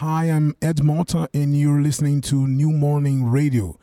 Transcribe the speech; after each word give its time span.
Hi, 0.00 0.26
I'm 0.26 0.54
Ed 0.60 0.84
Morta, 0.84 1.26
and 1.32 1.58
you're 1.58 1.80
listening 1.80 2.20
to 2.28 2.46
New 2.46 2.70
Morning 2.70 3.24
Radio. 3.24 3.78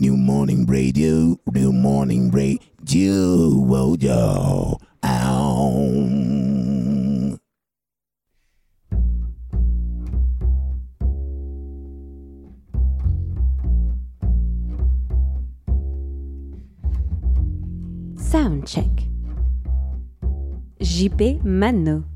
New 0.00 0.16
Morning 0.16 0.66
Radio, 0.66 1.38
New 1.52 1.72
Morning 1.72 2.32
Radio, 2.32 3.94
yo, 3.94 4.80
ow. 5.04 5.38
Soundcheck. 18.16 19.08
JP 20.80 21.44
Mano. 21.44 22.11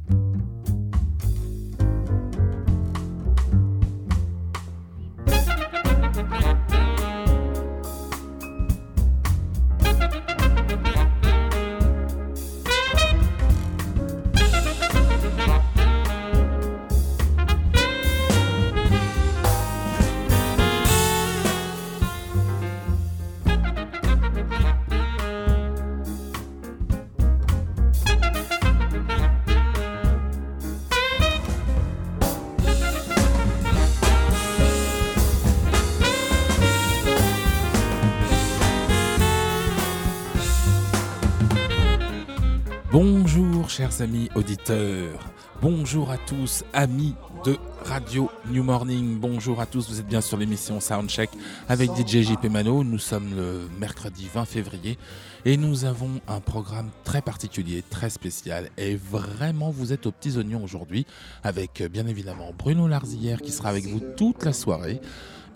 Amis 44.07 44.29
auditeurs, 44.37 45.19
bonjour 45.61 46.13
à 46.13 46.17
tous 46.17 46.63
amis 46.73 47.17
de 47.45 47.59
Radio 47.83 48.31
New 48.49 48.63
Morning, 48.63 49.19
bonjour 49.19 49.61
à 49.61 49.67
tous, 49.67 49.91
vous 49.91 49.99
êtes 49.99 50.07
bien 50.07 50.21
sur 50.21 50.37
l'émission 50.37 50.79
Soundcheck 50.79 51.29
avec 51.69 51.91
DJ 51.91 52.23
JP 52.23 52.45
Mano, 52.45 52.85
nous 52.85 53.01
sommes 53.01 53.35
le 53.35 53.69
mercredi 53.81 54.31
20 54.33 54.45
février 54.45 54.97
et 55.45 55.57
nous 55.57 55.87
avons 55.87 56.21
un 56.29 56.39
programme 56.39 56.91
très 57.03 57.21
particulier, 57.21 57.83
très 57.83 58.09
spécial. 58.09 58.71
Et 58.79 58.95
vraiment 58.95 59.71
vous 59.73 59.93
êtes 59.93 60.07
aux 60.07 60.13
petits 60.13 60.37
oignons 60.37 60.63
aujourd'hui 60.63 61.05
avec 61.43 61.83
bien 61.91 62.07
évidemment 62.07 62.53
Bruno 62.57 62.87
Larzillière 62.87 63.43
qui 63.43 63.51
sera 63.51 63.71
avec 63.71 63.87
vous 63.87 64.01
toute 64.17 64.45
la 64.45 64.53
soirée 64.53 65.01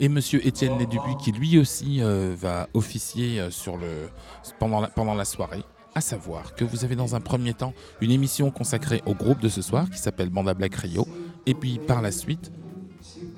et 0.01 0.09
monsieur 0.09 0.45
Étienne 0.45 0.77
Lédubuis 0.77 1.17
qui 1.23 1.31
lui 1.31 1.57
aussi 1.57 2.03
euh, 2.03 2.35
va 2.37 2.69
officier 2.75 3.39
euh, 3.39 3.51
sur 3.53 3.77
le, 3.77 4.09
pendant, 4.59 4.89
pendant 4.97 5.15
la 5.15 5.25
soirée 5.25 5.63
à 6.01 6.03
savoir 6.03 6.55
que 6.55 6.65
vous 6.65 6.87
avez 6.87 6.97
dans 6.97 7.15
un 7.15 7.21
premier 7.21 7.53
temps 7.53 7.75
une 8.01 8.11
émission 8.11 8.51
consacrée 8.51 9.03
au 9.05 9.13
groupe 9.13 9.39
de 9.39 9.51
ce 9.51 9.61
soir 9.61 9.91
qui 9.91 9.99
s'appelle 9.99 10.31
Banda 10.31 10.55
Black 10.55 10.75
Rio, 10.77 11.07
et 11.45 11.53
puis 11.53 11.79
par 11.79 12.01
la 12.01 12.11
suite, 12.11 12.51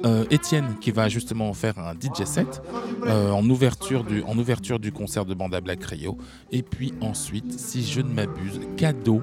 euh, 0.04 0.24
Étienne 0.30 0.76
qui 0.80 0.92
va 0.92 1.08
justement 1.08 1.52
faire 1.54 1.76
un 1.80 1.94
DJ 1.94 2.24
set 2.24 2.62
euh, 3.04 3.32
en, 3.32 3.44
ouverture 3.50 4.04
du, 4.04 4.22
en 4.22 4.38
ouverture 4.38 4.78
du 4.78 4.92
concert 4.92 5.24
de 5.24 5.34
Banda 5.34 5.60
Black 5.60 5.82
Rio, 5.82 6.16
et 6.52 6.62
puis 6.62 6.94
ensuite, 7.00 7.58
si 7.58 7.84
je 7.84 8.00
ne 8.00 8.12
m'abuse, 8.14 8.60
cadeau 8.76 9.22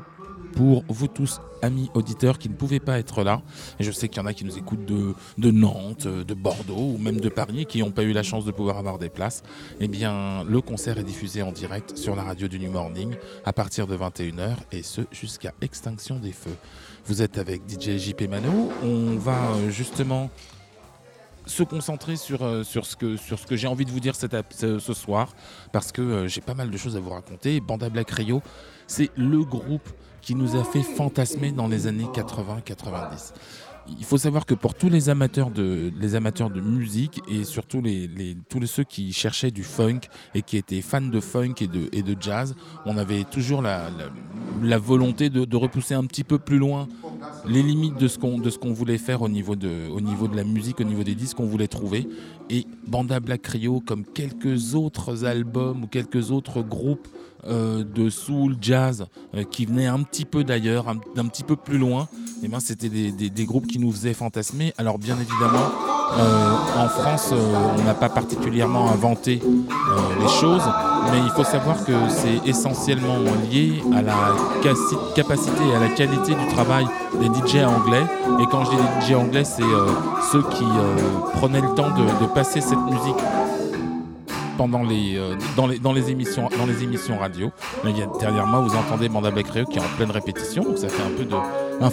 pour 0.54 0.84
vous 0.88 1.08
tous, 1.08 1.40
amis 1.62 1.90
auditeurs 1.94 2.38
qui 2.38 2.50
ne 2.50 2.56
pouvaient 2.56 2.80
pas 2.80 3.00
être 3.00 3.24
là. 3.24 3.42
Et 3.80 3.84
je 3.84 3.92
sais 3.92 4.08
qu'il 4.08 4.22
y 4.22 4.26
en 4.26 4.28
a 4.28 4.34
qui 4.34 4.46
nous 4.46 4.58
écoutent 4.58 4.86
de, 4.86 5.14
de, 5.38 5.52
Nantes, 5.52 6.08
de 6.08 6.34
Bordeaux 6.34 6.94
ou 6.94 6.98
même 6.98 7.20
de 7.20 7.30
Paris 7.30 7.66
qui 7.66 7.80
n'ont 7.80 7.92
pas 7.92 8.04
eu 8.04 8.14
la 8.14 8.24
chance 8.24 8.46
de 8.46 8.52
pouvoir 8.52 8.78
avoir 8.78 8.98
des 8.98 9.10
places. 9.10 9.44
Eh 9.80 9.88
bien, 9.88 10.44
le 10.44 10.62
concert 10.62 10.98
est 10.98 11.04
diffusé 11.04 11.42
en 11.42 11.52
direct 11.52 11.98
sur 11.98 12.16
la 12.16 12.24
radio 12.24 12.48
du 12.48 12.60
New 12.60 12.72
Morning 12.72 13.16
à 13.46 13.54
partir 13.54 13.88
de 13.88 13.98
21h 13.98 14.56
et 14.72 14.84
ce 14.84 15.02
jusqu'à 15.12 15.54
extinction 15.62 16.18
des 16.20 16.32
feux. 16.32 16.56
Vous 17.06 17.22
êtes 17.22 17.38
avec 17.38 17.62
DJ 17.68 17.98
JP 17.98 18.30
Mano. 18.30 18.72
On 18.84 19.16
va 19.18 19.52
euh, 19.52 19.70
justement 19.70 20.30
se 21.50 21.64
concentrer 21.64 22.16
sur, 22.16 22.44
euh, 22.44 22.64
sur 22.64 22.86
ce 22.86 22.96
que, 22.96 23.16
que 23.48 23.56
j'ai 23.56 23.68
envie 23.68 23.86
de 23.86 23.92
vous 23.92 24.00
dire 24.00 24.16
cette, 24.16 24.36
ce, 24.54 24.94
soir 24.94 25.34
parce 25.72 25.92
que 25.92 26.02
euh, 26.02 26.28
j'ai 26.28 26.42
pas 26.42 26.54
mal 26.54 26.70
de 26.70 26.78
choses 26.78 26.96
à 26.96 27.00
vous 27.00 27.10
raconter. 27.10 27.60
Banda 27.60 27.90
Black 27.90 28.12
Rio, 28.12 28.42
c'est 28.88 29.10
le 29.16 29.44
groupe 29.44 29.90
qui 30.22 30.36
nous 30.36 30.56
a 30.56 30.64
fait 30.64 30.84
fantasmer 30.84 31.52
dans 31.52 31.68
les 31.68 31.88
années 31.88 32.08
80-90. 32.14 33.34
Il 33.98 34.06
faut 34.06 34.18
savoir 34.18 34.46
que 34.46 34.54
pour 34.54 34.76
tous 34.76 34.90
les 34.90 35.10
amateurs 35.10 35.50
de, 35.50 35.92
les 36.00 36.16
amateurs 36.16 36.50
de 36.50 36.62
musique 36.62 37.22
et 37.28 37.44
surtout 37.44 37.82
les, 37.82 38.08
les, 38.08 38.38
tous 38.48 38.64
ceux 38.68 38.84
qui 38.84 39.12
cherchaient 39.14 39.52
du 39.52 39.64
funk 39.64 40.02
et 40.36 40.42
qui 40.42 40.58
étaient 40.58 40.82
fans 40.82 41.02
de 41.02 41.20
funk 41.20 41.56
et 41.62 41.68
de, 41.68 41.90
et 41.92 42.04
de 42.04 42.16
jazz, 42.20 42.56
on 42.86 42.98
avait 42.98 43.24
toujours 43.24 43.62
la, 43.62 43.90
la, 44.62 44.78
volonté 44.78 45.30
de, 45.30 45.56
repousser 45.56 45.96
un 45.96 46.06
petit 46.06 46.24
peu 46.24 46.38
plus 46.38 46.60
loin 46.60 46.88
les 47.46 47.64
limites 47.64 47.98
de 47.98 48.08
ce 48.08 48.20
qu'on 48.20 48.40
qu'on 48.40 48.74
voulait 48.74 48.98
faire 48.98 49.22
au 49.22 49.30
niveau, 49.30 49.56
de, 49.56 49.88
au 49.90 50.02
niveau 50.02 50.28
de 50.28 50.36
la 50.36 50.44
musique, 50.44 50.82
au 50.82 50.84
niveau 50.84 51.04
des 51.04 51.16
disques 51.16 51.38
qu'on 51.38 51.46
voulait 51.46 51.68
trouver. 51.68 52.08
Et 52.50 52.66
Banda 52.88 53.20
Black 53.20 53.46
Rio, 53.48 53.80
comme 53.80 54.06
quelques 54.06 54.76
autres 54.76 55.26
albums 55.26 55.84
ou 55.84 55.88
quelques 55.88 56.32
autres 56.32 56.62
groupes 56.62 57.08
euh, 57.48 57.86
de 57.86 58.10
soul, 58.10 58.58
jazz, 58.60 59.06
euh, 59.34 59.44
qui 59.44 59.66
venaient 59.66 59.88
un 59.88 60.04
petit 60.04 60.26
peu 60.26 60.44
d'ailleurs, 60.44 60.86
d'un 61.16 61.26
petit 61.28 61.44
peu 61.44 61.56
plus 61.56 61.78
loin, 61.78 62.10
et 62.44 62.50
ben 62.50 62.60
c'était 62.60 62.90
des, 62.90 63.46
groupes 63.46 63.68
qui 63.68 63.80
nous 63.80 63.92
faisaient 63.92 64.14
fantasmer. 64.14 64.74
Alors 64.78 65.00
bien 65.00 65.16
évidemment, 65.16 65.72
euh, 66.18 66.52
en 66.78 66.90
France, 66.90 67.32
on 67.32 67.84
n'a 67.84 67.94
pas 67.94 68.10
particulièrement 68.10 68.90
inventé 68.92 69.42
les 70.20 70.28
choses, 70.28 70.64
mais 71.12 71.20
il 71.20 71.30
faut 71.30 71.46
savoir 71.46 71.86
que 71.86 71.94
c'est 72.10 72.48
essentiellement 72.50 73.18
lié 73.50 73.82
à 73.94 74.02
la 74.02 74.36
capacité 75.16 75.64
et 75.72 75.76
à 75.76 75.80
la 75.80 75.90
qualité 75.90 76.36
du 76.36 76.48
travail 76.48 76.86
des 77.22 77.28
DJ 77.28 77.64
anglais. 77.64 78.04
Et 78.42 78.46
quand 78.52 78.66
je 78.66 78.72
dis 78.72 79.08
DJ 79.08 79.14
anglais, 79.16 79.46
c'est 79.46 79.64
ceux 80.32 80.44
qui 80.44 80.66
prenaient 81.36 81.62
le 81.62 81.74
temps 81.74 81.90
de 81.90 82.26
passer 82.28 82.60
cette 82.60 82.80
musique 82.80 83.16
pendant 84.60 84.84
les, 84.84 85.16
euh, 85.16 85.36
dans, 85.56 85.68
les, 85.68 85.80
dans, 85.80 85.94
les 85.94 86.12
émissions, 86.12 86.50
dans 86.58 86.66
les 86.66 86.84
émissions 86.84 87.18
radio. 87.18 87.50
Là, 87.86 87.92
derrière 88.20 88.46
moi, 88.46 88.60
vous 88.60 88.76
entendez 88.76 89.08
Manda 89.08 89.32
Black 89.32 89.48
Rio 89.48 89.64
qui 89.64 89.78
est 89.78 89.82
en 89.82 89.96
pleine 89.96 90.12
répétition, 90.12 90.64
donc 90.64 90.78
ça 90.78 90.90
fait 90.90 91.02
un 91.02 91.16
peu 91.18 91.24
de, 91.24 91.34
un 91.34 91.90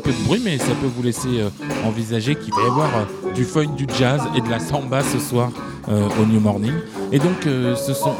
peu 0.00 0.10
de, 0.10 0.24
bruit, 0.24 0.42
mais 0.44 0.58
ça 0.58 0.72
peut 0.80 0.88
vous 0.92 1.04
laisser 1.04 1.38
euh, 1.38 1.50
envisager 1.86 2.34
qu'il 2.34 2.52
va 2.52 2.62
y 2.62 2.66
avoir 2.66 2.88
euh, 2.96 3.32
du 3.32 3.44
funk, 3.44 3.76
du 3.76 3.86
jazz 3.96 4.22
et 4.36 4.40
de 4.40 4.50
la 4.50 4.58
samba 4.58 5.04
ce 5.04 5.20
soir 5.20 5.52
au 5.88 6.26
New 6.26 6.40
Morning. 6.40 6.74
Et 7.10 7.18
donc, 7.18 7.48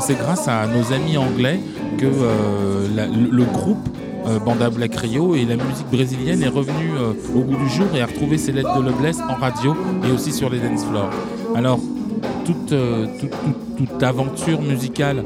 c'est 0.01 0.19
grâce 0.19 0.49
à 0.49 0.67
nos 0.67 0.93
amis 0.93 1.17
anglais 1.17 1.61
que 1.99 2.07
le, 2.07 3.31
le, 3.31 3.45
groupe 3.45 3.89
Banda 4.45 4.71
Black 4.71 4.97
Rio 4.97 5.37
et 5.37 5.45
la 5.45 5.55
musique 5.55 5.87
brésilienne 5.93 6.43
est 6.43 6.49
revenue 6.49 6.91
au 7.33 7.43
bout 7.43 7.57
du 7.57 7.69
jour 7.69 7.87
et 7.95 8.01
a 8.01 8.07
retrouvé 8.07 8.39
ses 8.39 8.51
lettres 8.51 8.77
de 8.77 8.83
noblesse 8.83 9.19
en 9.21 9.35
radio 9.35 9.77
et 10.09 10.11
aussi 10.11 10.33
sur 10.33 10.51
les 10.51 10.59
dance 10.59 10.85
floors. 10.85 11.11
Alors, 11.55 11.79
toute, 12.45 12.73
euh, 12.73 13.07
toute, 13.77 14.03
aventure 14.03 14.61
musicale 14.61 15.23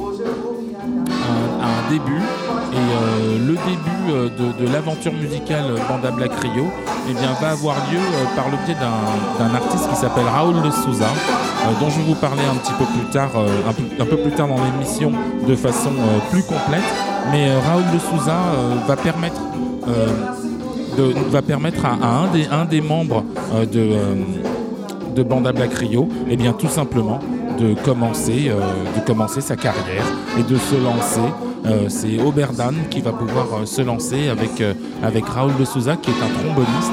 a, 1.61 1.67
un 1.67 1.91
début. 1.91 2.23
Et 2.73 2.77
euh, 2.77 3.39
le 3.39 3.55
début 3.55 4.05
euh, 4.11 4.29
de, 4.61 4.73
l'aventure 4.73 5.13
musicale 5.13 5.65
Banda 5.89 6.11
Black 6.11 6.33
Rio 6.41 6.67
eh 7.09 7.13
va 7.41 7.51
avoir 7.51 7.77
lieu 7.93 8.01
par 8.35 8.47
le 8.47 8.57
biais 8.67 8.75
d'un 8.75 9.55
artiste 9.55 9.89
qui 9.91 9.97
s'appelle 9.97 10.25
Raoul 10.25 10.61
de 10.63 10.71
Souza, 10.71 11.07
dont 11.81 11.89
je 11.89 11.99
vais 11.99 12.07
vous 12.07 12.15
parler 12.17 12.43
un 12.51 12.57
petit 12.57 12.73
peu 12.73 12.85
plus 12.85 13.09
tard, 13.13 13.31
un 13.37 14.05
peu, 14.05 14.17
plus 14.17 14.33
tard 14.33 14.49
dans 14.49 14.57
l'émission 14.65 15.13
de 15.47 15.55
façon 15.55 15.93
plus 16.31 16.43
complète. 16.43 16.83
Mais 17.31 17.55
Raoul 17.55 17.85
de 17.93 17.99
Souza 17.99 18.37
va 18.89 18.97
permettre 21.43 21.85
à, 21.85 22.07
un, 22.07 22.27
des, 22.33 22.47
un 22.51 22.65
des 22.65 22.81
membres 22.81 23.23
de, 23.71 23.91
de 25.15 25.23
Banda 25.23 25.53
Black 25.53 25.75
Rio, 25.75 26.09
et 26.29 26.33
eh 26.33 26.37
bien 26.37 26.53
tout 26.53 26.69
simplement 26.69 27.21
de 27.59 27.75
commencer, 27.85 28.49
euh, 28.49 29.41
sa 29.41 29.57
carrière 29.57 30.05
et 30.39 30.43
de 30.43 30.57
se 30.57 30.75
lancer. 30.75 31.21
Euh, 31.67 31.89
c'est 31.89 32.21
Oberdan 32.21 32.75
qui 32.91 33.01
va 33.01 33.13
pouvoir 33.13 33.47
euh, 33.55 33.65
se 33.65 33.81
lancer 33.81 34.29
avec, 34.29 35.27
Raoul 35.27 35.53
de 35.59 35.65
Souza 35.65 35.97
qui 35.97 36.11
est 36.11 36.23
un 36.23 36.41
tromboniste. 36.41 36.93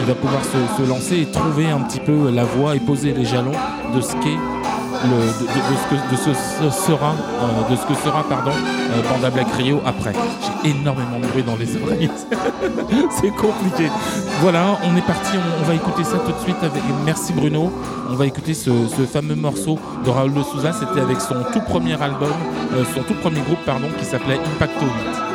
Il 0.00 0.06
va 0.06 0.14
pouvoir 0.14 0.40
se, 0.44 0.88
lancer 0.88 1.20
et 1.22 1.26
trouver 1.26 1.66
un 1.66 1.80
petit 1.80 2.00
peu 2.00 2.30
la 2.30 2.44
voie 2.44 2.74
et 2.76 2.80
poser 2.80 3.12
les 3.12 3.24
jalons 3.24 3.52
de 3.94 4.00
ce 4.00 4.12
qu'est 4.14 4.57
le, 5.04 5.16
de, 5.26 6.16
ce 6.16 6.28
que, 6.28 6.70
sera, 6.70 7.14
de 7.70 7.76
ce 7.76 7.94
sera 8.02 8.22
pardon, 8.28 8.50
euh, 8.50 9.02
Banda 9.08 9.30
Black 9.30 9.50
Rio 9.56 9.80
après. 9.86 10.12
J'ai 10.62 10.70
énormément 10.70 11.18
de 11.20 11.26
bruit 11.26 11.42
dans 11.42 11.56
les 11.56 11.76
oreilles. 11.80 12.10
C'est 13.10 13.30
compliqué. 13.30 13.90
Voilà, 14.40 14.78
on 14.84 14.96
est 14.96 15.06
parti, 15.06 15.36
on, 15.60 15.64
va 15.64 15.74
écouter 15.74 16.04
ça 16.04 16.18
tout 16.18 16.32
de 16.32 16.40
suite 16.40 16.62
avec. 16.62 16.82
Merci 17.04 17.32
Bruno. 17.32 17.72
On 18.10 18.14
va 18.14 18.26
écouter 18.26 18.54
ce, 18.54 18.70
ce 18.88 19.02
fameux 19.02 19.36
morceau 19.36 19.78
de 20.04 20.10
Raoul 20.10 20.34
de 20.34 20.42
Souza. 20.42 20.72
C'était 20.72 21.00
avec 21.00 21.20
son 21.20 21.36
tout 21.52 21.60
premier 21.60 22.00
album, 22.00 22.32
euh, 22.74 22.84
son 22.94 23.02
tout 23.02 23.14
premier 23.14 23.40
groupe, 23.40 23.64
pardon, 23.64 23.88
qui 23.98 24.04
s'appelait 24.04 24.40
Impacto 24.54 24.84
8. 24.84 25.27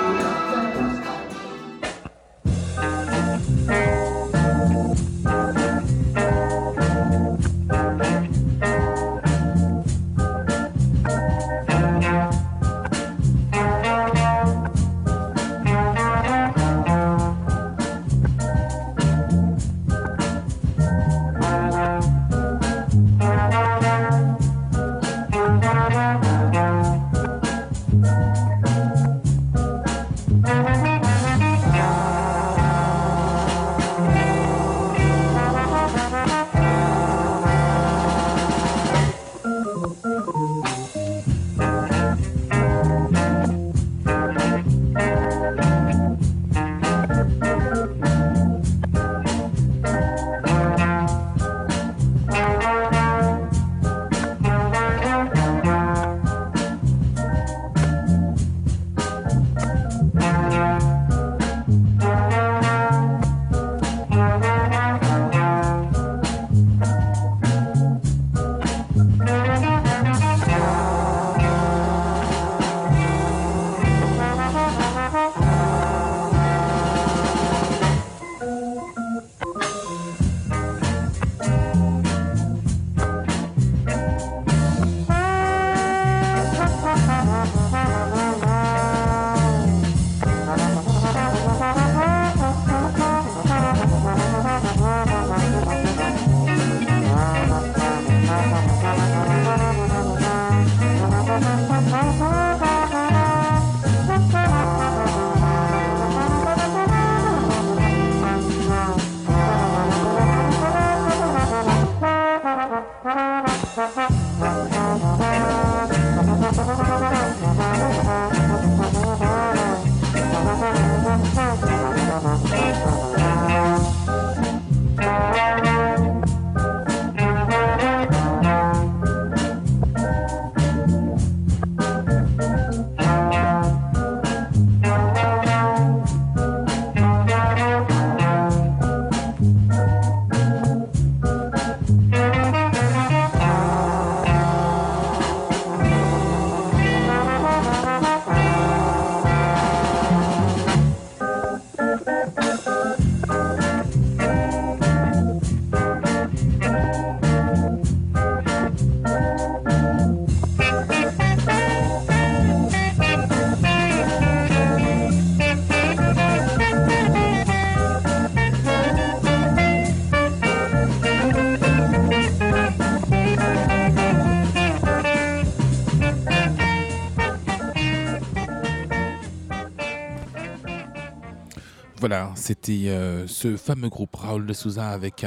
C'était 182.44 182.90
euh, 182.90 183.26
ce 183.26 183.56
fameux 183.56 183.88
groupe 183.88 184.14
Raoul 184.18 184.46
de 184.46 184.52
Souza 184.52 184.90
avec, 184.90 185.26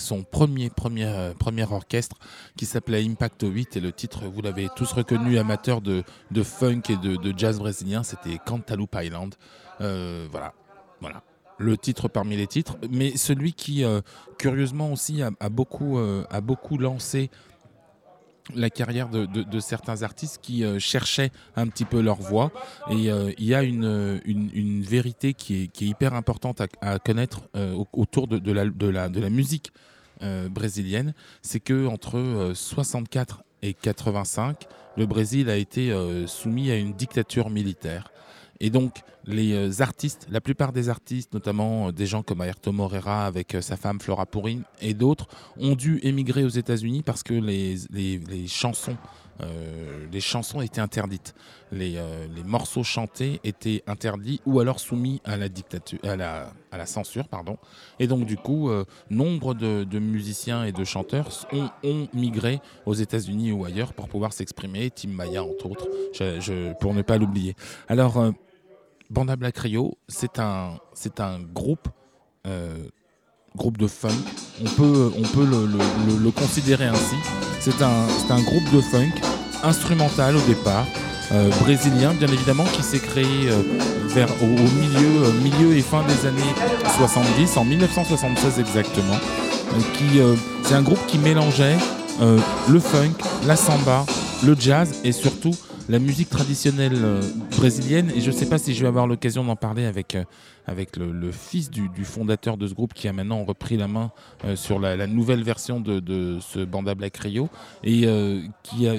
son 0.00 0.22
premier, 0.22 0.68
premier, 0.68 1.06
euh, 1.06 1.32
premier 1.32 1.64
orchestre 1.64 2.16
qui 2.58 2.66
s'appelait 2.66 3.02
Impact 3.02 3.42
8 3.42 3.78
et 3.78 3.80
le 3.80 3.90
titre, 3.90 4.26
vous 4.26 4.42
l'avez 4.42 4.68
tous 4.76 4.92
reconnu, 4.92 5.38
amateur 5.38 5.80
de, 5.80 6.04
funk 6.42 6.82
et 6.90 6.96
de, 6.96 7.34
jazz 7.34 7.58
brésilien, 7.58 8.02
c'était 8.02 8.36
Cantaloupe 8.44 8.94
Island. 9.00 9.34
Euh, 9.80 10.28
voilà, 10.30 10.52
voilà. 11.00 11.22
Le 11.56 11.78
titre 11.78 12.06
parmi 12.06 12.36
les 12.36 12.46
titres, 12.46 12.76
mais 12.90 13.16
celui 13.16 13.54
qui, 13.54 13.82
curieusement 14.38 14.92
aussi, 14.92 15.22
a 15.22 15.48
beaucoup 15.48 16.78
lancé 16.78 17.30
la 18.54 18.70
carrière 18.70 19.08
de, 19.08 19.60
certains 19.60 20.02
artistes 20.02 20.38
qui 20.42 20.64
euh, 20.64 20.78
cherchaient 20.78 21.30
un 21.56 21.66
petit 21.68 21.84
peu 21.84 22.00
leur 22.00 22.16
voix. 22.16 22.50
Et 22.90 23.10
euh, 23.10 23.32
il 23.38 23.46
y 23.46 23.54
a 23.54 23.62
une, 23.62 24.20
une 24.24 24.82
vérité 24.82 25.34
qui 25.34 25.64
est, 25.64 25.80
hyper 25.82 26.14
importante 26.14 26.60
à, 26.80 26.98
connaître 26.98 27.42
euh, 27.56 27.74
au- 27.74 27.88
autour 27.92 28.28
de, 28.28 28.52
la, 28.52 29.30
musique 29.30 29.72
euh, 30.22 30.48
brésilienne, 30.48 31.14
c'est 31.42 31.60
que 31.60 31.86
entre 31.86 32.18
euh, 32.18 32.54
64 32.54 33.42
et 33.62 33.74
85, 33.74 34.66
le 34.96 35.06
Brésil 35.06 35.48
a 35.50 35.56
été 35.56 35.90
euh, 35.90 36.26
soumis 36.26 36.70
à 36.70 36.76
une 36.76 36.92
dictature 36.92 37.50
militaire. 37.50 38.10
Et 38.60 38.70
donc, 38.70 39.02
les 39.28 39.52
euh, 39.52 39.82
artistes, 39.82 40.26
la 40.30 40.40
plupart 40.40 40.72
des 40.72 40.88
artistes, 40.88 41.34
notamment 41.34 41.88
euh, 41.88 41.92
des 41.92 42.06
gens 42.06 42.22
comme 42.22 42.40
Ayrton 42.42 42.72
Moreira 42.72 43.26
avec 43.26 43.54
euh, 43.54 43.60
sa 43.60 43.76
femme 43.76 44.00
Flora 44.00 44.24
Purin 44.26 44.62
et 44.80 44.94
d'autres, 44.94 45.28
ont 45.60 45.74
dû 45.76 46.00
émigrer 46.02 46.44
aux 46.44 46.48
États-Unis 46.48 47.02
parce 47.02 47.22
que 47.22 47.34
les, 47.34 47.76
les, 47.90 48.46
chansons, 48.46 48.96
les 50.10 50.20
chansons 50.20 50.60
étaient 50.62 50.80
interdites. 50.80 51.34
Les, 51.70 51.92
les 52.34 52.42
morceaux 52.44 52.82
chantés 52.82 53.40
étaient 53.44 53.82
interdits 53.86 54.40
ou 54.46 54.58
alors 54.60 54.80
soumis 54.80 55.20
à 55.24 55.36
la 55.36 55.48
dictature, 55.48 55.98
à 56.02 56.16
la, 56.16 56.52
à 56.72 56.78
la 56.78 56.86
censure, 56.86 57.28
pardon. 57.28 57.56
Et 58.00 58.06
donc, 58.06 58.24
du 58.24 58.36
coup, 58.36 58.70
nombre 59.10 59.54
de, 59.54 59.84
de 59.84 59.98
musiciens 59.98 60.64
et 60.64 60.72
de 60.72 60.84
chanteurs 60.84 61.28
ont, 61.52 61.68
ont 61.84 62.08
migré 62.14 62.60
aux 62.86 62.94
États-Unis 62.94 63.52
ou 63.52 63.64
ailleurs 63.64 63.92
pour 63.92 64.08
pouvoir 64.08 64.32
s'exprimer. 64.32 64.90
Tim 64.90 65.10
Maya, 65.10 65.44
entre 65.44 65.66
autres, 65.70 65.88
je- 66.14 66.72
pour 66.80 66.94
ne 66.94 67.02
pas 67.02 67.18
l'oublier. 67.18 67.54
Alors, 67.86 68.32
Banda 69.10 69.36
Black 69.36 69.58
Rio, 69.58 69.96
c'est 70.08 70.38
un, 70.38 70.78
c'est 70.94 71.20
un 71.20 71.40
groupe, 71.40 71.88
euh, 72.46 72.76
groupe 73.56 73.78
de 73.78 73.86
funk. 73.86 74.10
On 74.60 74.68
peut, 74.68 75.10
on 75.16 75.22
peut 75.22 75.46
le, 75.46 75.66
le- 76.22 76.30
considérer 76.30 76.84
ainsi. 76.86 77.16
C'est 77.60 77.80
un, 77.82 78.06
c'est 78.08 78.32
un 78.32 78.42
groupe 78.42 78.70
de 78.72 78.80
funk 78.80 79.10
instrumental 79.64 80.36
au 80.36 80.40
départ, 80.42 80.84
euh, 81.32 81.48
brésilien 81.62 82.12
bien 82.14 82.28
évidemment, 82.28 82.64
qui 82.64 82.82
s'est 82.82 82.98
créé 83.00 83.48
euh, 83.48 83.62
vers 84.08 84.28
au, 84.42 84.46
au 84.46 84.48
milieu, 84.48 85.32
milieu 85.42 85.76
et 85.76 85.80
fin 85.82 86.02
des 86.06 86.26
années 86.26 86.54
70, 86.98 87.56
en 87.56 87.64
1976 87.64 88.58
exactement. 88.60 89.16
Qui, 89.94 90.20
c'est 90.64 90.74
un 90.74 90.82
groupe 90.82 91.04
qui 91.06 91.18
mélangeait 91.18 91.76
le 92.20 92.80
funk, 92.80 93.12
la 93.46 93.54
samba, 93.54 94.06
le 94.44 94.56
jazz 94.58 94.94
et 95.04 95.12
surtout 95.12 95.50
la 95.88 95.98
musique 95.98 96.28
traditionnelle 96.28 96.96
euh, 96.96 97.22
brésilienne. 97.56 98.10
Et 98.14 98.20
je 98.20 98.30
ne 98.30 98.36
sais 98.36 98.46
pas 98.46 98.58
si 98.58 98.74
je 98.74 98.82
vais 98.82 98.88
avoir 98.88 99.06
l'occasion 99.06 99.44
d'en 99.44 99.56
parler 99.56 99.84
avec, 99.84 100.14
euh, 100.14 100.24
avec 100.68 100.96
le, 100.96 101.32
fils 101.32 101.70
du, 101.70 102.04
fondateur 102.04 102.58
de 102.58 102.66
ce 102.66 102.74
groupe 102.74 102.92
qui 102.92 103.08
a 103.08 103.12
maintenant 103.12 103.42
repris 103.42 103.76
la 103.78 103.88
main 103.88 104.12
euh, 104.44 104.54
sur 104.54 104.78
la, 104.78 105.06
nouvelle 105.06 105.42
version 105.42 105.80
de, 105.80 105.98
de 105.98 106.38
ce 106.40 106.60
Banda 106.60 106.94
Black 106.94 107.16
Rio 107.16 107.48
et 107.82 108.02
euh, 108.04 108.42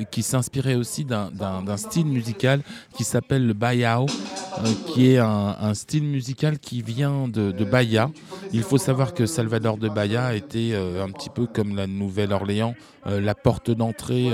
qui, 0.09 0.23
s'inspirait 0.23 0.75
aussi 0.75 1.05
d'un- 1.05 1.29
style 1.77 2.07
musical 2.07 2.61
qui 2.95 3.03
s'appelle 3.03 3.45
le 3.45 3.53
Baiao, 3.53 4.07
euh, 4.07 4.67
qui 4.87 5.11
est 5.11 5.19
un, 5.19 5.73
style 5.75 6.03
musical 6.03 6.57
qui 6.57 6.81
vient 6.81 7.27
de, 7.27 7.63
Bahia. 7.63 8.09
Il 8.51 8.63
faut 8.63 8.79
savoir 8.79 9.13
que 9.13 9.27
Salvador 9.27 9.77
de 9.77 9.89
Bahia 9.89 10.33
était 10.33 10.73
un 10.75 11.11
petit 11.11 11.29
peu 11.29 11.45
comme 11.45 11.75
la 11.75 11.85
Nouvelle-Orléans, 11.85 12.73
la 13.05 13.35
porte 13.35 13.69
d'entrée 13.69 14.31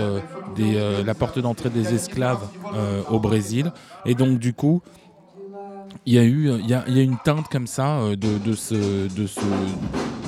des, 0.56 1.04
la 1.06 1.13
porte 1.13 1.39
d'entrée 1.39 1.70
des 1.70 1.94
esclaves 1.94 2.48
au 3.10 3.20
Brésil. 3.20 3.74
Et 4.06 4.15
donc 4.15 4.39
du 4.39 4.54
coup, 4.54 4.82
il 6.06 6.14
y 6.14 6.20
a 6.20 6.24
eu, 6.24 6.52
il 6.60 6.70
y 6.70 6.74
a, 6.74 6.84
il 6.88 6.98
y 6.98 7.00
a 7.00 7.04
une 7.04 7.18
teinte 7.24 7.48
comme 7.52 7.68
ça 7.68 7.98
euh, 7.98 8.16
de, 8.16 8.38
de 8.38 8.54
ce, 8.54 8.75
de 8.75 9.28
ce, 9.28 9.40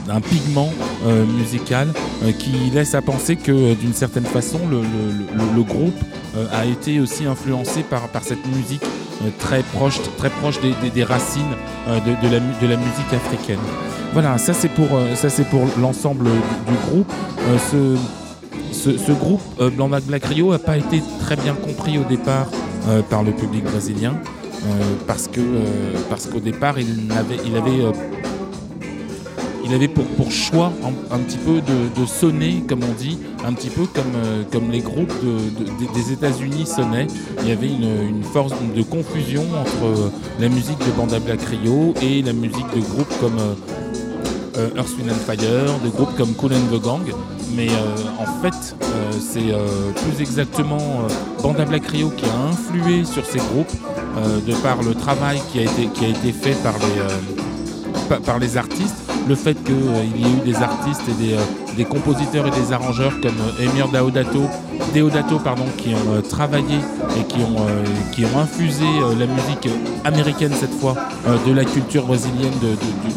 d'un 0.07 0.21
pigment 0.21 0.71
euh, 1.05 1.25
musical 1.25 1.87
euh, 2.23 2.31
qui 2.31 2.51
laisse 2.73 2.95
à 2.95 3.01
penser 3.01 3.35
que 3.35 3.73
d'une 3.75 3.93
certaine 3.93 4.25
façon 4.25 4.59
le, 4.69 5.63
groupe 5.63 5.95
a 6.53 6.65
été 6.65 6.99
aussi 6.99 7.25
influencé 7.25 7.81
par, 7.81 8.07
par 8.09 8.23
cette 8.23 8.45
musique 8.45 8.83
très 9.39 9.63
proche, 9.63 9.99
très 10.17 10.29
proche 10.29 10.59
des, 10.61 11.03
racines 11.03 11.41
de, 11.87 12.27
la, 12.29 12.39
de 12.39 12.67
la 12.67 12.77
musique 12.77 13.11
africaine. 13.11 13.59
Voilà, 14.13 14.37
ça 14.37 14.53
c'est 14.53 14.69
pour, 14.69 14.87
ça 15.15 15.29
c'est 15.29 15.45
pour 15.45 15.65
l'ensemble 15.81 16.25
du, 16.25 16.73
groupe. 16.89 17.11
Ce, 17.71 17.97
ce, 18.71 18.97
ce 18.97 19.11
groupe 19.11 19.41
Blanc 19.75 19.89
Black 19.89 20.25
Rio 20.25 20.51
n'a 20.51 20.59
pas 20.59 20.77
été 20.77 21.01
très 21.21 21.35
bien 21.35 21.55
compris 21.55 21.97
au 21.97 22.03
départ 22.03 22.47
par 23.09 23.23
le 23.23 23.31
public 23.31 23.63
brésilien 23.63 24.13
parce 25.05 25.27
que 25.27 25.39
euh, 25.39 25.93
parce 26.09 26.27
qu'au 26.27 26.39
départ 26.39 26.79
il 26.79 27.11
avait 27.11 27.37
il 27.45 27.55
avait 27.55 27.81
euh, 27.85 27.91
il 29.67 29.73
avait 29.73 29.87
pour, 29.89 30.05
pour 30.05 30.31
choix 30.31 30.71
un, 31.11 31.19
petit 31.19 31.37
peu 31.37 31.59
de, 31.59 32.05
sonner, 32.05 32.63
comme 32.69 32.79
on 32.83 32.93
dit, 32.93 33.19
un 33.45 33.51
petit 33.51 33.69
peu 33.69 33.85
comme, 33.85 34.13
euh, 34.15 34.43
comme 34.49 34.71
les 34.71 34.79
groupes 34.79 35.13
de- 35.21 35.63
de- 35.65 35.93
des- 35.93 36.13
États-Unis 36.13 36.65
sonnaient. 36.65 37.07
Il 37.41 37.49
y 37.49 37.51
avait 37.51 37.67
une, 37.67 38.23
force 38.23 38.53
de 38.75 38.81
confusion 38.81 39.43
entre 39.59 39.85
euh, 39.85 40.09
la 40.39 40.47
musique 40.47 40.79
de 40.79 40.91
Banda 40.95 41.19
Black 41.19 41.41
Rio 41.41 41.93
et 42.01 42.21
la 42.21 42.31
musique 42.31 42.67
de 42.73 42.79
groupes 42.79 43.13
comme 43.19 43.39
euh, 44.57 44.69
Earth, 44.77 44.89
Wind 44.97 45.11
and 45.11 45.25
Fire, 45.25 45.79
de 45.83 45.89
groupes 45.89 46.15
comme 46.17 46.33
Cool 46.33 46.53
and 46.53 46.75
the 46.75 46.81
Gang. 46.81 47.01
Mais 47.55 47.69
euh, 47.69 47.95
en 48.19 48.41
fait, 48.41 48.75
euh, 48.83 49.11
c'est 49.19 49.51
euh, 49.53 49.91
plus 49.93 50.21
exactement 50.21 50.77
Banda 51.41 51.65
Black 51.65 51.87
Rio 51.87 52.09
qui 52.15 52.25
a 52.25 52.49
influé 52.51 53.05
sur 53.05 53.25
ces 53.25 53.39
groupes 53.39 53.71
de 54.47 54.53
par 54.55 54.81
le 54.81 54.93
travail 54.95 55.39
qui 55.51 55.59
a 55.59 55.63
été, 55.63 55.87
qui 55.93 56.05
a 56.05 56.09
été 56.09 56.31
fait 56.31 56.55
par 56.63 56.73
les, 56.73 57.99
pa- 58.09 58.19
par 58.19 58.39
les 58.39 58.57
artistes, 58.57 58.95
le 59.29 59.35
fait 59.35 59.53
qu'il 59.63 59.75
y 59.75 60.23
ait 60.25 60.27
eu 60.27 60.51
des 60.51 60.55
artistes 60.55 61.01
et 61.07 61.13
des, 61.23 61.35
des 61.75 61.85
compositeurs 61.85 62.47
et 62.47 62.51
des 62.51 62.73
arrangeurs 62.73 63.13
comme 63.21 63.35
Emir 63.59 63.87
Deodato, 63.89 64.41
Deodato 64.95 65.37
pardon, 65.39 65.65
qui 65.77 65.89
ont 65.89 66.21
travaillé 66.27 66.77
et 67.19 67.23
qui 67.25 67.37
ont, 67.41 67.65
qui 68.13 68.25
ont 68.25 68.39
infusé 68.39 68.85
la 69.19 69.27
musique 69.27 69.69
américaine 70.03 70.51
cette 70.59 70.73
fois 70.73 70.95
de 71.45 71.53
la 71.53 71.63
culture 71.65 72.05
brésilienne 72.05 72.53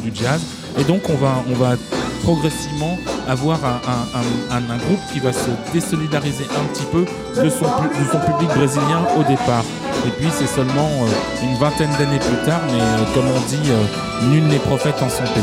du 0.04 0.10
jazz. 0.14 0.40
Et 0.78 0.84
donc 0.84 1.02
on 1.08 1.16
va, 1.16 1.42
on 1.50 1.54
va 1.54 1.76
progressivement 2.22 2.98
avoir 3.28 3.58
un, 3.64 4.76
groupe 4.78 5.00
qui 5.12 5.20
va 5.20 5.32
se 5.32 5.50
désolidariser 5.72 6.44
un 6.44 6.64
petit 6.72 6.84
peu 6.84 7.04
de 7.42 7.48
son, 7.48 7.64
de 7.64 8.04
son 8.10 8.18
public 8.18 8.48
brésilien 8.54 9.06
au 9.18 9.22
départ. 9.22 9.64
Et 10.06 10.10
puis 10.10 10.28
c'est 10.32 10.46
seulement 10.46 10.88
euh, 11.02 11.44
une 11.44 11.56
vingtaine 11.56 11.90
d'années 11.98 12.18
plus 12.18 12.46
tard, 12.46 12.60
mais 12.72 12.80
euh, 12.80 13.14
comme 13.14 13.26
on 13.26 13.40
dit, 13.48 13.70
euh, 13.70 14.30
nul 14.30 14.44
n'est 14.44 14.58
prophète 14.58 14.96
en 15.02 15.08
son 15.08 15.24
pays. 15.24 15.42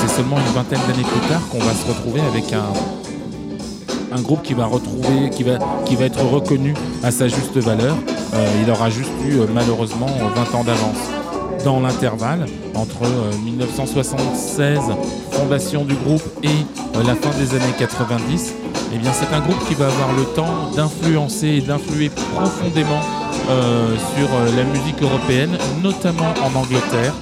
C'est 0.00 0.16
seulement 0.16 0.38
une 0.38 0.54
vingtaine 0.54 0.80
d'années 0.88 1.06
plus 1.06 1.28
tard 1.28 1.40
qu'on 1.52 1.60
va 1.60 1.72
se 1.72 1.86
retrouver 1.86 2.20
avec 2.20 2.52
un, 2.52 2.64
un 4.12 4.20
groupe 4.20 4.42
qui 4.42 4.54
va 4.54 4.66
retrouver, 4.66 5.30
qui 5.30 5.44
va, 5.44 5.58
qui 5.84 5.94
va 5.94 6.06
être 6.06 6.20
reconnu 6.20 6.74
à 7.04 7.12
sa 7.12 7.28
juste 7.28 7.56
valeur. 7.56 7.96
Il 8.62 8.70
aura 8.70 8.90
juste 8.90 9.10
eu 9.26 9.38
malheureusement 9.52 10.08
euh, 10.08 10.42
20 10.52 10.58
ans 10.58 10.64
d'avance. 10.64 11.17
Dans 11.68 11.80
l'intervalle, 11.80 12.46
entre 12.74 13.04
euh, 13.04 13.30
1976, 13.44 14.80
fondation 15.32 15.84
du 15.84 15.92
groupe, 15.96 16.22
et 16.42 16.48
euh, 16.48 17.02
la 17.06 17.14
fin 17.14 17.28
des 17.38 17.54
années 17.54 17.74
90, 17.78 18.54
eh 18.94 18.96
bien 18.96 19.12
c'est 19.12 19.34
un 19.34 19.40
groupe 19.40 19.62
qui 19.68 19.74
va 19.74 19.88
avoir 19.88 20.14
le 20.14 20.24
temps 20.34 20.70
d'influencer 20.74 21.46
et 21.46 21.60
d'influer 21.60 22.08
profondément 22.08 23.02
euh, 23.50 23.94
sur 24.16 24.28
euh, 24.34 24.56
la 24.56 24.64
musique 24.64 25.02
européenne, 25.02 25.58
notamment 25.82 26.32
en 26.42 26.58
Angleterre. 26.58 27.12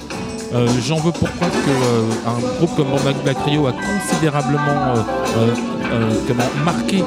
Euh, 0.57 0.67
J'en 0.87 0.95
veux 0.97 1.11
pour 1.11 1.29
preuve 1.29 1.51
qu'un 1.51 2.57
groupe 2.57 2.75
comme 2.75 2.87
Banda 2.87 3.11
Black 3.23 3.37
a 3.37 3.73
considérablement 4.09 4.95
euh, 4.95 5.03
euh, 5.37 5.53
euh, 5.93 6.33
marqué 6.65 7.03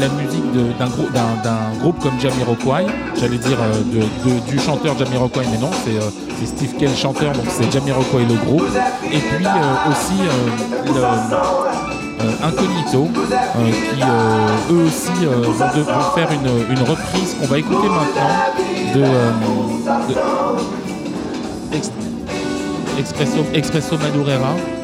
la 0.00 0.08
musique 0.08 0.44
d'un 0.78 0.86
grou- 0.86 1.10
d'un- 1.12 1.42
d'un 1.44 1.78
groupe 1.80 1.98
comme 2.02 2.18
Jamiroquai. 2.20 2.86
J'allais 3.20 3.36
dire 3.38 3.58
euh, 3.60 4.40
du 4.50 4.58
chanteur 4.58 4.96
Jamiroquai, 4.98 5.40
mais 5.52 5.58
non, 5.58 5.70
c'est 5.84 5.96
euh, 5.96 6.46
Steve 6.46 6.74
Kell 6.78 6.94
chanteur, 6.96 7.32
donc 7.32 7.44
c'est 7.48 7.70
Jamiroquai 7.72 8.24
le 8.28 8.34
groupe. 8.46 8.64
Et 9.12 9.18
puis 9.18 9.44
euh, 9.46 9.90
aussi 9.90 10.20
euh, 10.22 10.30
euh, 12.20 12.46
Incognito, 12.48 13.08
euh, 13.30 13.70
qui 13.70 14.02
euh, 14.02 14.72
eux 14.72 14.86
aussi 14.86 15.24
euh, 15.26 15.42
vont, 15.46 16.14
faire 16.14 16.28
une, 16.32 16.48
reprise 16.82 17.36
qu'on 17.38 17.46
va 17.46 17.58
écouter 17.58 17.88
maintenant 17.88 18.34
de, 18.94 19.02
euh, 19.02 19.30
Expresso, 22.98 23.46
Expresso 23.52 23.98
Madureira. 23.98 24.83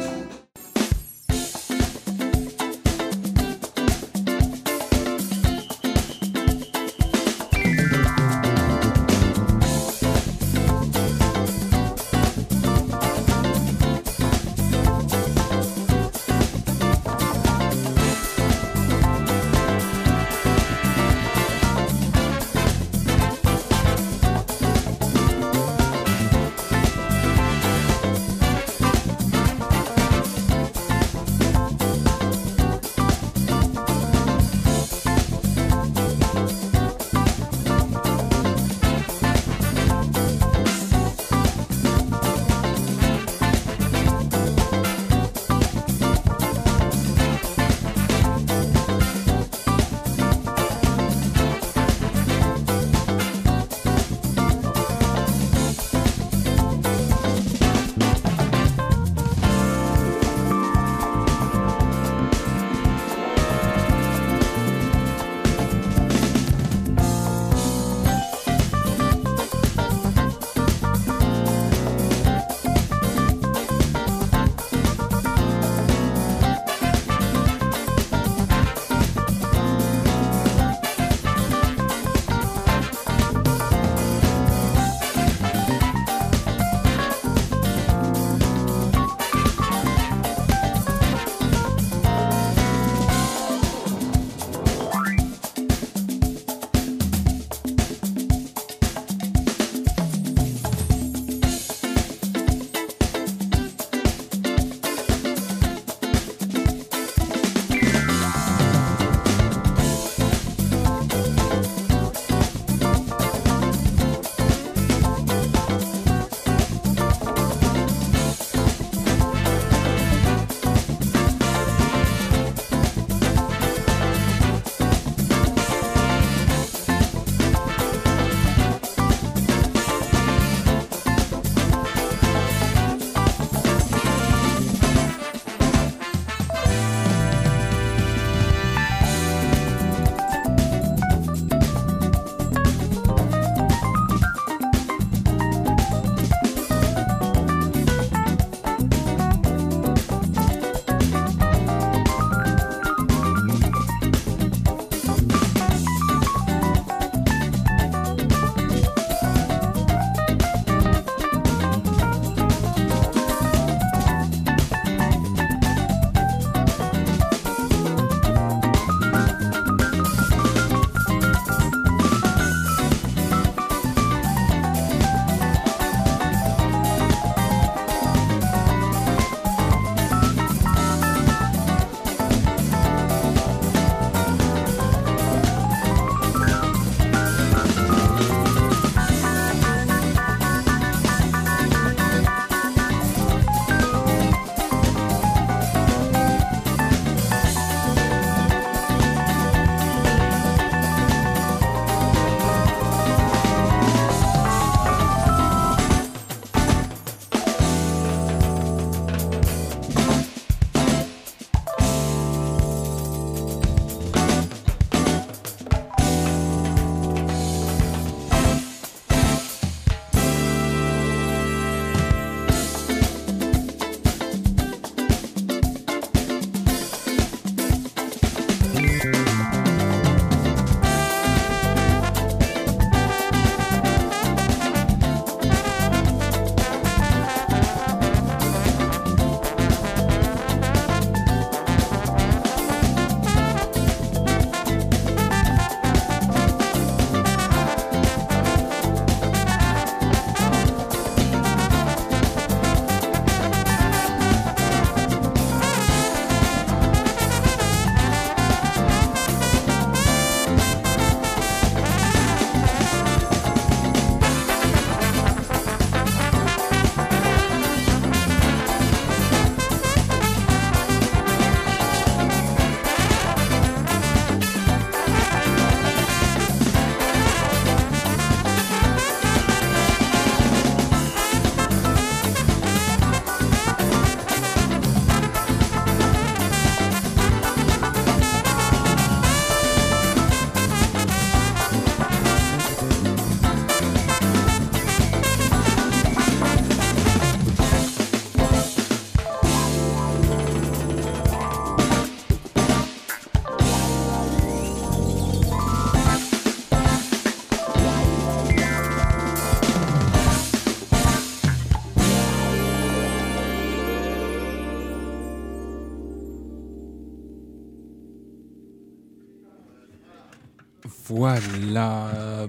Voilà. 321.39 322.47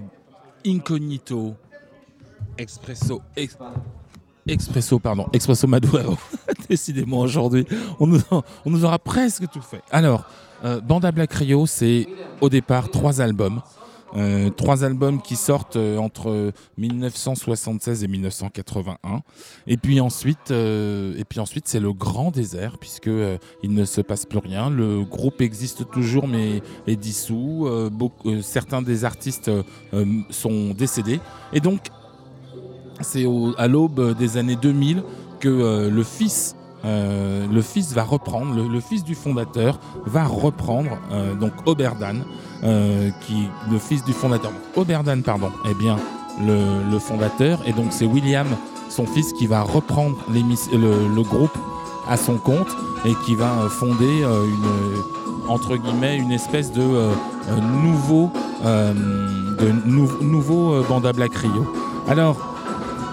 Incognito. 0.65 1.55
Expresso. 2.57 3.21
ex- 3.35 3.57
Expresso, 4.45 4.99
pardon. 4.99 5.27
Expresso 5.33 5.67
Maduro. 5.67 6.17
Décidément, 6.69 7.19
aujourd'hui, 7.19 7.65
on 7.99 8.07
nous, 8.07 8.19
en- 8.31 8.43
on 8.65 8.69
nous 8.69 8.83
aura 8.85 8.99
presque 8.99 9.49
tout 9.49 9.61
fait. 9.61 9.81
Alors, 9.91 10.25
euh, 10.65 10.81
Banda 10.81 11.11
Black 11.11 11.33
Rio, 11.33 11.65
c'est 11.65 12.07
au 12.41 12.49
départ 12.49 12.89
trois 12.91 13.21
albums. 13.21 13.61
Euh, 14.15 14.49
trois 14.49 14.83
albums 14.83 15.21
qui 15.21 15.35
sortent 15.35 15.75
euh, 15.75 15.97
entre 15.97 16.51
1976 16.77 18.03
et 18.03 18.07
1981. 18.07 19.21
Et 19.67 19.77
puis 19.77 19.99
ensuite, 19.99 20.51
euh, 20.51 21.15
et 21.17 21.23
puis 21.23 21.39
ensuite, 21.39 21.67
c'est 21.67 21.79
le 21.79 21.93
grand 21.93 22.31
désert 22.31 22.77
puisque 22.77 23.07
euh, 23.07 23.37
il 23.63 23.73
ne 23.73 23.85
se 23.85 24.01
passe 24.01 24.25
plus 24.25 24.39
rien. 24.39 24.69
Le 24.69 25.03
groupe 25.03 25.41
existe 25.41 25.89
toujours 25.91 26.27
mais 26.27 26.61
est 26.87 26.95
dissous. 26.95 27.67
Euh, 27.67 27.89
euh, 28.25 28.41
certains 28.41 28.81
des 28.81 29.05
artistes 29.05 29.49
euh, 29.49 29.63
euh, 29.93 30.05
sont 30.29 30.73
décédés. 30.73 31.19
Et 31.53 31.59
donc, 31.59 31.87
c'est 33.01 33.25
à 33.57 33.67
l'aube 33.67 34.15
des 34.17 34.37
années 34.37 34.55
2000 34.55 35.03
que 35.39 35.49
euh, 35.49 35.89
le 35.89 36.03
fils 36.03 36.55
euh, 36.85 37.45
le 37.51 37.61
fils 37.61 37.93
va 37.93 38.03
reprendre, 38.03 38.55
le, 38.55 38.79
fils 38.81 39.03
du 39.03 39.15
fondateur 39.15 39.79
va 40.05 40.25
reprendre, 40.25 40.97
euh, 41.11 41.33
donc 41.33 41.53
Oberdan, 41.65 42.23
euh, 42.63 43.09
qui 43.21 43.47
le 43.71 43.77
fils 43.77 44.03
du 44.03 44.11
fondateur, 44.11 44.51
Oberdan 44.75 45.21
pardon, 45.21 45.51
est 45.69 45.75
bien 45.75 45.95
le, 46.45 46.99
fondateur, 46.99 47.59
et 47.65 47.71
donc 47.71 47.87
c'est 47.91 48.05
William, 48.05 48.47
son 48.89 49.05
fils, 49.05 49.31
qui 49.33 49.47
va 49.47 49.61
reprendre 49.61 50.17
le, 50.29 51.21
groupe 51.23 51.57
à 52.09 52.17
son 52.17 52.37
compte 52.37 52.75
et 53.05 53.13
qui 53.25 53.35
va 53.35 53.67
fonder 53.69 54.23
une 54.23 55.49
entre 55.49 55.75
guillemets 55.75 56.17
une 56.17 56.31
espèce 56.31 56.71
de 56.71 56.81
nouveau 57.83 58.29
de 58.63 59.71
nou- 59.85 61.13
Black 61.13 61.35
Rio. 61.35 61.65
Alors 62.07 62.52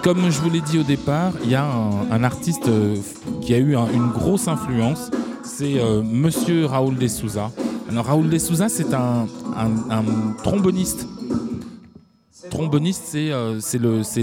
comme 0.03 0.29
je 0.31 0.39
vous 0.41 0.49
l'ai 0.49 0.61
dit 0.61 0.79
au 0.79 0.83
départ, 0.83 1.33
il 1.43 1.49
y 1.51 1.55
a 1.55 1.63
un, 1.65 2.23
artiste 2.23 2.67
euh, 2.67 2.95
qui 3.41 3.53
a 3.53 3.57
eu 3.57 3.75
un- 3.75 3.91
une 3.91 4.09
grosse 4.09 4.47
influence, 4.47 5.11
c'est 5.43 5.79
euh, 5.79 6.01
Monsieur 6.01 6.65
Raoul 6.65 6.97
de 6.97 7.07
Souza. 7.07 7.51
Alors 7.89 8.05
Raoul 8.05 8.29
de 8.29 8.37
Souza, 8.37 8.69
c'est 8.69 8.93
un, 8.93 9.27
tromboniste. 10.43 11.07
Tromboniste, 12.49 13.03
c'est 13.05 13.31
euh, 13.31 13.59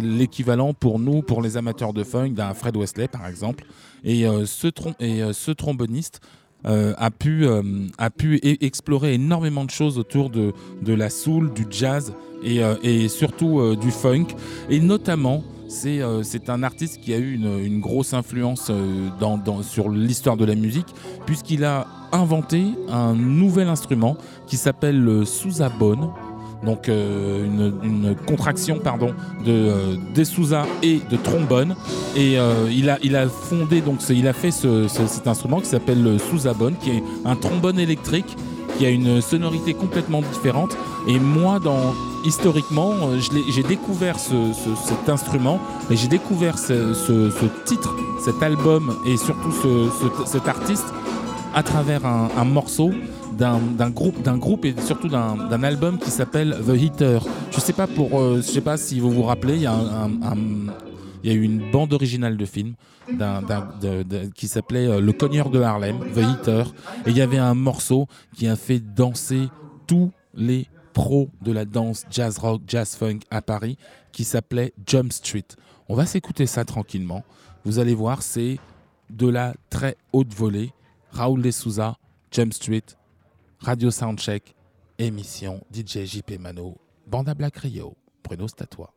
l'équivalent 0.03 0.75
pour 0.75 0.99
nous, 0.99 1.23
pour 1.23 1.43
les 1.43 1.57
amateurs 1.57 1.93
de 1.93 2.03
funk, 2.05 2.31
d'un 2.31 2.55
Fred 2.55 2.77
Wesley 2.77 3.09
par 3.09 3.27
exemple. 3.27 3.65
Et 4.05 4.27
euh, 4.27 4.47
ce, 4.47 4.67
trom- 4.69 4.95
et, 5.01 5.23
ce 5.33 5.51
tromboniste 5.51 6.21
a 6.65 7.11
pu, 7.13 7.47
a 7.99 8.11
pu 8.11 8.41
explorer 8.43 9.15
énormément 9.15 9.65
de 9.65 9.71
choses 9.71 9.97
autour 9.97 10.29
de, 10.29 10.53
de 10.83 10.93
la 10.93 11.09
soul, 11.09 11.53
du 11.55 11.65
jazz 11.71 12.13
et, 12.43 12.61
et 12.83 13.09
surtout 13.09 13.77
du 13.77 13.91
funk. 13.93 14.27
Et 14.69 14.81
notamment, 14.81 15.45
c'est 15.69 16.01
euh, 16.01 16.23
c'est 16.23 16.49
un 16.51 16.63
artiste 16.63 17.01
qui 17.01 17.13
a 17.15 17.19
eu 17.19 17.35
une, 17.35 17.81
grosse 17.81 18.15
influence 18.15 18.69
euh, 18.71 19.09
sur 19.63 19.91
l'histoire 19.91 20.37
de 20.37 20.45
la 20.45 20.55
musique, 20.55 20.87
puisqu'il 21.27 21.65
a 21.65 21.87
inventé 22.13 22.65
un 22.91 23.15
nouvel 23.15 23.69
instrument 23.69 24.17
qui 24.47 24.57
s'appelle 24.57 24.99
le 25.01 25.25
sousabone. 25.25 26.09
Donc 26.65 26.89
euh, 26.89 27.45
une, 27.47 28.17
contraction 28.27 28.81
pardon 28.83 29.15
de 29.47 29.97
des 30.13 30.25
Sousa 30.25 30.67
et 30.83 31.01
de 31.09 31.17
trombone 31.17 31.77
et 32.17 32.37
il 32.73 33.15
a 33.17 33.29
fondé 33.29 33.81
donc 33.81 34.01
il 34.11 34.27
a 34.27 34.33
fait 34.33 34.51
ce- 34.51 34.89
ce- 34.89 35.07
cet 35.07 35.29
instrument 35.29 35.61
qui 35.61 35.67
s'appelle 35.69 36.03
le 36.03 36.19
sousabone 36.19 36.75
qui 36.83 36.91
est 36.91 37.03
un 37.25 37.37
trombone 37.37 37.79
électrique 37.79 38.37
qui 38.79 38.87
a 38.87 38.91
une 38.91 39.21
sonorité 39.21 39.75
complètement 39.75 40.21
différente 40.33 40.77
et 41.09 41.19
moi 41.19 41.59
dans 41.59 41.93
historiquement 42.25 42.93
euh, 43.09 43.19
j'ai 43.49 43.63
découvert 43.63 44.19
ce- 44.19 44.53
ce- 44.53 44.77
cet 44.89 45.09
instrument 45.09 45.59
et 45.91 45.97
j'ai 45.97 46.09
découvert 46.09 46.59
ce, 46.59 46.95
titre 47.65 47.95
cet 48.25 48.43
album 48.43 48.95
et 49.07 49.17
surtout 49.17 49.53
ce- 49.53 49.89
ce- 50.01 50.27
cet 50.31 50.47
artiste 50.49 50.87
à 51.55 51.63
travers 51.63 52.05
un, 52.07 52.45
morceau 52.45 52.91
d'un 53.39 53.91
groupe, 53.91 54.21
d'un 54.23 54.37
groupe 54.37 54.65
et 54.65 54.75
surtout 54.85 55.09
d'un 55.09 55.63
album 55.63 55.99
qui 55.99 56.11
s'appelle 56.11 56.57
The 56.67 56.75
Hitter. 56.81 57.19
Je 57.53 57.61
sais 57.61 57.73
pas 57.73 57.87
pour, 57.87 58.21
euh, 58.21 58.37
je 58.39 58.43
sais 58.43 58.61
pas 58.61 58.77
si 58.77 58.99
vous 59.01 59.11
vous 59.11 59.23
rappelez, 59.23 59.55
il 59.55 59.63
y 59.63 59.67
a 59.67 59.73
un- 59.75 60.09
il 61.29 61.35
y 61.35 61.37
a 61.37 61.41
eu 61.41 61.45
une 61.45 61.71
bande 61.71 61.93
originale 61.93 62.39
de 62.39 62.45
film 62.47 62.75
qui 64.35 64.49
s'appelait 64.49 64.87
euh, 64.87 65.01
Le 65.01 65.13
Cogneur 65.13 65.51
de 65.51 65.61
Harlem, 65.61 65.99
The 66.15 66.21
Hitter, 66.21 66.65
et 67.05 67.11
il 67.11 67.17
y 67.19 67.21
avait 67.21 67.37
un 67.37 67.53
morceau 67.53 68.07
qui 68.35 68.49
a 68.49 68.57
fait 68.57 68.81
danser 68.81 69.49
tous 69.87 70.11
les 70.33 70.67
pros 70.95 71.29
de 71.43 71.53
la 71.53 71.67
danse 71.67 72.07
jazz 72.11 72.39
rock, 72.39 72.63
jazz 72.67 72.97
funk 72.97 73.21
à 73.31 73.43
Paris, 73.43 73.77
qui 74.11 74.25
s'appelait 74.25 74.73
Jump 74.87 75.13
Street. 75.13 75.45
On 75.91 75.95
va 75.95 76.07
s'écouter 76.07 76.47
ça 76.47 76.65
tranquillement. 76.65 77.25
Vous 77.65 77.79
allez 77.79 77.95
voir, 77.95 78.23
c'est 78.23 78.59
de 79.11 79.29
la 79.29 79.55
très 79.69 79.97
haute 80.15 80.33
volée. 80.33 80.73
Raoul 81.11 81.43
de 81.43 81.51
Souza, 81.51 81.97
Jump 82.31 82.55
Street, 82.55 82.85
Radio 83.61 83.91
Soundcheck, 83.91 84.55
émission 84.99 85.63
DJ 85.75 86.05
JP 86.05 86.39
Mano, 86.39 86.77
Banda 87.07 87.35
Black 87.35 87.57
Rio, 87.57 87.97
Bruno 88.25 88.49
Statois. 88.49 88.93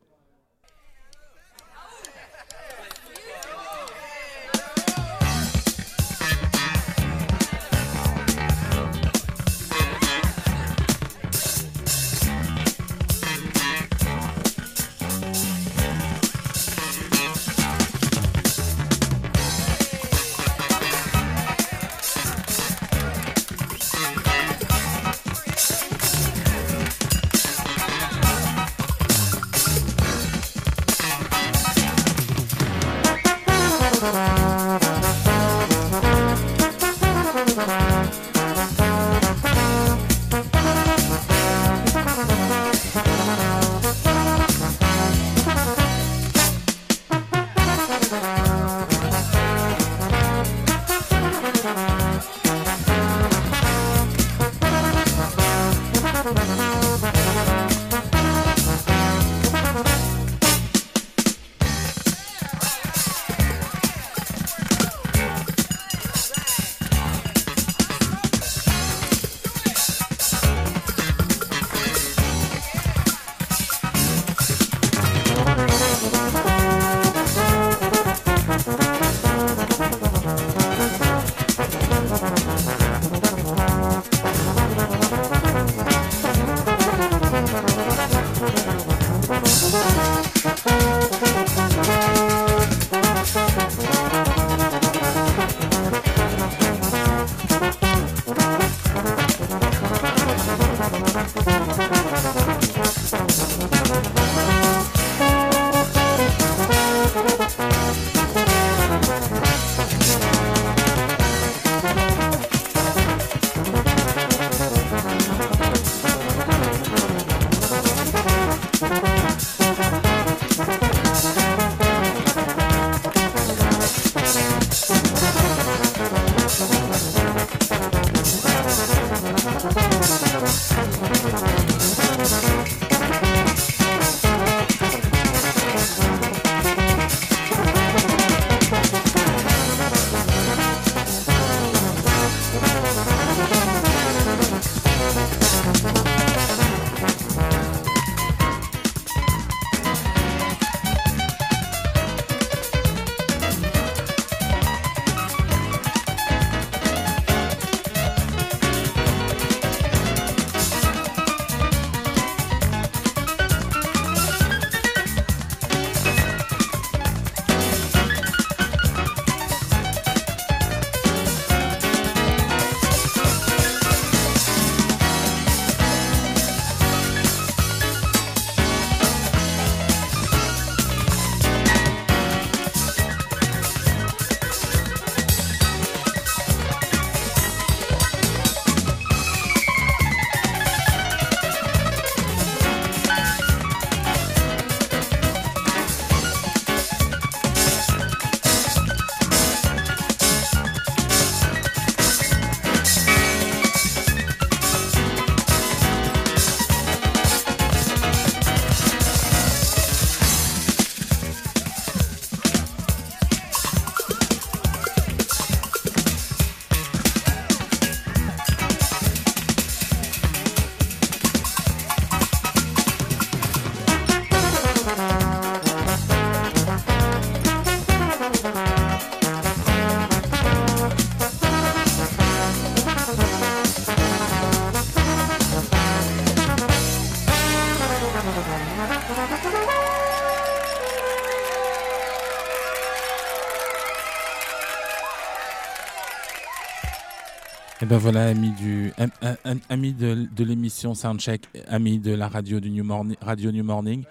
Ben 247.92 247.98
voilà, 247.98 248.28
amis 248.28 248.52
du, 248.52 248.90
am- 248.96 249.10
am- 249.20 249.36
am- 249.44 249.60
amis 249.68 249.92
de, 249.92 250.26
de 250.34 250.44
l'émission 250.44 250.94
Soundcheck, 250.94 251.42
amis 251.68 251.98
de 251.98 252.14
la 252.14 252.26
radio 252.26 252.58
du 252.58 252.70
New 252.70 252.84
Morning, 252.84 253.16
Radio 253.20 253.52
New 253.52 253.62
Morning. 253.62 254.04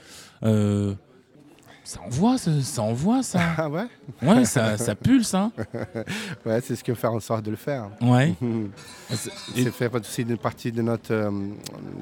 Euh, 0.44 0.94
ça 1.84 2.00
envoie, 2.02 2.38
ça, 2.38 2.52
ça 2.62 2.84
envoie, 2.84 3.24
ça. 3.24 3.40
Ah 3.58 3.70
ouais? 3.72 3.88
Ouais, 4.22 4.46
ça, 4.46 4.78
ça 4.78 4.94
pulse, 4.94 5.34
hein. 5.34 5.52
Ouais, 6.46 6.62
c'est 6.62 6.76
ce 6.76 6.84
qu'on 6.84 6.94
fait 6.94 7.08
en 7.08 7.20
sorte 7.20 7.44
de 7.44 7.50
le 7.50 7.58
faire. 7.58 7.90
Ouais. 8.02 8.36
Et- 9.56 9.64
C'est 9.64 9.72
fait 9.72 9.92
aussi 9.96 10.22
une 10.22 10.38
partie 10.38 10.72
de 10.72 10.84
notre, 10.84 11.12
euh, 11.12 11.32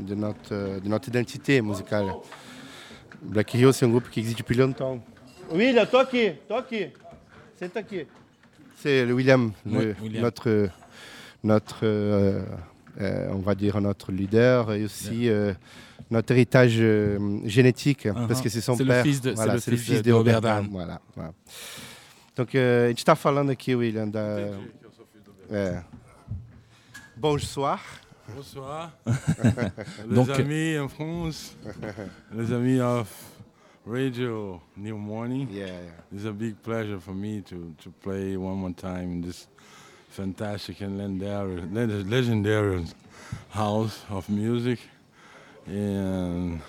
de 0.02 0.16
notre, 0.16 0.54
euh, 0.54 0.82
de 0.82 0.90
notre 0.90 1.08
identité 1.08 1.62
musicale. 1.62 2.08
Black 3.22 3.56
Hero, 3.56 3.72
c'est 3.72 3.86
un 3.86 3.90
groupe 3.90 4.10
qui 4.10 4.20
existe 4.20 4.40
depuis 4.40 4.58
longtemps. 4.58 5.00
Oui, 5.54 5.72
là, 5.72 5.86
toi 5.86 6.06
qui 6.06 6.30
Toi 6.46 6.62
qui 6.64 6.88
C'est 7.56 7.72
toi 7.72 7.84
qui 7.84 8.00
C'est 8.76 9.06
le 9.06 9.14
William, 9.14 9.54
William. 9.66 10.24
notre, 10.24 10.68
notre 11.44 11.80
euh, 11.84 12.44
euh, 13.02 13.28
on 13.32 13.40
va 13.40 13.56
dire 13.56 13.80
notre 13.82 14.12
leader 14.12 14.74
et 14.74 14.84
aussi 14.84 15.30
euh, 15.30 15.54
notre 16.12 16.32
héritage 16.34 16.76
euh, 16.80 17.40
génétique, 17.46 18.08
parce 18.28 18.42
que 18.42 18.50
c'est 18.50 18.62
son. 18.62 18.76
C'est 18.76 18.84
le 18.84 18.90
père. 18.90 19.04
fils 19.04 19.22
de- 19.22 19.30
c'est 19.30 19.36
voilà, 19.36 19.54
le 19.56 19.60
c'est 19.60 19.72
le 19.72 19.78
fils 19.78 20.02
de- 20.02 20.12
Robert 20.12 20.42
Dahm. 20.42 20.68
Voilà, 20.72 21.00
voilà. 21.16 21.32
Donc, 22.36 22.56
euh, 22.56 22.86
a 22.86 22.88
gente 22.90 23.00
está 23.00 23.16
falando 23.16 23.50
aqui, 23.52 23.76
William, 23.76 24.10
da... 24.10 24.40
É. 25.52 25.82
Bonsoir. 27.18 27.80
Bonsoir. 28.36 28.92
Donc- 30.10 30.28
les 30.28 30.40
amis 30.40 30.78
en 30.80 30.88
France, 30.88 31.56
les 32.34 32.52
amis 32.54 32.80
of 32.80 33.08
Radio 33.86 34.62
New 34.78 34.98
Morning. 34.98 35.48
Yeah, 35.52 35.66
yeah. 35.68 35.92
It's 36.14 36.26
a 36.26 36.32
big 36.32 36.56
pleasure 36.62 37.00
for 37.00 37.14
me 37.14 37.42
to, 37.50 37.74
to 37.84 37.90
play 38.02 38.38
one 38.38 38.58
more 38.58 38.72
time 38.74 39.12
in 39.14 39.22
this 39.22 39.48
fantastic 40.20 40.82
and 40.82 40.98
legendary, 40.98 42.04
legendary 42.04 42.86
house 43.52 44.02
of 44.10 44.30
music. 44.30 44.80
And 45.66 46.62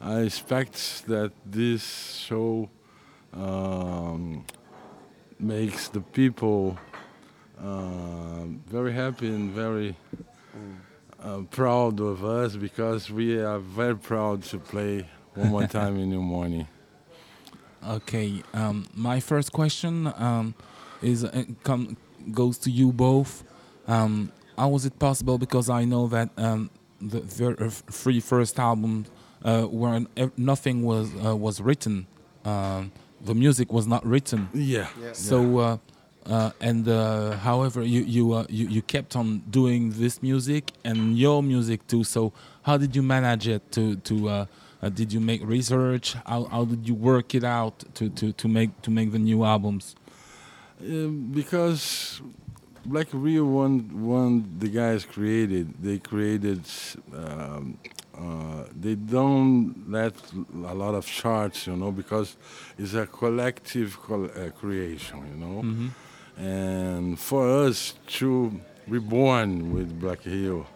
I 0.00 0.20
expect 0.20 1.06
that 1.06 1.32
this 1.44 1.84
show 2.26 2.70
um, 3.34 4.46
makes 5.38 5.88
the 5.88 6.00
people 6.00 6.78
uh, 7.62 8.44
very 8.66 8.94
happy 8.94 9.28
and 9.28 9.50
very 9.50 9.94
uh, 11.22 11.42
proud 11.50 12.00
of 12.00 12.24
us 12.24 12.56
because 12.56 13.10
we 13.10 13.38
are 13.38 13.58
very 13.58 13.96
proud 13.96 14.42
to 14.44 14.58
play 14.58 15.06
one 15.34 15.48
more 15.48 15.66
time 15.78 15.98
in 15.98 16.08
New 16.08 16.22
Morning. 16.22 16.66
Okay. 17.86 18.42
Um, 18.54 18.86
my 18.94 19.20
first 19.20 19.52
question 19.52 20.10
um, 20.16 20.54
is 21.02 21.22
uh, 21.22 21.44
come, 21.62 21.98
goes 22.32 22.58
to 22.58 22.70
you 22.70 22.92
both. 22.92 23.44
Um, 23.86 24.32
how 24.56 24.68
was 24.68 24.84
it 24.84 24.98
possible? 24.98 25.38
Because 25.38 25.68
I 25.68 25.84
know 25.84 26.06
that 26.08 26.30
um, 26.36 26.70
the 27.00 27.20
ver- 27.20 27.56
uh, 27.58 27.70
three 27.70 28.20
first 28.20 28.58
albums 28.58 29.08
uh, 29.44 29.66
were 29.70 30.06
nothing 30.36 30.82
was 30.82 31.10
uh, 31.24 31.36
was 31.36 31.60
written. 31.60 32.06
Um, 32.44 32.92
the 33.20 33.34
music 33.34 33.72
was 33.72 33.86
not 33.86 34.04
written. 34.06 34.48
Yeah. 34.54 34.88
So, 35.12 35.58
uh, 35.58 35.78
uh, 36.26 36.50
and 36.60 36.88
uh, 36.88 37.32
however, 37.32 37.82
you 37.82 38.02
you, 38.02 38.32
uh, 38.32 38.46
you 38.48 38.66
you 38.68 38.82
kept 38.82 39.14
on 39.16 39.42
doing 39.50 39.90
this 39.92 40.22
music 40.22 40.72
and 40.84 41.18
your 41.18 41.42
music 41.42 41.86
too. 41.86 42.04
So, 42.04 42.32
how 42.62 42.76
did 42.76 42.96
you 42.96 43.02
manage 43.02 43.46
it? 43.48 43.70
To 43.72 43.96
to 43.96 44.28
uh, 44.28 44.46
uh, 44.82 44.88
did 44.88 45.12
you 45.12 45.20
make 45.20 45.44
research? 45.44 46.14
How, 46.26 46.44
how 46.44 46.64
did 46.64 46.86
you 46.86 46.94
work 46.94 47.34
it 47.34 47.44
out 47.44 47.84
to, 47.94 48.08
to, 48.10 48.32
to 48.32 48.48
make 48.48 48.82
to 48.82 48.90
make 48.90 49.12
the 49.12 49.18
new 49.18 49.44
albums? 49.44 49.96
Uh, 50.80 51.08
because 51.08 52.20
Black 52.84 53.08
Rio 53.12 53.44
one 53.46 53.78
one 54.06 54.58
the 54.58 54.68
guys 54.68 55.04
created 55.06 55.72
they 55.82 55.98
created 55.98 56.60
um, 57.14 57.78
uh, 58.16 58.64
they 58.78 58.94
don't 58.94 59.90
let 59.90 60.14
a 60.54 60.74
lot 60.74 60.94
of 60.94 61.06
charts 61.06 61.66
you 61.66 61.76
know 61.76 61.90
because 61.90 62.36
it's 62.78 62.94
a 62.94 63.06
collective 63.06 63.98
col- 64.02 64.26
uh, 64.30 64.50
creation 64.50 65.18
you 65.30 65.36
know? 65.44 65.90
And 66.38 67.18
for 67.18 67.48
us 67.66 67.94
to 68.18 68.60
reborn 68.86 69.72
with 69.72 69.98
Black 69.98 70.20
Hill 70.22 70.66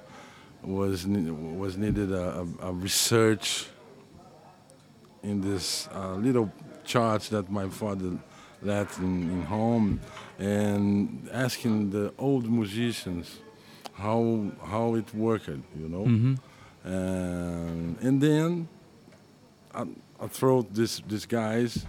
was 0.63 1.07
ne- 1.07 1.31
was 1.31 1.77
needed 1.77 2.11
a, 2.13 2.41
a, 2.63 2.69
a 2.69 2.73
research 2.73 3.67
in 5.23 5.43
this 5.43 5.89
uh, 5.95 6.15
little 6.15 6.51
charts 6.85 7.29
that 7.29 7.51
my 7.51 7.69
father 7.69 8.19
left 8.63 8.99
in, 8.99 9.23
in 9.31 9.43
home 9.43 10.01
and 10.39 11.29
asking 11.33 11.91
the 11.91 12.13
old 12.19 12.51
musicians 12.51 13.39
how 13.95 14.51
how 14.65 14.95
it 14.95 15.13
worked, 15.15 15.49
you 15.49 15.89
know. 15.89 16.05
Mm-hmm. 16.05 16.35
Um, 16.85 17.97
and 18.01 18.21
then 18.23 18.69
I, 19.75 19.83
I 20.21 20.27
through 20.29 20.67
this 20.73 21.03
these 21.07 21.27
guys, 21.27 21.87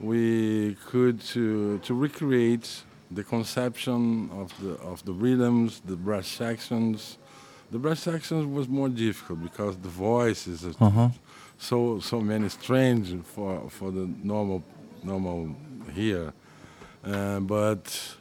we 0.00 0.76
could 0.86 1.20
to 1.34 1.78
to 1.78 1.94
recreate 1.94 2.82
the 3.10 3.22
conception 3.24 4.30
of 4.32 4.52
the 4.62 4.72
of 4.82 5.04
the 5.04 5.12
rhythms, 5.12 5.80
the 5.86 5.96
brass 5.96 6.26
sections. 6.26 7.18
The 7.70 7.78
brass 7.78 8.00
sections 8.00 8.44
was 8.46 8.68
more 8.68 8.88
difficult 8.90 9.42
because 9.42 9.76
the 9.78 9.88
voice 9.88 10.46
is 10.46 10.64
Uh 10.80 10.90
huh. 10.90 11.08
so 11.58 12.00
so 12.00 12.20
many 12.20 12.48
strange 12.48 13.14
for 13.24 13.70
for 13.70 13.90
the 13.92 14.06
normal 14.22 14.62
normal 15.04 15.54
here, 15.94 16.32
uh, 17.04 17.40
but 17.40 18.16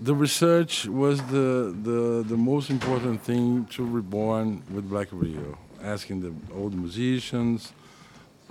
the 0.00 0.14
research 0.14 0.86
was 0.86 1.20
the, 1.30 1.74
the 1.82 2.24
the 2.26 2.36
most 2.36 2.70
important 2.70 3.22
thing 3.22 3.64
to 3.66 3.84
reborn 3.84 4.62
with 4.72 4.88
Black 4.88 5.08
Rio. 5.12 5.58
Asking 5.82 6.20
the 6.20 6.32
old 6.54 6.74
musicians, 6.74 7.72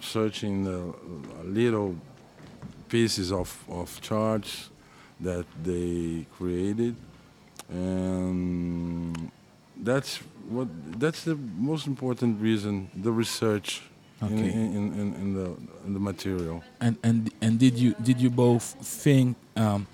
searching 0.02 0.64
the 0.64 0.94
little 1.44 1.96
pieces 2.90 3.32
of 3.32 3.64
of 3.70 4.00
charts 4.02 4.70
that 5.20 5.46
they 5.64 6.26
created, 6.38 6.96
and 7.70 9.32
that's 9.78 10.18
what 10.50 10.68
that's 11.00 11.24
the 11.24 11.36
most 11.36 11.88
important 11.88 12.42
reason 12.42 12.90
the 12.96 13.12
research 13.12 13.82
Okay. 14.26 14.36
in, 14.36 14.76
in, 14.78 14.94
in, 15.02 15.14
in 15.22 15.34
the 15.34 15.48
in 15.86 15.94
the 15.94 16.00
material 16.00 16.64
And 16.80 16.98
and 17.04 17.32
and 17.42 17.60
did 17.60 17.76
you 17.78 17.96
did 18.02 18.22
you 18.22 18.30
both 18.30 18.64
think 18.82 19.38
um, 19.56 19.88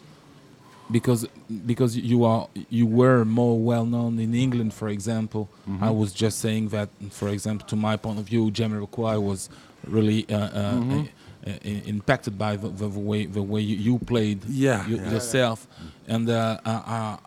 because 0.91 1.27
because 1.65 1.95
you 1.95 2.23
are 2.23 2.47
you 2.69 2.85
were 2.85 3.23
more 3.25 3.59
well 3.59 3.85
known 3.85 4.19
in 4.19 4.33
England, 4.33 4.73
for 4.73 4.89
example. 4.89 5.49
I 5.81 5.91
was 5.91 6.13
just 6.13 6.39
saying 6.39 6.69
that, 6.69 6.89
for 7.11 7.29
example, 7.29 7.67
to 7.67 7.75
my 7.75 7.95
point 7.97 8.19
of 8.19 8.25
view, 8.25 8.49
Jamiroquai 8.51 9.21
was 9.21 9.49
really 9.87 10.27
uh, 10.29 10.37
uh, 10.37 10.49
uh, 10.49 11.03
uh, 11.47 11.51
impacted 11.85 12.37
by 12.37 12.55
the, 12.55 12.69
the 12.69 12.87
way 12.87 13.25
the 13.25 13.41
way 13.41 13.61
you, 13.61 13.75
you 13.77 13.99
played 13.99 14.43
yeah, 14.45 14.87
you, 14.87 14.97
yeah. 14.97 15.11
yourself. 15.11 15.67
And 16.07 16.29
uh, 16.29 16.59
uh, 16.65 16.69
uh, 16.69 17.17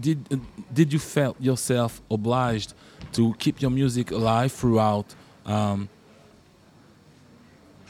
did 0.00 0.18
uh, 0.32 0.36
did 0.72 0.92
you 0.92 0.98
felt 0.98 1.40
yourself 1.40 2.00
obliged 2.10 2.74
to 3.12 3.34
keep 3.38 3.60
your 3.60 3.70
music 3.70 4.10
alive 4.10 4.52
throughout? 4.52 5.14
Um, 5.48 5.88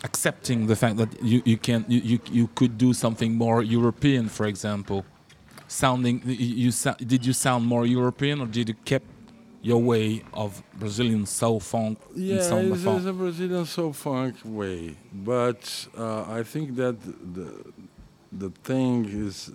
accepting 0.04 0.66
the 0.68 0.76
fact 0.76 0.96
that 0.96 1.08
you, 1.22 1.42
you 1.44 1.56
can 1.56 1.84
you, 1.88 2.00
you, 2.00 2.18
you 2.30 2.46
could 2.54 2.78
do 2.78 2.92
something 2.92 3.34
more 3.34 3.62
European, 3.62 4.28
for 4.28 4.46
example, 4.46 5.04
sounding 5.66 6.22
you, 6.24 6.70
you 6.70 6.72
did 7.12 7.26
you 7.26 7.32
sound 7.32 7.66
more 7.66 7.84
European 7.84 8.40
or 8.40 8.46
did 8.46 8.68
you 8.68 8.76
keep 8.84 9.02
your 9.60 9.82
way 9.82 10.22
of 10.32 10.62
Brazilian 10.78 11.26
soul 11.26 11.58
funk 11.58 11.98
Yeah, 12.14 12.36
it's, 12.36 12.84
it's 12.84 13.06
a 13.06 13.12
Brazilian 13.12 13.66
soul 13.66 13.92
funk 13.92 14.36
way, 14.44 14.94
but 15.12 15.86
uh, 15.98 16.22
I 16.38 16.44
think 16.44 16.76
that 16.76 16.96
the 17.34 17.48
the 18.30 18.50
thing 18.62 19.04
is 19.26 19.50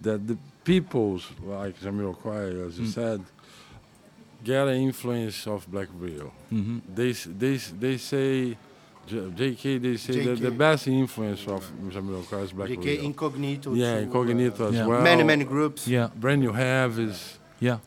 that 0.00 0.26
the 0.28 0.36
peoples 0.64 1.22
like 1.42 1.74
Jamiroquai, 1.80 2.66
as 2.66 2.78
you 2.78 2.84
Mm. 2.86 2.94
said, 2.94 3.20
get 4.44 4.66
an 4.68 4.76
influence 4.88 5.46
of 5.46 5.66
Black 5.70 5.88
Rio. 5.98 6.32
hmm 6.50 6.78
They 6.94 7.12
they 7.12 7.56
they 7.56 7.96
say. 7.98 8.56
JK, 9.10 9.82
they 9.82 9.96
say 9.96 10.24
that 10.26 10.38
the 10.40 10.52
best 10.52 10.86
influence 10.86 11.44
of 11.48 11.60
Jamiroquai 11.90 12.44
is 12.44 12.52
Black 12.52 12.68
JK 12.70 12.84
Rio. 12.84 13.02
Incognito. 13.02 13.74
yeah, 13.74 13.94
to, 13.96 14.02
Incognito 14.02 14.68
as 14.68 14.74
Yeah. 14.74 14.84
uh, 14.84 14.88
well. 14.88 15.02
Many, 15.02 15.24
many 15.24 15.44
groups. 15.44 15.88
Yeah, 15.88 16.08
Brand 16.14 16.40
New 16.40 16.52
Have 16.52 17.00
is 17.00 17.38
yeah. 17.58 17.78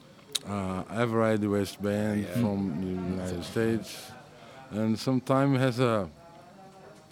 uh, 0.46 0.84
Everide 1.04 1.48
West 1.50 1.82
Band 1.82 2.22
Yeah. 2.28 2.34
from 2.42 2.60
the 2.82 2.92
United 3.16 3.44
States, 3.46 4.12
and 4.72 5.00
sometimes 5.00 5.58
has 5.58 5.80
a, 5.80 6.10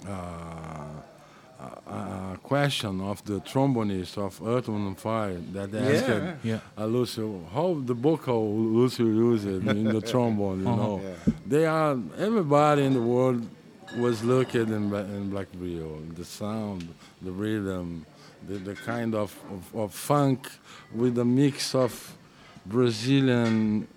uh, 0.06 0.12
a, 1.88 2.34
a 2.34 2.38
question 2.43 3.02
of 3.02 3.23
the 3.26 3.39
trombonist 3.41 4.17
of 4.17 4.41
Earth, 4.45 4.67
Wind 4.67 4.88
and 4.88 4.97
Fire 4.97 5.39
that 5.54 5.69
Yeah. 5.71 5.89
asked 5.91 6.43
Yeah. 6.43 6.60
uh, 6.78 6.86
Lucio 6.86 7.41
how 7.54 7.67
the 7.86 7.93
vocal 7.93 8.43
Lucio 8.78 9.06
used 9.06 9.47
it 9.47 9.67
in 9.67 9.86
the 9.97 10.02
trombone. 10.12 10.62
You 10.63 10.67
Uh-huh. 10.69 10.76
know, 10.84 11.02
Yeah. 11.04 11.13
they 11.45 11.65
are 11.65 11.97
everybody 12.17 12.84
in 12.86 12.93
the 12.93 13.02
world 13.02 13.41
was 13.97 14.23
looking 14.23 14.67
in, 14.78 14.93
in 15.15 15.30
Black 15.30 15.47
Rio, 15.60 15.99
the 16.15 16.26
sound, 16.26 16.88
the 17.21 17.32
rhythm, 17.32 18.06
the, 18.47 18.56
the 18.69 18.76
kind 18.76 19.13
of, 19.15 19.30
of, 19.56 19.62
of 19.82 19.93
funk 19.93 20.39
with 20.93 21.17
a 21.19 21.26
mix 21.26 21.76
of 21.76 21.91
Brazilian 22.65 23.88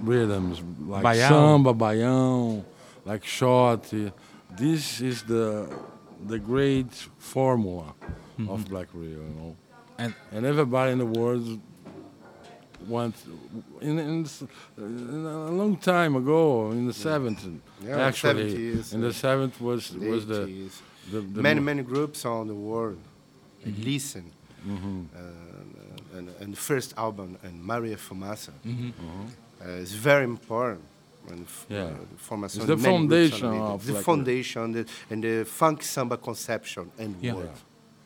rhythms 0.00 0.60
like 0.88 1.04
Baião. 1.04 1.28
samba, 1.28 1.72
baião, 1.74 2.64
like 3.04 3.24
short. 3.24 3.82
This 4.56 5.00
is 5.00 5.22
the 5.22 5.68
the 6.26 6.38
great 6.38 6.92
formula 7.18 7.94
of 8.48 8.68
Black 8.68 8.88
Rio, 8.94 9.20
you 9.28 9.34
know. 9.40 9.56
And 9.98 10.14
And 10.32 10.44
everybody 10.46 10.92
in 10.92 10.98
the 10.98 11.06
world 11.20 11.60
wants, 12.88 13.24
in, 13.80 13.98
in, 13.98 14.26
in 14.78 15.26
a 15.26 15.50
long 15.50 15.76
time 15.76 16.16
ago, 16.16 16.70
in 16.72 16.86
the 16.86 16.92
70s, 16.92 17.58
Yeah, 17.82 17.98
actually, 18.08 18.52
70s, 18.54 18.92
in 18.94 19.00
the 19.00 19.08
uh, 19.08 19.12
70s 19.12 19.60
was, 19.60 19.88
the 19.90 20.08
was 20.10 20.26
the, 20.26 20.68
the, 21.12 21.20
the 21.20 21.42
many 21.42 21.60
mo- 21.60 21.64
many 21.66 21.82
groups 21.82 22.24
on 22.24 22.46
the 22.48 22.54
world 22.54 22.98
listen 23.64 24.24
Mhm. 24.66 25.06
uh, 25.14 26.16
and, 26.18 26.28
and 26.40 26.52
the 26.52 26.60
first 26.70 26.94
album 26.96 27.36
and 27.42 27.62
Maria 27.62 27.96
Fumaça 27.96 28.52
mhm. 28.64 28.92
Uh-huh. 28.98 29.64
uh, 29.64 29.82
is 29.84 29.92
very 29.94 30.24
important 30.24 30.84
and 31.30 31.42
f- 31.46 31.66
Yeah. 31.68 31.84
uh, 31.84 31.88
the 32.12 32.18
formation 32.18 32.60
It's 32.60 32.66
the 32.66 32.72
of 32.74 32.82
many 32.82 33.06
groups 33.06 33.38
foundation 33.38 33.50
the, 33.50 33.56
of 33.74 33.86
the 33.86 33.92
like 33.92 34.04
foundation 34.04 34.72
the, 34.72 34.86
and 35.10 35.22
the 35.22 35.44
funk 35.44 35.82
samba 35.82 36.16
conception 36.16 36.90
and 36.98 37.16
Yeah. 37.22 37.34
word 37.34 37.50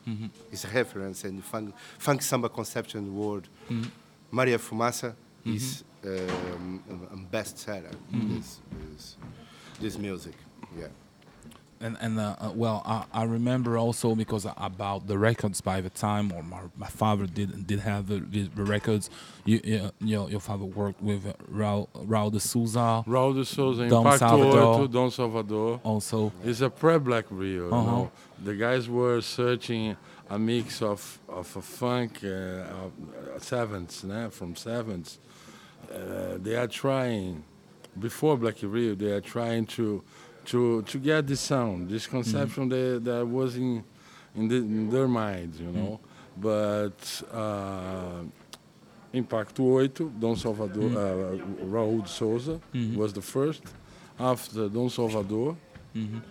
Mhm. 0.07 0.29
is 0.51 0.65
a 0.65 0.69
reference 0.69 1.23
and 1.27 1.37
the 1.39 1.43
funk, 1.43 1.73
funk 1.97 2.21
samba 2.21 2.49
conception 2.49 2.99
and 3.05 3.13
word 3.15 3.47
Mhm. 3.69 3.91
Maria 4.31 4.57
Fumaça 4.57 5.13
Mm-hmm. 5.45 5.55
is 5.55 5.83
um, 6.03 6.81
a, 6.89 7.13
a 7.13 7.17
bestseller 7.31 7.91
this, 8.11 8.59
this 8.93 9.17
this 9.81 9.97
music 9.97 10.35
yeah 10.77 10.87
And 11.81 11.97
and 12.01 12.19
uh, 12.19 12.35
uh, 12.39 12.51
well, 12.53 12.81
I, 12.85 13.05
I 13.13 13.23
remember 13.23 13.77
also 13.77 14.15
because 14.15 14.45
about 14.57 15.07
the 15.07 15.17
records 15.17 15.61
by 15.61 15.79
the 15.81 15.89
time, 15.89 16.31
or 16.33 16.43
my, 16.43 16.61
my 16.75 16.87
father 16.87 17.25
did 17.25 17.65
did 17.65 17.79
have 17.79 18.07
the, 18.07 18.19
the, 18.19 18.63
records. 18.63 19.09
You, 19.45 19.61
you, 19.63 19.91
your 19.99 20.29
your 20.29 20.39
father 20.39 20.65
worked 20.65 21.01
with 21.01 21.23
Raul, 21.49 21.87
Raul 21.93 22.31
de 22.31 22.39
Souza 22.39 23.03
Raul 23.07 23.33
de 23.33 23.45
Souza, 23.45 23.87
Dom 23.87 24.05
Impacto 24.05 24.19
Salvador. 24.19 24.87
Dom 24.87 25.09
Salvador. 25.09 25.79
also. 25.83 26.33
It's 26.43 26.61
a 26.61 26.69
pre-Black 26.69 27.25
Rio. 27.29 27.71
Uh-huh. 27.71 27.91
know? 27.91 28.11
The 28.43 28.55
guys 28.55 28.89
were 28.89 29.21
searching 29.21 29.95
a 30.29 30.37
mix 30.37 30.81
of, 30.81 31.19
of 31.27 31.55
a 31.55 31.61
funk, 31.61 32.19
uh, 32.23 32.27
of, 32.27 32.91
uh, 33.35 33.39
sevens, 33.39 34.03
né? 34.03 34.31
from 34.31 34.55
sevens. 34.55 35.19
Uh, 35.91 36.37
they 36.37 36.55
are 36.55 36.67
trying, 36.67 37.43
before 37.97 38.37
Black 38.37 38.57
Rio, 38.61 38.95
they 38.95 39.11
are 39.11 39.21
trying 39.21 39.65
to 39.65 40.03
to 40.49 40.81
to 40.83 40.97
get 40.99 41.27
this 41.27 41.41
sound, 41.41 41.89
this 41.89 42.07
conception 42.07 42.69
that, 42.69 43.01
that 43.03 43.25
was 43.27 43.55
in 43.55 43.83
in, 44.35 44.47
the, 44.47 44.55
in 44.57 44.89
their 44.89 45.07
minds, 45.07 45.59
you 45.59 45.71
know. 45.71 45.99
But 46.37 46.99
uh, 47.33 48.23
Impacto 49.13 49.63
Oito, 49.79 50.09
Dom 50.19 50.35
Salvador, 50.35 50.89
uh, 50.91 51.65
Raul 51.65 52.01
de 52.03 52.07
Souza 52.09 52.59
was 52.95 53.11
the 53.13 53.21
first. 53.21 53.63
After 54.19 54.69
Dom 54.69 54.89
Salvador, 54.89 55.55
Mhm. 55.95 56.21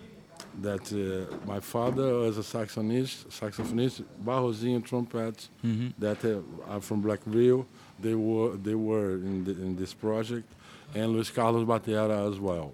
that 0.62 0.84
uh, 0.92 1.36
my 1.46 1.60
father 1.60 2.08
was 2.24 2.38
a 2.38 2.42
saxophonist, 2.42 3.16
saxophonist, 3.40 4.04
Barrozinho 4.24 4.80
trumpet, 4.84 5.48
Mhm. 5.64 5.92
that 5.98 6.24
uh, 6.24 6.40
are 6.72 6.80
from 6.80 7.00
Black 7.00 7.20
Rio. 7.26 7.66
They 8.00 8.14
were 8.14 8.56
they 8.56 8.74
were 8.76 9.10
in, 9.28 9.44
the, 9.46 9.52
in 9.66 9.76
this 9.76 9.92
project, 9.94 10.48
and 10.94 11.06
Luis 11.14 11.30
Carlos 11.30 11.64
Batera 11.66 12.18
as 12.30 12.38
well. 12.38 12.72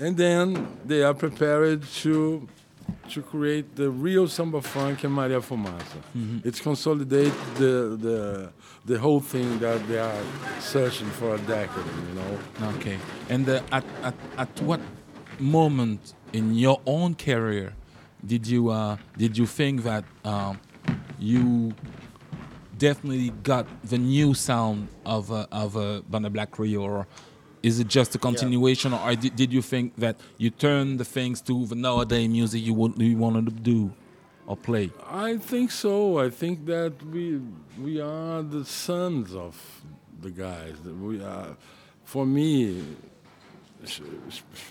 And 0.00 0.16
then 0.16 0.66
they 0.84 1.02
are 1.02 1.14
prepared 1.14 1.82
to 2.02 2.48
to 3.10 3.22
create 3.22 3.76
the 3.76 3.90
real 3.90 4.26
samba 4.28 4.60
funk 4.60 5.04
and 5.04 5.12
Maria 5.12 5.40
Fumaça. 5.40 6.00
It's 6.44 6.60
consolidate 6.60 7.32
the 7.56 7.96
the 8.00 8.50
the 8.84 8.98
whole 8.98 9.20
thing 9.20 9.58
that 9.60 9.86
they 9.88 9.98
are 9.98 10.22
searching 10.60 11.08
for 11.10 11.34
a 11.34 11.38
decade, 11.38 11.84
you 12.08 12.14
know. 12.14 12.38
Okay. 12.76 12.98
And 13.28 13.48
uh, 13.48 13.62
at, 13.72 13.84
at 14.02 14.14
at 14.36 14.60
what 14.62 14.80
moment 15.38 16.14
in 16.32 16.54
your 16.54 16.80
own 16.86 17.14
career 17.14 17.74
did 18.26 18.46
you 18.46 18.70
uh, 18.70 18.96
did 19.16 19.36
you 19.38 19.46
think 19.46 19.82
that 19.84 20.04
um, 20.24 20.60
you 21.18 21.74
definitely 22.78 23.30
got 23.42 23.66
the 23.84 23.98
new 23.98 24.34
sound 24.34 24.88
of 25.06 25.30
uh, 25.30 25.46
of 25.52 25.76
uh, 25.76 26.02
Banda 26.08 26.30
Black 26.30 26.58
Rio, 26.58 26.82
or 26.82 27.06
is 27.64 27.80
it 27.80 27.88
just 27.88 28.14
a 28.14 28.18
continuation, 28.18 28.92
or 28.92 29.14
did, 29.14 29.34
did 29.36 29.50
you 29.52 29.62
think 29.62 29.96
that 29.96 30.16
you 30.36 30.50
turned 30.50 31.00
the 31.00 31.04
things 31.04 31.40
to 31.40 31.66
the 31.66 31.74
nowadays 31.74 32.28
music 32.28 32.62
you 32.62 32.74
would 32.74 33.00
you 33.00 33.16
wanted 33.16 33.46
to 33.46 33.52
do 33.52 33.90
or 34.46 34.56
play? 34.56 34.90
I 35.10 35.38
think 35.38 35.70
so. 35.70 36.18
I 36.18 36.28
think 36.28 36.66
that 36.66 36.92
we 37.06 37.40
we 37.80 38.00
are 38.00 38.42
the 38.42 38.64
sons 38.66 39.34
of 39.34 39.54
the 40.20 40.30
guys. 40.30 40.74
We 41.08 41.22
are, 41.22 41.56
for 42.04 42.26
me, 42.26 42.84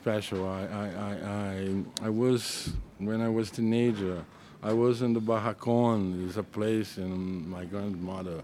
special. 0.03 0.47
I, 0.47 0.61
I, 0.83 0.87
I, 1.09 1.13
I, 1.39 2.07
I 2.07 2.09
was 2.09 2.73
when 2.99 3.21
I 3.21 3.29
was 3.29 3.49
teenager. 3.49 4.23
I 4.61 4.71
was 4.71 5.01
in 5.01 5.13
the 5.13 5.19
Barracon. 5.19 6.25
It's 6.27 6.37
a 6.37 6.43
place 6.43 6.97
in 6.97 7.49
my 7.49 7.65
grandmother 7.65 8.43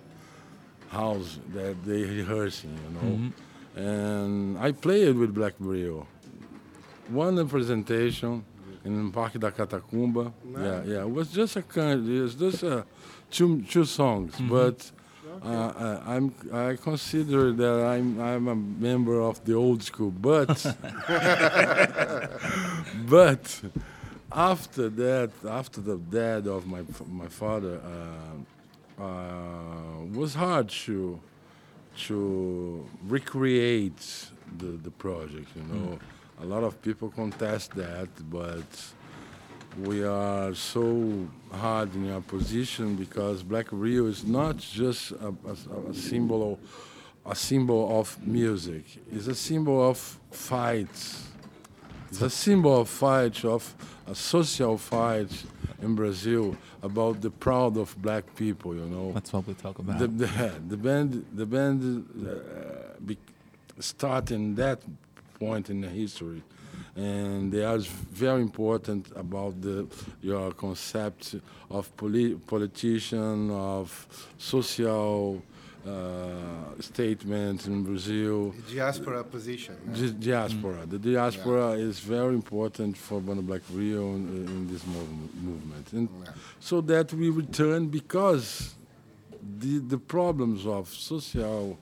house 0.89 1.37
that 1.53 1.75
they 1.85 2.01
rehearsing. 2.03 2.77
You 2.83 2.91
know, 2.95 3.15
mm-hmm. 3.15 3.48
And 3.75 4.57
I 4.57 4.71
played 4.71 5.15
with 5.15 5.33
Black 5.33 5.57
Brio. 5.59 6.05
One 7.09 7.47
presentation 7.47 8.43
in 8.85 9.11
Parque 9.11 9.39
da 9.39 9.49
Catacumba. 9.51 10.31
Yeah, 10.51 10.83
yeah. 10.85 11.01
It 11.01 11.11
was 11.11 11.31
just 11.31 11.55
a 11.55 11.61
kind. 11.61 12.07
It 12.07 12.21
was 12.21 12.35
just 12.35 12.63
a 12.63 12.85
two 13.31 13.61
two 13.63 13.85
songs, 13.85 14.35
but 14.49 14.91
uh, 15.43 15.99
I, 16.05 16.15
I'm 16.15 16.33
I 16.53 16.75
consider 16.75 17.51
that 17.53 17.85
I'm 17.85 18.19
I'm 18.19 18.47
a 18.47 18.55
member 18.55 19.19
of 19.21 19.43
the 19.45 19.53
old 19.53 19.83
school, 19.83 20.11
but 20.11 20.47
but 23.07 23.61
after 24.31 24.89
that, 24.89 25.31
after 25.47 25.81
the 25.81 25.97
death 25.97 26.45
of 26.47 26.67
my 26.67 26.81
my 27.09 27.27
father, 27.27 27.79
uh, 28.99 29.03
uh, 29.03 30.05
was 30.13 30.35
hard 30.35 30.69
to 30.69 31.19
to 32.07 32.85
recreate 33.07 34.29
the 34.57 34.77
the 34.83 34.91
project. 34.91 35.47
You 35.55 35.63
know, 35.63 35.97
hmm. 35.97 36.43
a 36.43 36.45
lot 36.45 36.63
of 36.63 36.81
people 36.81 37.09
contest 37.09 37.75
that, 37.75 38.09
but 38.29 38.67
we 39.77 40.03
are 40.03 40.53
so 40.53 41.27
hard 41.51 41.93
in 41.95 42.11
our 42.11 42.21
position 42.21 42.95
because 42.95 43.43
Black 43.43 43.67
Rio 43.71 44.07
is 44.07 44.25
not 44.25 44.57
just 44.57 45.11
a, 45.11 45.33
a, 45.45 45.89
a 45.89 45.93
symbol 45.93 46.53
of, 46.53 47.31
a 47.31 47.35
symbol 47.35 47.99
of 47.99 48.17
music. 48.25 48.83
It's 49.11 49.27
a 49.27 49.35
symbol 49.35 49.89
of 49.89 49.97
fights. 50.31 51.27
It's 52.09 52.21
a 52.21 52.29
symbol 52.29 52.81
of 52.81 52.89
fight, 52.89 53.45
of 53.45 53.75
a 54.07 54.15
social 54.15 54.77
fight 54.77 55.31
in 55.81 55.95
Brazil 55.95 56.57
about 56.81 57.21
the 57.21 57.29
proud 57.29 57.77
of 57.77 57.95
black 58.01 58.23
people, 58.35 58.75
you 58.75 58.85
know. 58.85 59.11
That's 59.13 59.33
what 59.33 59.47
we 59.47 59.53
talk 59.53 59.79
about. 59.79 59.99
The, 59.99 60.07
the, 60.07 60.53
the 60.69 60.77
band, 60.77 61.25
the 61.33 61.45
band 61.45 62.07
uh, 62.27 62.99
be, 63.05 63.17
start 63.79 64.31
in 64.31 64.55
that 64.55 64.79
point 65.39 65.69
in 65.69 65.81
the 65.81 65.89
history, 65.89 66.41
and 66.95 67.51
they 67.51 67.63
are 67.63 67.79
very 67.79 68.41
important 68.41 69.07
about 69.15 69.61
the 69.61 69.87
your 70.21 70.51
concept 70.51 71.35
of 71.69 71.95
poli- 71.97 72.35
politician, 72.35 73.49
of 73.51 74.07
social 74.37 75.41
uh, 75.87 76.81
statement 76.81 77.65
in 77.67 77.83
Brazil. 77.83 78.53
diaspora 78.71 79.23
position 79.23 79.75
Di- 79.93 80.11
diaspora. 80.19 80.85
The 80.85 80.99
diaspora 80.99 81.71
is 81.71 81.99
very 81.99 82.33
important 82.35 82.97
for 82.97 83.19
Banda 83.21 83.41
Black 83.41 83.61
Rio 83.73 84.13
in, 84.15 84.45
in 84.47 84.67
this 84.67 84.83
mov- 84.83 85.33
movement, 85.41 85.93
and 85.93 86.09
Yeah. 86.09 86.31
so 86.59 86.81
that 86.81 87.13
we 87.13 87.29
return 87.29 87.87
because 87.87 88.75
the 89.59 89.79
the 89.79 89.97
problems 89.97 90.65
of 90.65 90.89
social 90.89 91.77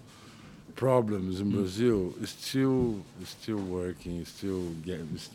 problems 0.76 1.39
in 1.41 1.49
Brazil 1.49 2.13
is 2.22 2.30
still 2.30 3.03
is 3.22 3.30
still 3.30 3.57
working, 3.80 4.17
is 4.22 4.28
still 4.30 4.63
get, 4.86 4.99
is, 5.15 5.30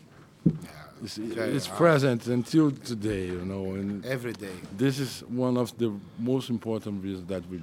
is, 1.03 1.17
very 1.17 1.51
it's 1.55 1.67
hard. 1.67 1.77
present 1.77 2.27
until 2.27 2.71
today, 2.71 3.25
you 3.27 3.43
know, 3.45 3.73
and 3.75 4.05
every 4.05 4.33
day 4.33 4.55
this 4.77 4.99
is 4.99 5.21
one 5.27 5.57
of 5.57 5.77
the 5.77 5.91
most 6.17 6.49
important 6.49 7.03
reasons 7.03 7.27
that 7.27 7.43
we 7.49 7.59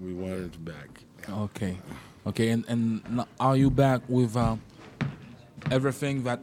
we 0.00 0.12
want 0.12 0.34
it 0.34 0.64
back. 0.64 0.88
Okay, 1.28 1.76
okay, 2.26 2.48
and 2.50 2.64
and 2.68 3.24
are 3.40 3.56
you 3.56 3.70
back 3.70 4.02
with 4.08 4.36
uh, 4.36 4.56
everything 5.70 6.24
that, 6.24 6.40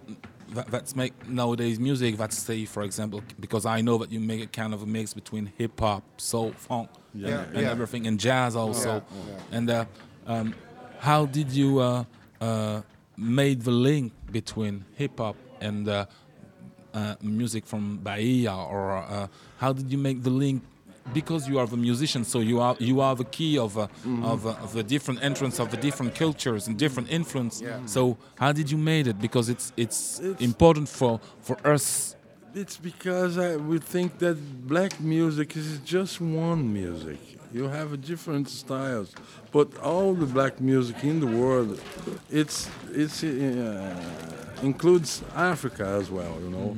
that 0.49 0.68
that's 0.68 0.95
make 0.95 1.14
nowadays 1.28 1.80
music? 1.80 2.18
That's 2.18 2.38
say, 2.38 2.66
for 2.66 2.84
example, 2.84 3.24
because 3.39 3.66
I 3.66 3.82
know 3.82 3.97
that 3.99 4.12
you 4.12 4.20
make 4.20 4.43
a 4.43 4.47
kind 4.47 4.74
of 4.74 4.82
a 4.82 4.86
mix 4.86 5.14
between 5.14 5.52
hip 5.58 5.80
hop, 5.80 6.04
soul, 6.20 6.52
funk, 6.54 6.89
Yeah. 7.14 7.28
and, 7.28 7.54
Yeah, 7.54 7.60
and 7.60 7.68
everything, 7.68 8.08
and 8.08 8.20
jazz 8.20 8.56
also. 8.56 8.89
Yeah, 8.95 9.02
yeah. 9.30 9.58
And 9.58 9.70
uh, 9.70 9.86
um, 10.28 10.54
how 10.99 11.26
did 11.26 11.52
you 11.52 11.80
uh, 11.80 12.04
uh, 12.39 12.82
made 13.18 13.62
the 13.62 13.72
link 13.72 14.14
between 14.32 14.86
hip 14.95 15.18
hop 15.20 15.36
and 15.60 15.88
uh, 15.88 16.06
uh, 16.93 17.16
music 17.22 17.66
from 17.66 17.97
Bahia, 17.97 18.54
or 18.56 18.91
uh, 18.97 19.28
how 19.58 19.74
did 19.74 19.91
you 19.91 19.97
make 19.97 20.24
the 20.24 20.30
link? 20.32 20.64
Because 21.14 21.47
you 21.49 21.60
are 21.60 21.68
the 21.68 21.78
musician, 21.78 22.24
so 22.24 22.39
you 22.39 22.60
are 22.62 22.76
you 22.80 23.02
are 23.02 23.16
the 23.16 23.26
key 23.26 23.58
of 23.58 23.78
uh, 23.78 23.88
of, 24.24 24.45
uh, 24.45 24.52
of 24.64 24.72
the 24.74 24.84
different 24.84 25.24
entrance 25.24 25.60
of 25.60 25.70
the 25.72 25.78
different 25.78 26.16
cultures 26.16 26.68
and 26.68 26.78
different 26.78 27.10
influence. 27.12 27.62
So 27.86 28.18
how 28.36 28.52
did 28.54 28.70
you 28.72 28.78
make 28.78 29.08
it? 29.08 29.18
Because 29.20 29.49
it's 29.49 29.74
it's, 29.76 30.20
It's- 30.20 30.41
important 30.41 30.88
for 30.89 31.20
for 31.41 31.58
us. 31.76 32.16
It's 32.54 32.78
because 32.78 33.38
I, 33.38 33.56
we 33.56 33.80
think 33.80 34.18
that 34.20 34.38
black 34.68 34.99
music 34.99 35.56
is 35.56 35.80
just 35.86 36.20
one 36.22 36.62
music. 36.82 37.18
You 37.54 37.68
have 37.70 37.89
different 38.02 38.47
styles, 38.49 39.10
but 39.52 39.68
all 39.82 40.14
the 40.14 40.26
black 40.26 40.60
music 40.62 40.97
in 41.04 41.20
the 41.20 41.28
world, 41.41 41.80
it's 42.30 42.70
it's 42.93 43.24
uh, 43.24 43.95
includes 44.62 45.22
Africa 45.36 45.86
as 45.99 46.10
well. 46.12 46.36
You 46.43 46.49
know, 46.49 46.78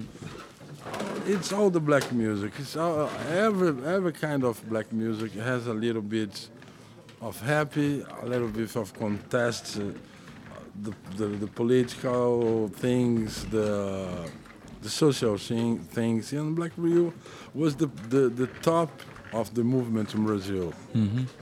it's 1.25 1.51
all 1.53 1.69
the 1.69 1.79
black 1.79 2.11
music. 2.11 2.53
It's 2.59 2.75
all, 2.75 3.09
every 3.29 3.69
every 3.85 4.13
kind 4.13 4.43
of 4.43 4.61
black 4.69 4.91
music 4.91 5.31
has 5.33 5.67
a 5.67 5.73
little 5.73 6.01
bit 6.01 6.49
of 7.21 7.39
happy, 7.41 8.03
a 8.21 8.25
little 8.25 8.49
bit 8.49 8.75
of 8.75 8.93
contest, 8.93 9.77
uh, 9.79 9.83
the, 10.81 10.93
the 11.17 11.25
the 11.43 11.47
political 11.47 12.67
things, 12.69 13.45
the 13.45 14.29
the 14.81 14.89
social 14.89 15.37
thing, 15.37 15.79
things. 15.79 16.33
And 16.33 16.55
Black 16.55 16.71
Rio 16.75 17.13
was 17.53 17.75
the, 17.77 17.85
the, 18.09 18.27
the 18.27 18.47
top 18.61 18.89
of 19.31 19.53
the 19.53 19.63
movement 19.63 20.13
in 20.13 20.25
Brazil 20.25 20.73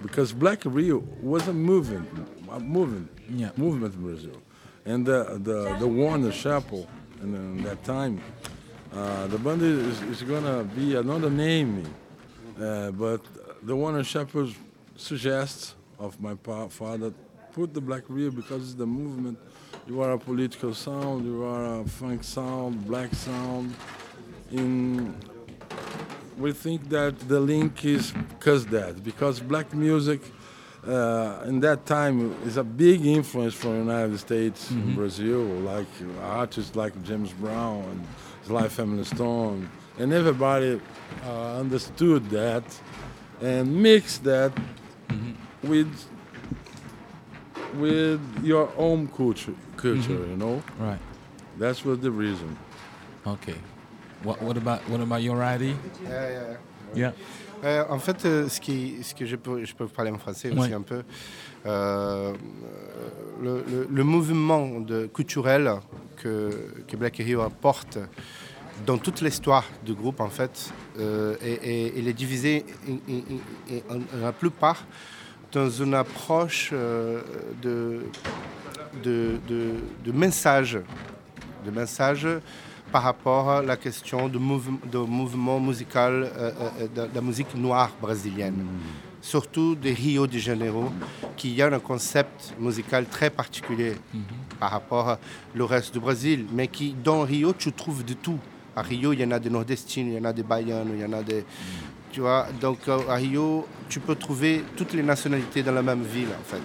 because 0.03 0.31
Black 0.31 0.61
Rio 0.63 0.99
was 1.21 1.47
a 1.47 1.53
movement, 1.53 2.07
a 2.51 2.59
movement, 2.59 3.09
Yeah. 3.27 3.49
movement 3.57 3.95
in 3.95 4.01
Brazil, 4.03 4.37
and 4.85 5.05
the 5.05 5.39
the, 5.47 5.75
the 5.79 5.87
Warner 5.87 6.31
Chapel, 6.31 6.87
and 7.21 7.33
in 7.35 7.63
that 7.63 7.83
time, 7.83 8.21
uh, 8.93 9.27
the 9.27 9.37
band 9.37 9.61
is, 9.61 10.01
is 10.03 10.23
gonna 10.23 10.63
be 10.63 10.95
another 10.95 11.29
name, 11.29 11.83
uh, 12.59 12.91
but 12.91 13.21
the 13.63 13.75
Warner 13.75 14.03
Chapel 14.03 14.49
suggests 14.95 15.75
of 15.97 16.19
my 16.19 16.35
father 16.69 17.13
put 17.53 17.73
the 17.73 17.81
Black 17.81 18.03
Rio 18.07 18.31
because 18.31 18.63
it's 18.63 18.73
the 18.73 18.85
movement. 18.85 19.37
You 19.87 20.01
are 20.01 20.11
a 20.11 20.17
political 20.17 20.73
sound, 20.73 21.25
you 21.25 21.43
are 21.43 21.81
a 21.81 21.85
funk 21.85 22.23
sound, 22.23 22.85
black 22.87 23.13
sound. 23.13 23.75
In 24.51 25.15
we 26.37 26.51
think 26.51 26.89
that 26.89 27.17
the 27.27 27.39
link 27.39 27.85
is 27.85 28.11
because 28.11 28.65
that 28.67 29.03
because 29.03 29.39
black 29.39 29.73
music 29.73 30.21
uh, 30.87 31.43
in 31.45 31.59
that 31.59 31.85
time 31.85 32.35
is 32.43 32.57
a 32.57 32.63
big 32.63 33.05
influence 33.05 33.53
from 33.53 33.71
the 33.73 33.77
United 33.79 34.17
States 34.17 34.69
and 34.71 34.95
Brazil, 34.95 35.41
like 35.41 35.87
artists 36.21 36.75
like 36.75 36.93
James 37.03 37.31
Brown 37.33 37.83
and 37.83 38.07
Sly 38.45 38.67
Family 38.67 39.03
Stone, 39.03 39.69
and 39.99 40.11
everybody 40.13 40.81
uh, 41.25 41.55
understood 41.57 42.29
that 42.31 42.63
and 43.41 43.81
mixed 43.81 44.23
that 44.23 44.51
with 45.63 45.91
with 47.75 48.19
your 48.43 48.69
own 48.77 49.07
culture, 49.07 49.53
culture, 49.77 50.25
you 50.27 50.35
know. 50.37 50.61
Right. 50.79 50.99
That's 51.57 51.85
was 51.85 51.99
the 51.99 52.11
reason. 52.11 52.57
Okay. 53.25 53.55
What 54.23 54.41
what 54.41 54.57
about 54.57 54.81
what 54.89 54.99
about 55.01 55.21
your 55.21 55.41
ID? 55.43 55.75
Yeah, 56.03 56.29
yeah. 56.29 56.57
Yeah. 56.93 57.11
Euh, 57.63 57.83
en 57.89 57.99
fait, 57.99 58.25
euh, 58.25 58.49
ce, 58.49 58.59
qui, 58.59 58.95
ce 59.03 59.13
que 59.13 59.25
je 59.25 59.35
peux, 59.35 59.63
je 59.63 59.73
peux 59.75 59.87
parler 59.87 60.11
en 60.11 60.17
français 60.17 60.49
aussi 60.49 60.59
Ouais. 60.69 60.73
un 60.73 60.81
peu. 60.81 61.03
Euh, 61.65 62.33
le, 63.41 63.63
le- 63.69 63.87
le 63.89 64.03
mouvement 64.03 64.79
de, 64.79 65.05
culturel 65.07 65.71
que, 66.17 66.49
que 66.87 66.95
Black 66.97 67.17
Rio 67.17 67.41
apporte 67.41 67.99
dans 68.85 68.97
toute 68.97 69.21
l'histoire 69.21 69.65
du 69.85 69.93
groupe, 69.93 70.19
en 70.21 70.29
fait, 70.29 70.71
il 70.97 72.07
est 72.07 72.13
divisé 72.13 72.65
en, 73.89 73.99
la 74.21 74.31
plupart 74.31 74.83
dans 75.51 75.69
une 75.69 75.93
approche 75.93 76.71
de, 76.71 78.01
de, 79.03 79.35
de, 79.47 79.71
de 80.03 80.11
message, 80.11 80.79
de 81.65 81.71
message 81.71 82.27
par 82.91 83.03
rapport 83.03 83.49
à 83.49 83.61
la 83.61 83.77
question 83.77 84.27
du 84.27 84.37
mouvement, 84.37 85.59
musical 85.59 86.11
euh, 86.23 86.51
euh, 86.81 86.87
de, 86.87 87.09
de 87.09 87.15
la 87.15 87.21
musique 87.21 87.55
noire 87.55 87.91
brésilienne. 88.01 88.65
Surtout 89.21 89.75
de 89.75 89.89
Rio 89.89 90.25
de 90.25 90.37
Janeiro, 90.37 90.91
qui 91.37 91.61
a 91.61 91.67
un 91.67 91.79
concept 91.79 92.53
musical 92.59 93.05
très 93.05 93.29
particulier 93.29 93.93
par 94.59 94.71
rapport 94.71 95.17
au 95.59 95.65
reste 95.67 95.93
du 95.93 95.99
Brésil, 95.99 96.45
mais 96.51 96.67
qui, 96.67 96.95
dans 97.03 97.21
Rio, 97.21 97.53
tu 97.53 97.71
trouves 97.71 98.03
de 98.03 98.13
tout. 98.13 98.39
À 98.75 98.81
Rio, 98.81 99.13
il 99.13 99.19
y 99.19 99.23
en 99.23 99.31
a 99.31 99.39
des 99.39 99.49
nordestines, 99.49 100.07
il 100.07 100.13
y 100.15 100.19
en 100.19 100.25
a 100.25 100.33
des 100.33 100.43
baianos, 100.43 100.93
il 100.95 101.01
y 101.01 101.05
en 101.05 101.13
a 101.13 101.21
des... 101.21 101.45
Tu 102.11 102.19
vois, 102.19 102.47
donc 102.59 102.79
euh, 102.87 102.99
à 103.07 103.15
Rio, 103.15 103.67
tu 103.87 103.99
peux 103.99 104.15
trouver 104.15 104.63
toutes 104.75 104.93
les 104.93 105.03
nationalités 105.03 105.61
dans 105.63 105.71
la 105.71 105.83
même 105.83 106.03
ville, 106.03 106.27
en 106.29 106.43
fait. 106.43 106.61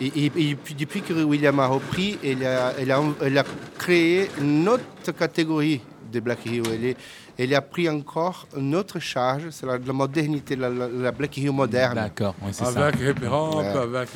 Et, 0.00 0.06
et- 0.06 0.50
et 0.50 0.54
puis, 0.56 0.74
depuis 0.74 1.02
que 1.02 1.12
William 1.24 1.58
a 1.60 1.66
repris, 1.66 2.18
il 2.22 2.44
a, 2.44 2.72
il 2.80 2.90
a, 2.90 3.00
il 3.26 3.38
a 3.38 3.44
créé 3.78 4.28
une 4.40 4.68
autre 4.68 5.12
catégorie 5.16 5.80
de 6.12 6.20
Black 6.20 6.40
Rio. 6.44 6.64
Il, 6.72 6.84
est- 6.86 6.96
il 7.38 7.52
a 7.54 7.60
pris 7.60 7.88
encore 7.88 8.46
une 8.56 8.74
autre 8.76 9.00
charge, 9.00 9.50
c'est 9.50 9.66
la, 9.66 9.76
la 9.78 9.92
modernité, 9.92 10.54
la, 10.54 10.68
la- 10.68 10.88
la 10.88 11.10
Black 11.12 11.34
Rio 11.34 11.52
moderne. 11.52 11.94
D'accord. 11.96 12.34
Oui, 12.42 12.50
c'est 12.52 12.64
ça. 12.64 12.86
Avec 12.86 13.00
hip 13.00 13.26
hop, 13.26 13.54
Ouais. 13.56 13.66
avec 13.66 14.08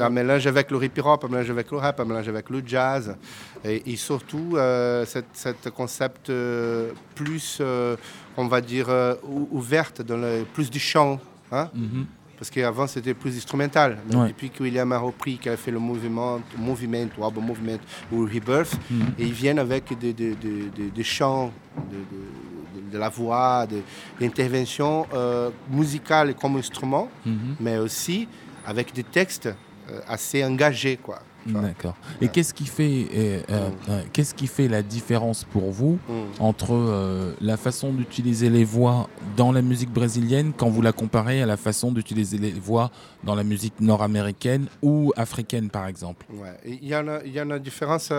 Un 0.00 0.10
mélange 0.10 0.46
avec 0.46 0.70
le 0.70 0.84
hip 0.84 0.90
hop, 1.02 1.24
un 1.24 1.28
mélange 1.28 1.50
avec 1.50 1.70
le 1.70 1.78
rap, 1.78 2.00
un 2.00 2.04
mélange 2.04 2.28
avec 2.28 2.50
le 2.50 2.62
jazz. 2.66 3.16
Et, 3.64 3.82
et 3.92 3.96
surtout, 3.96 4.52
euh, 4.56 5.04
cette, 5.06 5.26
cette 5.32 5.70
concept 5.70 6.28
euh, 6.28 6.90
plus, 7.14 7.58
euh, 7.62 7.96
on 8.36 8.46
va 8.46 8.60
dire, 8.60 8.86
euh, 8.90 9.14
ou- 9.24 9.48
ouverte, 9.52 10.02
dans 10.02 10.18
le, 10.18 10.44
plus 10.52 10.70
du 10.70 10.78
chant. 10.78 11.18
hein. 11.52 11.70
Mhm. 11.74 12.06
Parce 12.38 12.50
qu'avant, 12.50 12.86
c'était 12.86 13.14
plus 13.14 13.36
instrumental. 13.36 13.98
Mais 14.08 14.16
Ouais. 14.16 14.28
Depuis 14.28 14.50
que 14.50 14.62
William 14.62 14.90
a 14.92 14.98
repris, 14.98 15.38
qu'il 15.38 15.50
a 15.50 15.56
fait 15.56 15.70
le 15.70 15.78
mouvement, 15.78 16.40
mouvement 16.58 17.06
ou 17.18 17.24
album 17.24 17.46
movement 17.46 17.78
ou 18.12 18.24
Rebirth, 18.26 18.74
et 19.18 19.24
ils 19.24 19.32
viennent 19.32 19.58
avec 19.58 19.96
des, 19.98 20.12
des- 20.12 20.34
des- 20.34 20.68
des- 20.76 20.90
des 20.90 21.04
chants, 21.04 21.50
de, 21.90 21.96
de- 21.96 22.82
de- 22.86 22.92
de 22.92 22.98
la 22.98 23.08
voix, 23.08 23.66
de- 23.66 23.80
d'interventions 24.20 25.06
euh, 25.14 25.50
musicales 25.70 26.34
comme 26.34 26.56
instrument, 26.56 27.08
Mhm. 27.24 27.56
mais 27.60 27.78
aussi 27.78 28.28
avec 28.66 28.92
des 28.92 29.04
textes 29.04 29.46
euh, 29.90 30.00
assez 30.08 30.44
engagés. 30.44 30.98
Quoi. 31.02 31.20
D'accord. 31.46 31.96
Et 32.20 32.28
qu'est-ce 32.28 32.54
qui 32.54 32.66
fait 32.66 33.06
euh, 33.14 33.42
euh, 33.50 33.70
euh, 33.88 34.02
qu'est-ce 34.12 34.34
qui 34.34 34.46
fait 34.46 34.68
la 34.68 34.82
différence 34.82 35.44
pour 35.44 35.70
vous 35.70 35.98
mm. 36.08 36.40
entre 36.40 36.72
euh, 36.72 37.34
la 37.40 37.56
façon 37.56 37.92
d'utiliser 37.92 38.50
les 38.50 38.64
voix 38.64 39.08
dans 39.36 39.52
la 39.52 39.62
musique 39.62 39.90
brésilienne 39.90 40.52
quand 40.56 40.68
vous 40.68 40.82
la 40.82 40.92
comparez 40.92 41.42
à 41.42 41.46
la 41.46 41.56
façon 41.56 41.92
d'utiliser 41.92 42.38
les 42.38 42.52
voix 42.52 42.90
dans 43.24 43.34
la 43.34 43.44
musique 43.44 43.80
nord-américaine 43.80 44.66
ou 44.82 45.12
africaine 45.16 45.70
par 45.70 45.86
exemple? 45.86 46.26
Ouais. 46.30 46.56
Il 46.64 46.86
y 46.86 46.94
en 46.96 47.08
a, 47.08 47.24
y 47.24 47.38
a 47.38 47.42
une 47.42 47.58
différence. 47.58 48.12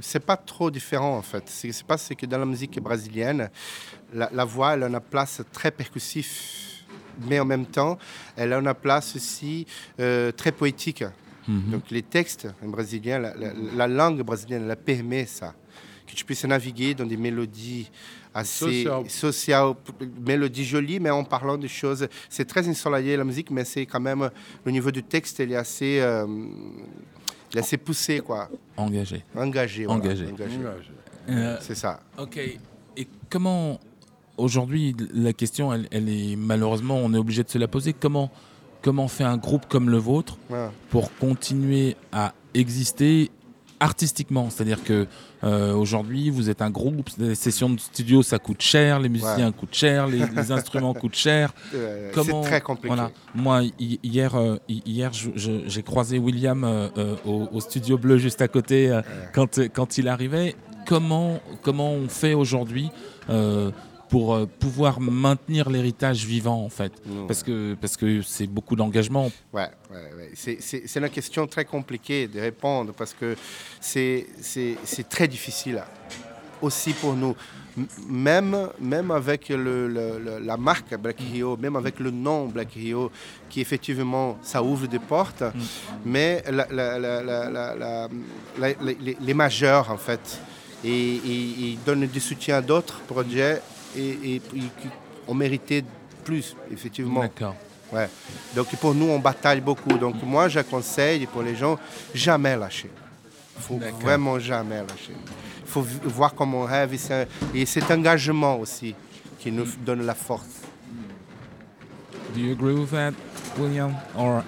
C'est 0.00 0.24
pas 0.24 0.36
trop 0.36 0.70
différent 0.70 1.16
en 1.18 1.22
fait. 1.22 1.48
Ce 1.48 1.66
qui 1.66 1.72
se 1.72 1.84
passe, 1.84 2.02
c'est 2.08 2.14
que 2.14 2.26
dans 2.26 2.38
la 2.38 2.46
musique 2.46 2.80
brésilienne, 2.80 3.50
la, 4.12 4.28
la 4.32 4.44
voix, 4.44 4.74
elle 4.74 4.84
a 4.84 4.88
une 4.88 5.00
place 5.00 5.42
très 5.52 5.70
percussive, 5.70 6.28
mais 7.28 7.38
en 7.40 7.44
même 7.44 7.66
temps, 7.66 7.98
elle 8.36 8.52
a 8.52 8.58
une 8.58 8.74
place 8.74 9.16
aussi 9.16 9.66
euh, 9.98 10.32
très 10.32 10.52
poétique. 10.52 11.04
Mhm. 11.50 11.70
Donc 11.72 11.90
les 11.90 12.02
textes 12.02 12.48
en 12.64 12.68
brésilien, 12.68 13.18
la, 13.18 13.34
la- 13.36 13.52
la 13.76 13.86
langue 13.88 14.22
brésilienne, 14.22 14.68
elle 14.70 14.76
permet 14.76 15.26
ça, 15.26 15.54
que 16.06 16.14
tu 16.14 16.24
puisses 16.24 16.44
naviguer 16.44 16.94
dans 16.94 17.06
des 17.06 17.16
mélodies 17.16 17.90
assez 18.32 18.84
Social. 18.84 19.10
sociales, 19.10 19.72
mélodies 20.24 20.64
jolies, 20.64 21.00
mais 21.00 21.10
en 21.10 21.24
parlant 21.24 21.58
de 21.58 21.66
choses. 21.66 22.06
C'est 22.28 22.44
très 22.44 22.68
ensoleillé 22.68 23.16
la 23.16 23.24
musique, 23.24 23.50
mais 23.50 23.64
c'est 23.64 23.86
quand 23.86 24.00
même 24.00 24.30
le 24.64 24.70
niveau 24.70 24.90
du 24.92 25.02
texte, 25.02 25.40
il 25.40 25.50
est 25.52 25.56
assez, 25.56 25.98
euh, 26.00 26.26
il 27.52 27.56
est 27.56 27.60
assez 27.60 27.76
poussé 27.76 28.20
quoi, 28.20 28.48
Engagé. 28.76 29.24
engagé. 29.34 29.84
voilà, 29.86 29.98
Engagé. 30.00 30.26
Engagé. 30.28 30.64
Euh, 31.28 31.56
C'est 31.60 31.74
ça. 31.74 32.00
ok. 32.18 32.36
Et 32.96 33.08
comment 33.28 33.80
aujourd'hui 34.36 34.94
la 35.12 35.32
question 35.32 35.72
elle, 35.72 35.86
elle 35.90 36.08
est 36.08 36.36
malheureusement 36.36 36.96
on 36.96 37.12
est 37.14 37.18
obligé 37.18 37.42
de 37.42 37.48
se 37.50 37.58
la 37.58 37.68
poser 37.68 37.92
comment 37.92 38.30
comment 38.82 39.08
fait 39.08 39.24
un 39.24 39.36
groupe 39.36 39.66
comme 39.68 39.90
le 39.90 39.98
vôtre 39.98 40.36
pour 40.90 41.10
continuer 41.18 41.96
à 42.12 42.32
exister 42.54 43.30
artistiquement. 43.82 44.50
C'est-à-dire 44.50 44.84
que 44.84 45.06
euh, 45.42 45.72
aujourd'hui, 45.74 46.28
vous 46.28 46.50
êtes 46.50 46.60
un 46.60 46.68
groupe, 46.68 47.08
les 47.18 47.34
sessions 47.34 47.70
de 47.70 47.80
studio, 47.80 48.22
ça 48.22 48.38
coûte 48.38 48.60
cher, 48.60 49.00
les 49.00 49.08
musiciens 49.08 49.52
coûtent 49.52 49.74
cher, 49.74 50.06
les, 50.06 50.18
les 50.18 50.52
instruments 50.58 50.92
coûtent 50.92 51.14
cher. 51.16 51.54
Euh, 51.74 52.10
Comment 52.14 52.42
c'est 52.42 52.48
très 52.50 52.60
compliqué. 52.60 52.88
Voilà. 52.94 53.10
Moi, 53.34 53.62
hi- 53.78 53.98
hier, 54.02 54.34
euh, 54.34 54.56
hier, 54.68 55.12
j'ai 55.14 55.82
croisé 55.82 56.18
William 56.18 56.62
euh, 56.64 57.16
au, 57.24 57.48
au 57.52 57.60
studio 57.60 57.96
bleu 57.96 58.18
juste 58.18 58.42
à 58.42 58.48
côté 58.48 59.00
quand, 59.32 59.58
quand 59.72 59.96
il 59.96 60.08
arrivait. 60.08 60.54
Comment 60.86 61.40
comment 61.62 61.92
on 61.92 62.08
fait 62.08 62.34
aujourd'hui 62.34 62.90
pour 64.10 64.34
euh, 64.34 64.44
pouvoir 64.64 65.00
maintenir 65.00 65.70
l'héritage 65.70 66.24
vivant 66.26 66.64
en 66.64 66.68
fait 66.68 66.92
Mmh. 67.06 67.26
Parce 67.28 67.42
que 67.42 67.74
parce 67.80 67.96
que 67.96 68.20
c'est 68.22 68.46
beaucoup 68.46 68.76
d'engagement. 68.76 69.30
Ouais, 69.52 69.70
ouais, 69.92 70.10
ouais. 70.18 70.30
C'est- 70.34 70.96
une 70.96 71.08
question 71.08 71.46
très 71.46 71.64
compliquée 71.64 72.26
de 72.28 72.38
répondre 72.40 72.92
parce 73.00 73.14
que 73.14 73.36
c'est 73.80 74.26
très 75.08 75.28
difficile. 75.28 75.82
aussi 76.62 76.92
pour 76.92 77.14
nous. 77.14 77.34
Même, 78.06 78.68
même 78.78 79.10
avec 79.10 79.48
le- 79.48 80.38
la 80.44 80.56
marque 80.58 80.94
Black 80.98 81.18
Rio, 81.32 81.56
même 81.56 81.74
avec 81.76 81.98
le 81.98 82.10
nom 82.10 82.48
Black 82.48 82.72
Rio, 82.74 83.10
qui 83.48 83.62
effectivement, 83.62 84.36
ça 84.42 84.62
ouvre 84.62 84.86
des 84.86 84.98
portes, 84.98 85.42
mais 86.04 86.42
la- 86.50 86.66
la- 86.70 86.98
la- 86.98 88.08
les, 89.06 89.16
les 89.28 89.34
majeurs, 89.34 89.90
en 89.90 89.96
fait, 89.96 90.38
et, 90.84 90.88
et- 91.32 91.52
et 91.72 91.78
donnent 91.86 92.06
du 92.06 92.20
soutien 92.20 92.56
à 92.58 92.60
d'autres 92.62 93.00
projets 93.12 93.62
et, 93.96 94.08
et- 94.08 94.36
et 94.36 94.40
qui 94.40 94.88
ont 95.28 95.34
mérité 95.34 95.84
plus, 96.24 96.56
effectivement. 96.70 97.20
D'accord. 97.20 97.54
Ouais. 97.92 98.08
Donc 98.54 98.68
pour 98.76 98.94
nous, 98.94 99.06
on 99.08 99.18
bataille 99.18 99.60
beaucoup. 99.60 99.92
Donc 99.98 100.22
moi, 100.22 100.48
je 100.48 100.60
conseille 100.60 101.26
pour 101.26 101.42
les 101.42 101.56
gens, 101.56 101.78
jamais 102.14 102.56
lâcher. 102.56 102.90
Il 103.56 103.62
faut 103.62 103.80
vraiment 104.00 104.38
jamais 104.38 104.76
lâcher. 104.80 105.14
Il 105.60 105.66
faut 105.66 105.82
voir 106.04 106.34
comment 106.34 106.62
on 106.62 106.64
rêve. 106.64 106.94
Et 107.54 107.66
cet 107.66 107.90
engagement 107.90 108.58
aussi 108.58 108.94
qui 109.38 109.50
nous 109.50 109.66
donne 109.84 110.04
la 110.06 110.14
force. 110.14 110.62
Do 112.34 112.40
you 112.40 112.52
agree 112.52 112.74
with 112.74 112.90
that, 112.90 113.12
William? 113.58 113.92
Or 114.16 114.44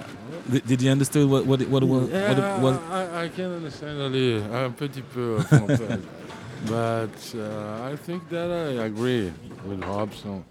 did, 0.49 0.80
you 0.80 0.90
understand 0.90 1.28
what 1.28 1.45
what 1.47 1.61
what 1.68 1.82
it 1.82 1.88
was? 1.88 2.03
What 2.09 2.38
it 2.38 2.38
Yeah? 2.38 2.78
I, 2.93 3.24
I 3.24 3.28
can 3.28 3.57
understand 3.57 4.01
a 4.01 4.09
little, 4.09 4.43
un 4.55 4.70
petit 4.70 5.03
peu. 5.03 5.38
but 6.67 7.35
uh, 7.35 7.91
I 7.91 7.97
think 7.97 8.29
that 8.31 8.51
I 8.51 8.85
agree 8.85 9.33
with 9.67 9.83
Hobson. 9.83 10.45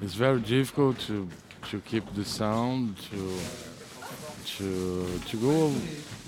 It's 0.00 0.14
very 0.14 0.40
difficult 0.40 0.98
to 1.00 1.28
to 1.70 1.80
keep 1.80 2.04
the 2.14 2.24
sound 2.24 2.96
to 3.10 3.38
to 4.56 5.06
to 5.28 5.36
go 5.36 5.72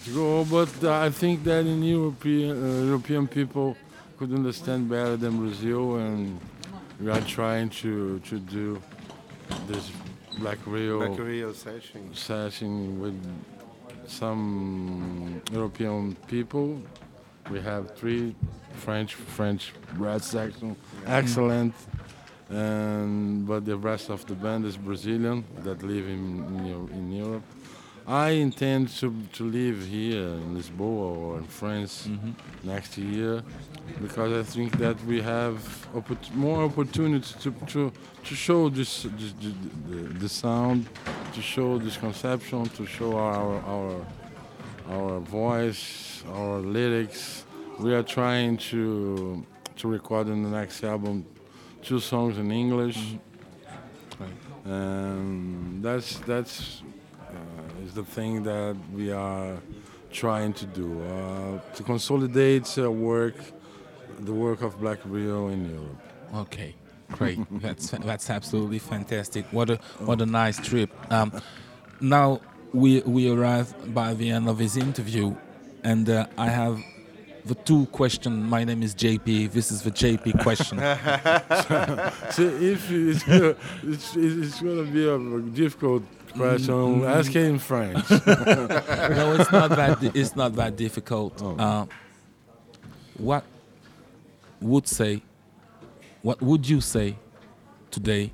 to 0.05 0.15
go. 0.15 0.45
But 0.45 0.85
I 0.85 1.11
think 1.11 1.45
that 1.45 1.67
in 1.67 1.83
European 1.83 2.51
uh, 2.53 2.85
European 2.85 3.27
people 3.29 3.77
could 4.19 4.33
understand 4.33 4.89
better 4.89 5.17
than 5.17 5.39
Brazil, 5.39 5.97
and 5.97 6.41
we 7.01 7.11
are 7.11 7.21
trying 7.23 7.71
to 7.83 8.21
to 8.21 8.39
do 8.39 8.81
this 9.67 9.91
Black 10.39 10.59
Rio 10.67 10.99
Black 10.99 11.19
Rio 11.19 11.53
session. 11.53 12.15
session 12.15 13.01
with 13.01 13.19
some 14.07 15.41
European 15.53 16.17
people. 16.29 16.81
We 17.51 17.61
have 17.61 17.95
three 17.97 18.35
French 18.75 19.15
French 19.15 19.73
brass 19.95 20.27
section, 20.27 20.77
excellent, 21.07 21.75
and 22.49 23.47
but 23.47 23.65
the 23.65 23.77
rest 23.77 24.11
of 24.11 24.25
the 24.27 24.35
band 24.35 24.65
is 24.65 24.77
Brazilian 24.77 25.45
that 25.63 25.83
live 25.83 26.07
in 26.09 26.45
in, 26.59 26.89
in 26.93 27.13
Europe. 27.13 27.43
I 28.07 28.31
intend 28.33 28.91
to, 29.01 29.15
to 29.33 29.45
live 29.45 29.87
here 29.87 30.29
in 30.29 30.55
Lisboa 30.55 31.17
or 31.17 31.39
in 31.39 31.45
France 31.45 32.07
mm-hmm. 32.07 32.33
next 32.63 32.99
year 32.99 33.43
because 34.03 34.31
I 34.33 34.43
think 34.43 34.77
that 34.77 35.03
we 35.07 35.23
have 35.23 35.89
oppor- 35.95 36.35
more 36.35 36.65
opportunity 36.65 37.35
to, 37.41 37.51
to, 37.69 37.93
to 38.25 38.35
show 38.35 38.69
this, 38.69 39.05
this 39.05 39.33
the, 39.41 39.55
the, 39.89 40.03
the 40.19 40.29
sound, 40.29 40.87
to 41.33 41.41
show 41.41 41.79
this 41.79 41.97
conception, 41.97 42.67
to 42.67 42.85
show 42.85 43.17
our, 43.17 43.61
our 43.63 44.07
our 44.89 45.21
voice, 45.21 46.23
our 46.29 46.59
lyrics. 46.59 47.45
We 47.79 47.95
are 47.95 48.03
trying 48.03 48.57
to 48.71 49.45
to 49.77 49.89
record 49.89 50.29
in 50.29 50.43
the 50.43 50.51
next 50.51 50.85
album 50.85 51.27
two 51.83 52.01
songs 52.01 52.39
in 52.39 52.51
English, 52.51 53.17
and 54.65 55.83
that's 55.83 56.19
that's 56.21 56.83
uh, 57.21 57.85
is 57.85 57.95
the 57.95 58.05
thing 58.05 58.43
that 58.45 58.77
we 58.93 59.13
are 59.13 59.57
trying 60.11 60.53
to 60.55 60.67
do 60.67 61.03
uh, 61.03 61.59
to 61.75 61.83
consolidate 61.83 62.79
uh, 62.79 62.91
work, 62.91 63.35
the 64.21 64.33
work 64.33 64.63
of 64.63 64.81
Black 64.81 65.01
Rio 65.05 65.49
in 65.49 65.69
Europe. 65.69 66.01
Okay, 66.47 66.75
great. 67.13 67.39
that's 67.61 67.91
that's 67.91 68.31
absolutely 68.31 68.79
fantastic. 68.79 69.45
What 69.53 69.71
a 69.71 69.77
what 69.99 70.21
a 70.21 70.27
nice 70.27 70.59
trip. 70.59 70.91
Um, 71.13 71.33
now 72.01 72.41
we 72.75 73.01
we 73.03 73.31
arrive 73.31 73.73
by 73.95 74.15
the 74.15 74.31
end 74.31 74.49
of 74.49 74.59
his 74.59 74.77
interview, 74.77 75.35
and 75.85 76.09
uh, 76.11 76.27
I 76.37 76.49
have 76.51 76.83
the 77.47 77.55
two 77.55 77.87
question. 77.87 78.43
My 78.43 78.65
name 78.65 78.83
is 78.83 78.95
JP. 78.95 79.53
This 79.53 79.71
is 79.71 79.83
the 79.83 79.91
JP 79.91 80.43
question. 80.43 80.79
So 82.35 82.43
if 82.43 82.91
it's 82.91 83.23
gonna, 83.23 83.55
it's, 83.85 84.17
it's 84.17 84.61
going 84.61 84.85
to 84.85 84.91
be 84.91 85.07
a 85.09 85.19
difficult 85.53 86.03
question, 86.35 87.05
ask 87.05 87.31
it 87.37 87.47
in 87.47 87.59
French. 87.61 88.11
no, 88.11 89.37
it's 89.39 89.53
not 89.53 89.71
that. 89.71 90.01
di- 90.01 90.11
It's 90.21 90.35
not 90.35 90.55
that 90.57 90.77
difficult. 90.77 91.41
Oh. 91.41 91.57
Uh, 91.57 91.87
what 93.19 93.45
would 94.61 94.89
say? 94.89 95.23
What 96.23 96.43
would 96.43 96.69
you 96.69 96.81
say 96.81 97.17
today 97.91 98.33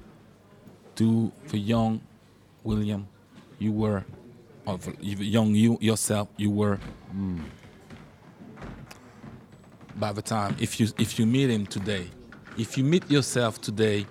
to 0.97 1.31
the 1.49 1.59
young 1.59 2.01
William 2.65 3.07
you 3.59 3.73
were, 3.73 4.05
the 4.77 4.95
young 5.03 5.55
you 5.55 5.79
yourself 5.81 6.29
you 6.37 6.51
were? 6.51 6.79
By 9.97 10.13
the 10.13 10.23
time, 10.23 10.57
if 10.61 10.81
you 10.81 10.89
if 10.99 11.19
you 11.19 11.27
meet 11.27 11.51
him 11.51 11.67
today, 11.67 12.09
if 12.57 12.79
you 12.79 12.85
meet 12.85 13.11
yourself 13.11 13.61
today, 13.61 14.07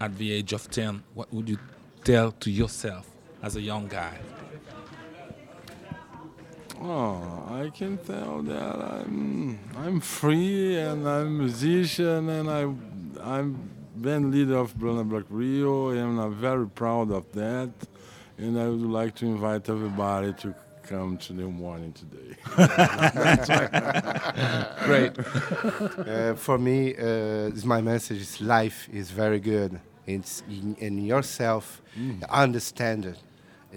at 0.00 0.16
the 0.16 0.32
age 0.32 0.52
of 0.52 0.70
ten, 0.70 1.02
what 1.14 1.32
would 1.32 1.48
you 1.48 1.58
tell 2.04 2.32
to 2.32 2.50
yourself 2.50 3.06
as 3.42 3.56
a 3.56 3.60
young 3.60 3.86
guy? 3.86 4.18
Oh, 6.82 7.44
I 7.50 7.68
can 7.68 7.98
tell 7.98 8.42
that 8.42 8.76
I'm 8.80 9.58
I'm 9.76 10.00
free 10.00 10.78
and 10.78 11.06
I'm 11.06 11.26
a 11.26 11.30
musician 11.30 12.28
and 12.30 12.50
I 12.50 12.62
I'm 13.22 13.70
band 13.96 14.32
leader 14.32 14.56
of 14.56 14.74
Bruna 14.78 15.04
Black 15.04 15.24
Rio 15.28 15.90
and 15.90 16.18
I'm 16.18 16.34
very 16.34 16.66
proud 16.66 17.12
of 17.12 17.30
that. 17.32 17.70
And 18.40 18.58
I 18.58 18.68
would 18.70 18.80
like 18.80 19.14
to 19.16 19.26
invite 19.26 19.68
everybody 19.68 20.32
to 20.32 20.54
come 20.82 21.18
to 21.18 21.34
the 21.34 21.42
Morning 21.42 21.92
today. 21.92 22.36
Great. 24.86 25.12
Uh, 26.08 26.34
for 26.36 26.56
me, 26.56 26.96
uh, 26.96 27.50
my 27.66 27.82
message 27.82 28.22
is 28.22 28.40
life 28.40 28.88
is 28.90 29.10
very 29.10 29.40
good. 29.40 29.78
It's 30.06 30.42
in, 30.48 30.74
in 30.76 31.04
yourself, 31.04 31.82
understand 32.30 33.04
it, 33.04 33.18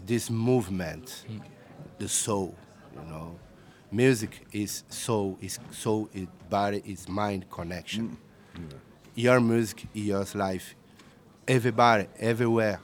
this 0.05 0.29
movement, 0.29 1.25
the 1.99 2.07
soul, 2.07 2.55
you 2.95 3.01
know. 3.11 3.37
Music 3.91 4.47
is 4.53 4.85
soul, 4.87 5.37
is 5.41 5.59
soul, 5.71 6.07
is 6.13 6.27
body, 6.49 6.81
is 6.85 7.09
mind 7.09 7.49
connection. 7.51 8.15
Your 9.13 9.41
music 9.41 9.87
your 9.93 10.23
life. 10.35 10.73
Everybody, 11.49 12.07
everywhere, 12.17 12.79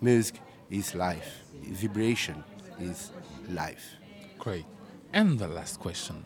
music 0.00 0.40
is 0.70 0.94
life. 0.94 1.42
Vibration 1.68 2.42
is 2.80 3.10
life. 3.50 3.96
Great. 4.38 4.64
And 5.12 5.38
the 5.38 5.48
last 5.48 5.80
question. 5.80 6.24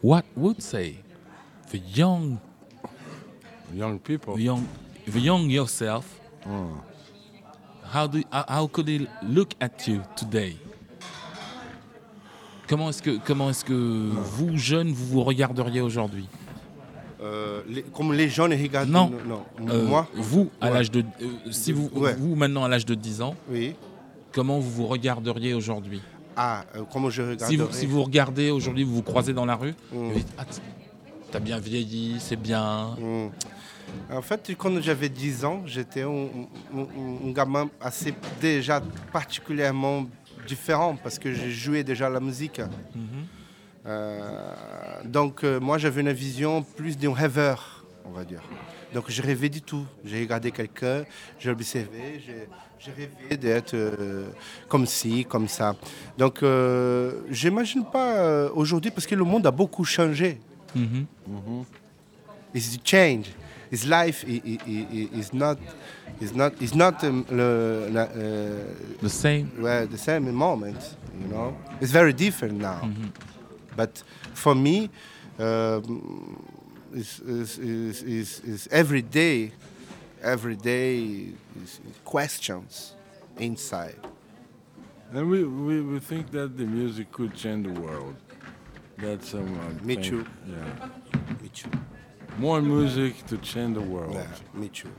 What 0.00 0.24
would 0.34 0.62
say 0.62 0.96
the 1.70 1.78
young 1.78 2.40
Young 3.72 4.00
people. 4.00 4.34
the 4.34 4.42
young 4.42 4.66
the 5.06 5.20
young 5.20 5.48
yourself 5.48 6.18
how 7.84 8.06
do 8.06 8.22
how, 8.32 8.66
could 8.66 8.88
he 8.88 9.06
look 9.22 9.54
at 9.60 9.86
you 9.86 10.02
today? 10.16 10.56
Comment 12.66 12.88
est-ce 12.88 13.02
que 13.02 13.18
comment 13.18 13.50
est-ce 13.50 13.64
que 13.64 13.72
vous 13.72 14.56
jeunes 14.56 14.92
vous 14.92 15.06
vous 15.06 15.24
regarderiez 15.24 15.80
aujourd'hui? 15.80 16.26
Euh, 17.22 17.62
les- 17.68 17.82
comme 17.82 18.12
les 18.14 18.26
ne 18.28 18.62
regardent 18.62 18.88
Non. 18.90 19.10
non. 19.26 19.42
Euh, 19.68 19.86
Moi, 19.86 20.08
vous 20.14 20.48
à 20.60 20.68
Ouais. 20.68 20.74
l'âge 20.74 20.90
de 20.90 21.00
euh, 21.00 21.26
si 21.50 21.70
vous 21.72 21.90
Ouais. 21.94 22.14
vous 22.14 22.34
maintenant 22.34 22.64
à 22.64 22.68
l'âge 22.68 22.86
de 22.86 22.94
10 22.94 23.20
ans, 23.20 23.36
oui. 23.50 23.74
comment 24.32 24.58
vous 24.58 24.70
vous 24.70 24.86
regarderiez 24.86 25.52
aujourd'hui? 25.52 26.00
Ah, 26.36 26.64
comment 26.90 27.10
je 27.10 27.20
regarde 27.22 27.50
si 27.50 27.56
vous, 27.56 27.66
si 27.72 27.84
vous 27.86 28.02
regardez 28.02 28.50
aujourd'hui, 28.50 28.84
vous 28.84 28.94
vous 28.94 29.02
croisez 29.02 29.34
dans 29.34 29.44
la 29.44 29.56
rue, 29.56 29.74
Mm. 29.92 29.96
vous 29.96 30.14
dites, 30.14 30.32
ah, 30.38 30.44
t'as 31.30 31.40
bien 31.40 31.58
vieilli, 31.58 32.16
c'est 32.20 32.36
bien. 32.40 32.96
Hmm. 32.98 33.28
En 34.14 34.22
fait, 34.22 34.52
quand 34.56 34.80
j'avais 34.80 35.08
10 35.08 35.44
ans, 35.44 35.62
j'étais 35.66 36.02
un, 36.02 36.28
un- 36.74 37.26
un 37.26 37.32
gamin 37.32 37.68
assez 37.80 38.14
déjà 38.40 38.80
particulièrement 39.12 40.06
différent 40.46 40.96
parce 41.02 41.18
que 41.18 41.32
j'ai 41.34 41.50
joué 41.50 41.82
déjà 41.84 42.08
la 42.08 42.20
musique. 42.20 42.60
Euh, 42.60 42.66
donc 45.04 45.44
euh, 45.44 45.58
moi 45.60 45.78
j'avais 45.78 46.00
une 46.02 46.12
vision 46.12 46.62
plus 46.62 46.96
d'un 46.98 47.12
rêveur, 47.12 47.84
on 48.04 48.10
va 48.10 48.24
dire. 48.24 48.42
Donc 48.94 49.04
je 49.08 49.22
rêvais 49.22 49.48
du 49.48 49.62
tout. 49.62 49.84
J'ai 50.04 50.20
regardé 50.20 50.50
quelqu'un, 50.50 51.04
j'ai 51.38 51.50
observé, 51.50 52.20
j'ai- 52.26 52.48
j'ai 52.78 52.92
rêvé 52.92 53.36
d'être 53.36 53.74
euh, 53.74 54.28
comme 54.68 54.86
ci, 54.86 55.24
comme 55.24 55.48
ça. 55.48 55.74
Donc 56.18 56.42
euh, 56.42 57.20
j'imagine 57.30 57.84
pas 57.84 58.14
euh, 58.16 58.48
aujourd'hui 58.54 58.90
parce 58.90 59.06
que 59.06 59.14
le 59.14 59.24
monde 59.24 59.46
a 59.46 59.50
beaucoup 59.50 59.84
changé. 59.84 60.40
Mhm. 60.74 61.06
It's 62.54 62.76
the 62.76 62.80
change. 62.84 63.26
His 63.72 63.84
life 63.86 64.24
i- 64.26 64.42
i- 64.44 64.58
i- 64.66 64.88
i- 64.92 65.10
is 65.20 65.28
not 65.32 65.56
is 66.20 66.32
not 66.34 66.50
is 66.60 66.74
not 66.74 66.94
um, 67.04 67.24
le, 67.30 67.88
la- 67.92 68.08
The 69.00 69.08
same. 69.08 69.46
well, 69.60 69.86
the 69.86 69.96
same 69.96 70.30
moment. 70.32 70.96
You 71.22 71.28
know, 71.28 71.54
it's 71.80 71.92
very 71.92 72.12
different 72.12 72.58
now. 72.60 72.80
But 73.76 74.02
for 74.34 74.54
me, 74.54 74.90
um, 75.38 76.42
is, 76.92 77.20
is, 77.20 77.58
is, 77.58 78.02
is, 78.02 78.40
is 78.40 78.68
every 78.70 79.02
day, 79.02 79.52
every 80.22 80.56
day 80.56 81.28
is 81.62 81.80
questions 82.04 82.94
inside. 83.38 83.96
And 85.12 85.28
we, 85.28 85.44
we, 85.44 85.80
we 85.82 85.98
think 85.98 86.30
that 86.32 86.56
the 86.56 86.64
music 86.64 87.10
could 87.10 87.34
change 87.34 87.66
the 87.66 87.80
world. 87.80 88.14
That's 88.98 89.34
um, 89.34 89.58
I 89.82 89.84
Me 89.84 89.96
too. 89.96 90.26
Yeah. 90.46 90.88
Me 91.42 91.48
too. 91.48 91.70
More 92.38 92.60
music 92.62 93.26
to 93.26 93.38
change 93.38 93.74
the 93.74 93.80
world. 93.80 94.14
Yeah, 94.14 94.26
me 94.54 94.68
too. 94.68 94.92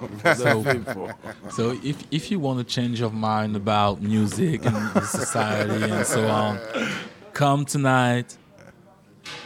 So- 0.36 0.58
what 0.58 0.66
I'm 0.66 0.84
for. 0.84 1.14
So 1.50 1.78
if 1.82 2.02
if 2.10 2.30
you 2.30 2.40
want 2.40 2.58
to 2.58 2.64
change 2.64 2.98
your 2.98 3.10
mind 3.10 3.54
about 3.56 4.00
music 4.02 4.64
and 4.66 5.04
society 5.04 5.90
and 5.90 6.04
so 6.06 6.26
on, 6.26 6.58
come 7.32 7.64
tonight 7.64 8.38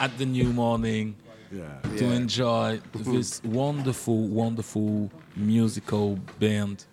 at 0.01 0.11
the 0.19 0.27
new 0.27 0.53
morning 0.53 1.15
Yeah. 1.53 1.81
to 1.99 2.05
Yeah. 2.05 2.17
enjoy 2.17 2.81
this 2.93 3.41
wonderful, 3.45 4.27
wonderful 4.29 5.11
musical 5.37 6.19
band, 6.41 6.87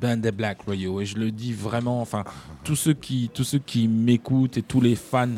Band 0.00 0.16
des 0.22 0.32
Black 0.32 0.62
Radio. 0.66 1.00
Et 1.02 1.04
je 1.04 1.18
le 1.18 1.30
dis 1.30 1.52
vraiment, 1.52 2.00
enfin, 2.00 2.24
tous 2.64 2.74
ceux 2.74 2.94
qui, 2.94 3.30
tous 3.32 3.44
ceux 3.44 3.58
qui 3.58 3.86
m'écoutent 3.88 4.56
et 4.56 4.62
tous 4.62 4.80
les 4.80 4.96
fans 4.96 5.28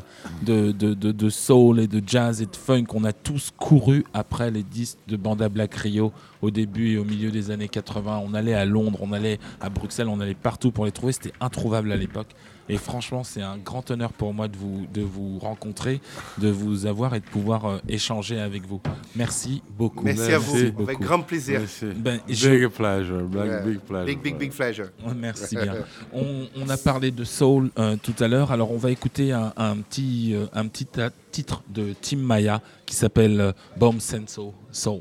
de, 0.42 0.70
de, 0.70 0.94
de, 0.94 1.10
de 1.10 1.28
soul 1.30 1.80
et 1.80 1.88
de 1.88 2.00
jazz 2.06 2.40
et 2.40 2.46
de 2.46 2.54
funk, 2.56 2.84
on 2.94 3.02
a 3.04 3.12
tous 3.12 3.50
couru 3.58 4.04
après 4.14 4.52
les 4.52 4.62
disques 4.62 4.98
de 5.08 5.16
Banda 5.16 5.48
Black 5.48 5.74
Rio 5.74 6.12
au 6.40 6.50
début 6.52 6.92
et 6.92 6.98
au 6.98 7.04
milieu 7.04 7.30
des 7.32 7.50
années 7.50 7.68
80. 7.68 8.22
On 8.24 8.34
allait 8.34 8.54
à 8.54 8.64
Londres, 8.64 9.00
on 9.02 9.12
allait 9.12 9.40
à 9.60 9.68
Bruxelles, 9.68 10.08
on 10.08 10.20
allait 10.20 10.34
partout 10.34 10.70
pour 10.70 10.84
les 10.86 10.92
trouver. 10.92 11.12
C'était 11.12 11.32
introuvable 11.40 11.90
à 11.90 11.96
l'époque. 11.96 12.28
Et 12.68 12.78
franchement, 12.78 13.24
c'est 13.24 13.42
un 13.42 13.58
grand 13.58 13.90
honneur 13.90 14.12
pour 14.12 14.32
moi 14.32 14.48
de 14.48 14.56
vous, 14.56 14.86
de 14.92 15.02
vous 15.02 15.38
rencontrer, 15.38 16.00
de 16.38 16.48
vous 16.48 16.86
avoir 16.86 17.14
et 17.14 17.20
de 17.20 17.24
pouvoir 17.26 17.66
euh, 17.66 17.78
échanger 17.88 18.40
avec 18.40 18.66
vous. 18.66 18.80
Merci 19.14 19.62
beaucoup. 19.78 20.04
Merci 20.04 20.32
à 20.32 20.38
vous, 20.38 20.52
Merci 20.54 20.72
avec 20.82 20.98
grand 21.00 21.20
plaisir. 21.20 21.60
Ben, 21.96 22.20
je- 22.28 22.48
Big 22.48 22.68
pleasure. 22.68 23.22
Big, 23.22 23.44
Yeah. 23.44 23.60
big 23.60 23.78
pleasure. 23.80 24.06
Big, 24.06 24.22
big, 24.22 24.36
big 24.38 24.52
pleasure. 24.52 24.88
Ouais, 25.04 25.12
Merci 25.14 25.56
bien. 25.56 25.74
On, 26.12 26.46
on 26.56 26.68
a 26.70 26.76
parlé 26.76 27.10
de 27.10 27.24
soul 27.24 27.70
euh, 27.78 27.96
tout 28.02 28.14
à 28.20 28.28
l'heure, 28.28 28.50
alors 28.52 28.70
on 28.72 28.78
va 28.78 28.90
écouter 28.90 29.32
un, 29.32 29.52
un 29.56 29.76
petit, 29.76 30.32
euh, 30.34 30.46
un 30.54 30.66
petit 30.68 30.86
ta- 30.86 31.10
titre 31.30 31.62
de 31.68 31.94
Tim 32.00 32.18
Maya 32.18 32.60
qui 32.86 32.94
s'appelle 32.94 33.40
euh, 33.40 33.52
Bomb 33.76 33.98
Senso 34.00 34.54
Soul. 34.72 35.00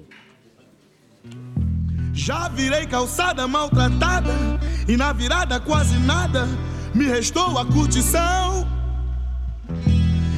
Já 2.14 2.49
virei 2.49 2.86
calçada 2.86 3.47
maltratada 3.47 4.34
e 4.88 4.95
na 4.97 5.14
virada 5.14 5.59
quase 5.59 5.97
nada 5.99 6.47
me 6.94 7.06
restou 7.06 7.58
a 7.58 7.66
curtição. 7.66 8.68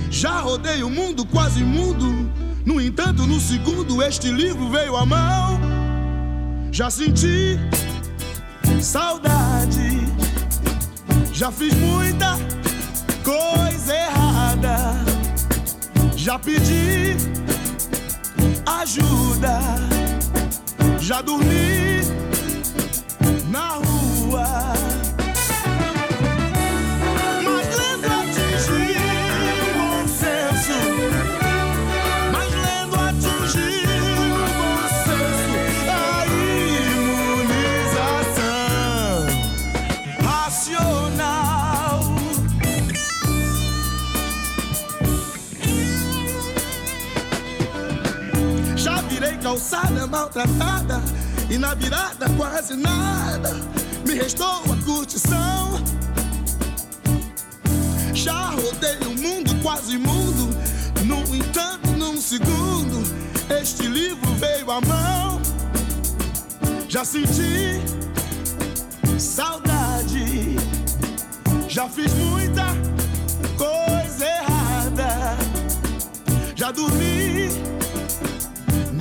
Já 0.10 0.40
rodei 0.40 0.84
o 0.84 0.90
mundo 0.90 1.26
quase 1.26 1.64
mudo, 1.64 2.30
no 2.66 2.80
entanto, 2.80 3.26
no 3.28 3.40
segundo 3.40 4.02
este 4.02 4.32
livro 4.32 4.70
veio 4.70 4.96
à 4.96 5.06
mão. 5.06 5.60
Já 6.72 6.90
senti 6.90 7.60
saudade, 8.82 10.08
já 11.34 11.52
fiz 11.52 11.74
muita 11.76 12.38
coisa 13.24 13.94
errada, 13.94 14.96
já 16.16 16.40
pedi 16.40 17.16
ajuda. 18.66 19.60
Já 21.00 21.22
dormi 21.22 22.02
na 23.52 23.76
rua. 23.76 24.85
Calçada 49.56 50.06
maltratada 50.06 51.02
e 51.50 51.58
na 51.58 51.74
virada 51.76 52.30
quase 52.36 52.76
nada 52.76 53.56
me 54.06 54.16
restou 54.16 54.64
a 54.66 54.84
curtição. 54.84 55.82
Já 58.14 58.50
rodei 58.50 58.98
o 59.08 59.18
mundo 59.18 59.56
quase 59.64 59.98
mundo, 59.98 60.54
no 61.06 61.34
entanto, 61.34 61.90
num 61.92 62.20
segundo, 62.20 63.02
este 63.62 63.88
livro 63.88 64.30
veio 64.36 64.70
à 64.70 64.82
mão. 64.82 65.42
Já 66.90 67.06
senti 67.06 67.82
saudade, 69.18 70.58
já 71.70 71.88
fiz 71.88 72.14
muita 72.14 72.66
coisa 73.58 74.26
errada, 74.26 75.38
já 76.56 76.72
dormi 76.72 77.50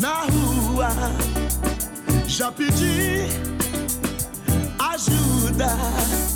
na 0.04 0.20
rua. 0.24 0.43
Já 2.26 2.50
pedi 2.50 3.28
ajuda. 4.78 6.33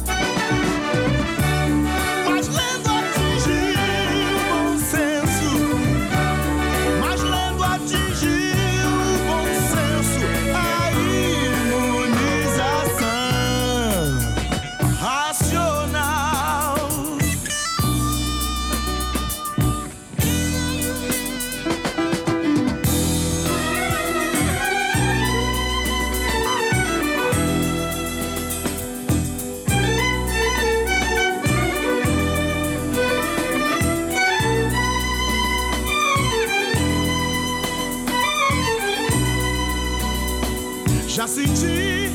Senti 41.29 42.11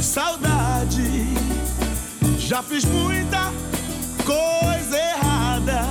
saudade, 0.00 1.26
já 2.38 2.62
fiz 2.62 2.84
muita 2.84 3.52
coisa 4.24 4.96
errada, 4.96 5.82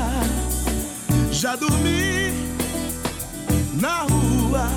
já 1.29 1.57
dormi 1.57 2.33
na 3.73 4.03
rua, 4.03 4.69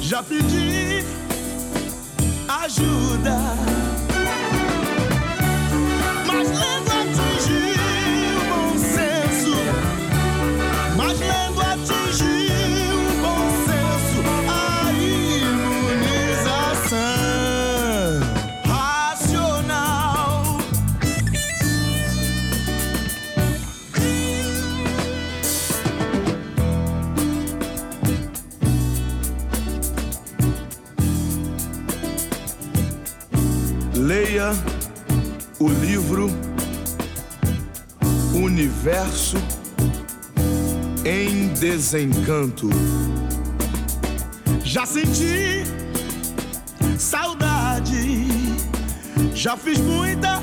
já 0.00 0.20
pedi 0.20 1.04
ajuda. 2.48 3.83
Universo 38.84 39.38
em 41.06 41.48
desencanto. 41.54 42.68
Já 44.62 44.84
senti 44.84 45.64
saudade, 46.98 48.28
já 49.34 49.56
fiz 49.56 49.80
muita 49.80 50.42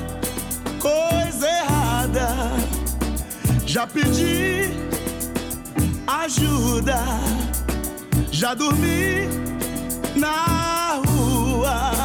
coisa 0.80 1.46
errada, 1.46 2.50
já 3.64 3.86
pedi 3.86 4.72
ajuda, 6.08 6.98
já 8.32 8.54
dormi 8.54 9.28
na 10.16 11.00
rua. 11.06 12.01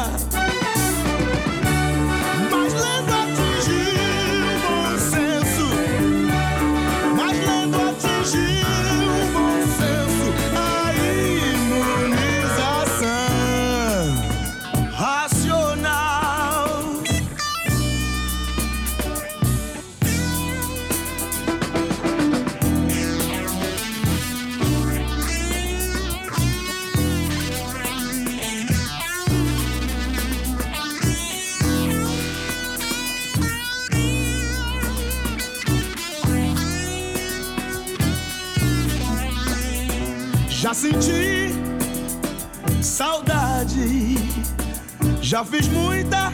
Já 45.28 45.44
fiz 45.44 45.68
muita 45.68 46.32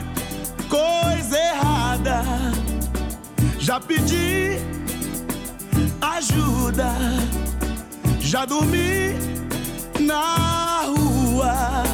coisa 0.68 1.36
errada. 1.36 2.22
Já 3.58 3.80
pedi 3.80 4.56
ajuda. 6.00 6.94
Já 8.20 8.44
dormi 8.44 9.16
na 9.98 10.82
rua. 10.96 11.93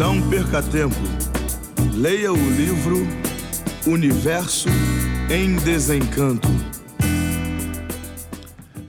Não 0.00 0.14
perca 0.30 0.62
tempo. 0.62 0.96
Leia 1.94 2.32
o 2.32 2.36
livro 2.56 3.06
Universo 3.86 4.70
em 5.30 5.56
Desencanto. 5.56 6.48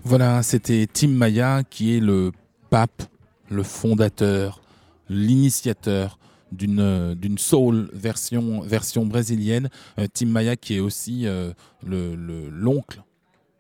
Voilà, 0.06 0.42
c'était 0.42 0.88
Tim 0.92 1.10
Maya 1.10 1.64
qui 1.70 1.98
est 1.98 2.00
le 2.00 2.32
pape, 2.70 3.04
le 3.50 3.64
fondateur, 3.64 4.62
l'initiateur 5.10 6.18
d'une 6.54 7.38
soul 7.38 7.90
version 7.94 8.62
version 8.62 9.06
brésilienne. 9.06 9.70
Euh, 10.00 10.08
Tim 10.14 10.28
Maya 10.28 10.56
qui 10.56 10.76
est 10.78 10.80
aussi 10.80 11.28
euh, 11.28 11.52
le 11.86 12.16
le- 12.16 12.50
l'oncle 12.50 13.02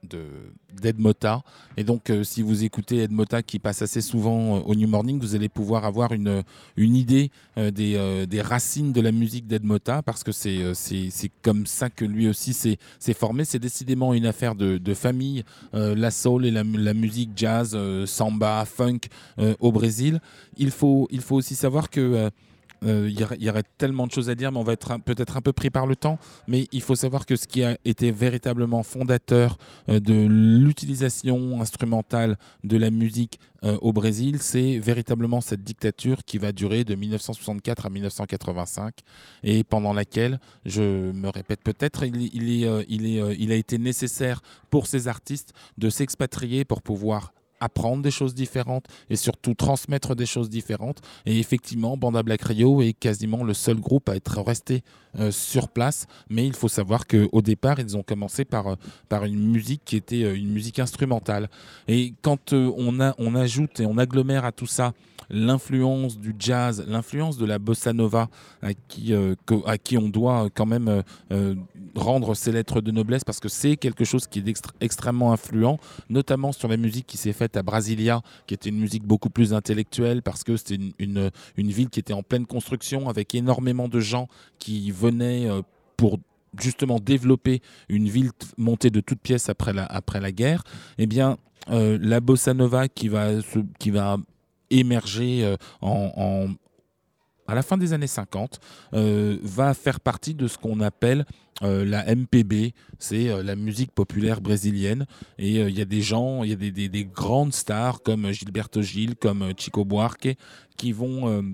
d'Ed 0.04 1.00
Mota. 1.00 1.42
Et 1.78 1.84
donc, 1.84 2.10
euh, 2.10 2.24
si 2.24 2.42
vous 2.42 2.64
écoutez 2.64 3.04
Ed 3.04 3.12
Mota 3.12 3.42
qui 3.44 3.60
passe 3.60 3.82
assez 3.82 4.02
souvent 4.02 4.58
euh, 4.58 4.60
au 4.62 4.76
New 4.76 4.88
Morning, 4.88 5.20
vous 5.20 5.36
allez 5.36 5.50
pouvoir 5.50 5.86
avoir 5.86 6.14
une, 6.14 6.44
une 6.76 6.96
idée 6.96 7.32
euh, 7.58 7.72
des, 7.72 8.26
des 8.28 8.42
racines 8.42 8.92
de 8.92 9.02
la 9.02 9.12
musique 9.12 9.48
d'Ed 9.48 9.64
Mota 9.64 10.02
parce 10.02 10.24
que 10.24 10.32
c'est 10.32 11.32
comme 11.42 11.66
ça 11.66 11.90
que 11.90 12.06
lui 12.06 12.28
aussi 12.28 12.54
s'est 12.54 13.14
formé. 13.14 13.46
C'est 13.46 13.60
décidément 13.60 14.14
une 14.14 14.26
affaire 14.26 14.56
de, 14.56 14.78
de 14.78 14.94
famille, 14.94 15.44
la 15.74 16.12
soul 16.12 16.46
et 16.46 16.52
la, 16.52 16.64
la 16.64 16.94
musique 16.94 17.32
jazz, 17.36 17.78
samba, 18.06 18.66
funk 18.66 19.00
au 19.60 19.72
Brésil. 19.72 20.20
Il 20.58 20.72
faut, 20.72 21.08
il 21.12 21.22
faut 21.22 21.36
aussi 21.36 21.56
savoir 21.56 21.90
que 21.90 22.30
euh, 22.84 23.08
il 23.10 23.20
y, 23.20 23.50
aurait- 23.50 23.64
tellement 23.78 24.08
de 24.08 24.12
choses 24.12 24.30
à 24.30 24.36
dire, 24.36 24.52
mais 24.52 24.58
on 24.58 24.64
va 24.64 24.74
être 24.74 25.00
peut-être 25.02 25.38
un 25.38 25.42
peu 25.42 25.54
pris 25.54 25.70
par 25.70 25.86
le 25.88 25.96
temps. 25.96 26.18
Mais 26.48 26.68
il 26.72 26.82
faut 26.82 26.96
savoir 26.96 27.26
que 27.26 27.36
ce 27.36 27.48
qui 27.48 27.64
a 27.64 27.78
été 27.86 28.12
véritablement 28.12 28.84
fondateur 28.84 29.58
euh, 29.90 30.00
de 30.00 30.28
l'utilisation 30.28 31.62
instrumentale 31.62 32.38
de 32.64 32.78
la 32.78 32.90
musique 32.90 33.40
euh, 33.64 33.78
au 33.82 33.94
Brésil, 33.94 34.38
c'est 34.42 34.80
véritablement 34.80 35.42
cette 35.42 35.64
dictature 35.64 36.24
qui 36.26 36.38
va 36.38 36.52
durer 36.52 36.84
de 36.84 36.96
1964 36.96 37.86
à 37.86 37.90
1985 37.90 38.96
et 39.44 39.64
pendant 39.64 39.94
laquelle, 39.94 40.40
je 40.66 41.12
me 41.12 41.30
répète 41.30 41.62
peut-être, 41.62 42.04
il 42.06 43.52
a 43.52 43.56
été 43.56 43.78
nécessaire 43.78 44.42
pour 44.70 44.88
ces 44.88 45.08
artistes 45.08 45.54
de 45.78 45.90
s'expatrier 45.90 46.66
pour 46.66 46.82
pouvoir 46.82 47.34
apprendre 47.62 48.02
des 48.02 48.12
choses 48.12 48.36
différentes 48.36 48.88
et 49.10 49.16
surtout 49.16 49.54
transmettre 49.54 50.16
des 50.16 50.26
choses 50.26 50.50
différentes. 50.50 51.00
Et 51.26 51.40
effectivement, 51.40 51.96
Banda 51.96 52.24
Black 52.24 52.42
Rio 52.42 52.82
est 52.82 52.94
quasiment 52.94 53.44
le 53.44 53.54
seul 53.54 53.80
groupe 53.80 54.10
à 54.10 54.16
être 54.16 54.42
resté 54.42 54.84
sur 55.32 55.68
place. 55.68 56.08
Mais 56.30 56.46
il 56.48 56.54
faut 56.54 56.68
savoir 56.68 57.08
qu'au 57.08 57.42
départ, 57.42 57.80
ils 57.80 57.98
ont 57.98 58.04
commencé 58.04 58.46
par, 58.46 58.68
euh, 58.68 58.76
par 59.10 59.26
une 59.26 59.52
musique 59.52 59.82
qui 59.86 59.96
était 59.96 60.24
euh, 60.24 60.36
une 60.36 60.52
musique 60.52 60.80
instrumentale. 60.80 61.50
Et 61.88 62.14
quand 62.22 62.54
euh, 62.54 62.72
on, 62.78 63.00
a, 63.00 63.14
on 63.18 63.36
ajoute 63.36 63.80
et 63.80 63.86
on 63.86 63.98
agglomère 63.98 64.46
à 64.46 64.52
tout 64.52 64.68
ça 64.68 64.94
l'influence 65.30 66.20
du 66.20 66.36
jazz, 66.38 66.84
l'influence 66.88 67.38
de 67.38 67.46
la 67.46 67.58
bossa 67.58 67.94
nova, 67.94 68.30
à 68.62 68.74
qui, 68.74 69.14
euh, 69.14 69.36
à 69.66 69.78
qui 69.78 69.98
on 69.98 70.10
doit 70.10 70.50
quand 70.54 70.66
même 70.66 70.88
euh, 70.88 71.02
euh, 71.32 71.56
rendre 71.96 72.36
ses 72.36 72.52
lettres 72.52 72.82
de 72.82 72.92
noblesse, 72.92 73.24
parce 73.24 73.40
que 73.40 73.50
c'est 73.50 73.78
quelque 73.78 74.04
chose 74.04 74.28
qui 74.28 74.40
est 74.40 74.74
extrêmement 74.82 75.32
influent, 75.32 75.80
notamment 76.10 76.52
sur 76.52 76.68
la 76.68 76.78
musique 76.78 77.08
qui 77.08 77.18
s'est 77.18 77.34
faite 77.34 77.56
à 77.56 77.64
Brasilia, 77.64 78.22
qui 78.46 78.54
était 78.54 78.70
une 78.70 78.80
musique 78.80 79.04
beaucoup 79.04 79.30
plus 79.30 79.54
intellectuelle, 79.54 80.22
parce 80.22 80.44
que 80.44 80.58
c'était 80.58 80.76
une, 80.76 80.92
une, 81.00 81.32
une 81.56 81.72
ville 81.72 81.90
qui 81.90 82.00
était 82.00 82.14
en 82.14 82.24
pleine 82.24 82.46
construction, 82.46 83.08
avec 83.08 83.34
énormément 83.34 83.88
de 83.88 84.00
gens 84.00 84.28
qui 84.60 84.92
venaient 85.02 85.50
euh, 85.50 85.62
pour 85.98 86.20
justement 86.60 87.00
développer 87.00 87.62
une 87.90 88.08
ville 88.10 88.32
montée 88.58 88.90
de 88.90 89.00
toutes 89.00 89.22
pièces 89.22 89.50
après 89.50 89.74
la, 89.74 89.86
après 89.86 90.20
la 90.20 90.32
guerre, 90.32 90.64
eh 90.98 91.08
bien, 91.08 91.38
euh, 91.70 91.98
la 92.02 92.20
bossa 92.20 92.54
nova 92.54 92.88
qui 92.88 93.08
va, 93.08 93.30
qui 93.80 93.90
va 93.92 94.18
émerger 94.70 95.44
euh, 95.46 95.56
en, 95.82 96.48
à 97.48 97.56
la 97.56 97.62
fin 97.62 97.78
des 97.78 97.94
années 97.94 98.08
50 98.08 98.60
euh, 98.94 99.38
va 99.44 99.74
faire 99.74 100.00
partie 100.00 100.34
de 100.34 100.48
ce 100.48 100.58
qu'on 100.58 100.80
appelle 100.82 101.26
la 101.64 102.04
MPB, 102.16 102.74
c'est 102.98 103.44
la 103.44 103.56
musique 103.56 103.92
populaire 103.92 104.42
brésilienne. 104.42 105.06
Et 105.38 105.60
il 105.62 105.78
y 105.78 105.82
a 105.82 105.86
des 105.86 106.02
gens, 106.02 106.44
il 106.44 106.50
y 106.50 106.54
a 106.54 106.56
des, 106.56 106.72
des- 106.72 106.90
des 106.90 107.06
grandes 107.06 107.54
stars 107.54 108.02
comme 108.02 108.32
Gilberto 108.32 108.82
Gil, 108.82 109.16
comme 109.16 109.54
Chico 109.56 109.86
Buarque, 109.86 110.36
qui 110.76 110.92
vont 110.92 111.54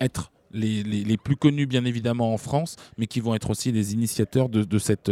être 0.00 0.30
les, 0.54 1.16
plus 1.16 1.36
connus 1.36 1.66
bien 1.66 1.84
évidemment 1.84 2.32
en 2.32 2.38
France, 2.38 2.76
mais 2.98 3.06
qui 3.06 3.20
vont 3.20 3.34
être 3.34 3.50
aussi 3.50 3.72
les 3.72 3.92
initiateurs 3.92 4.48
de, 4.48 4.78
cette, 4.78 5.10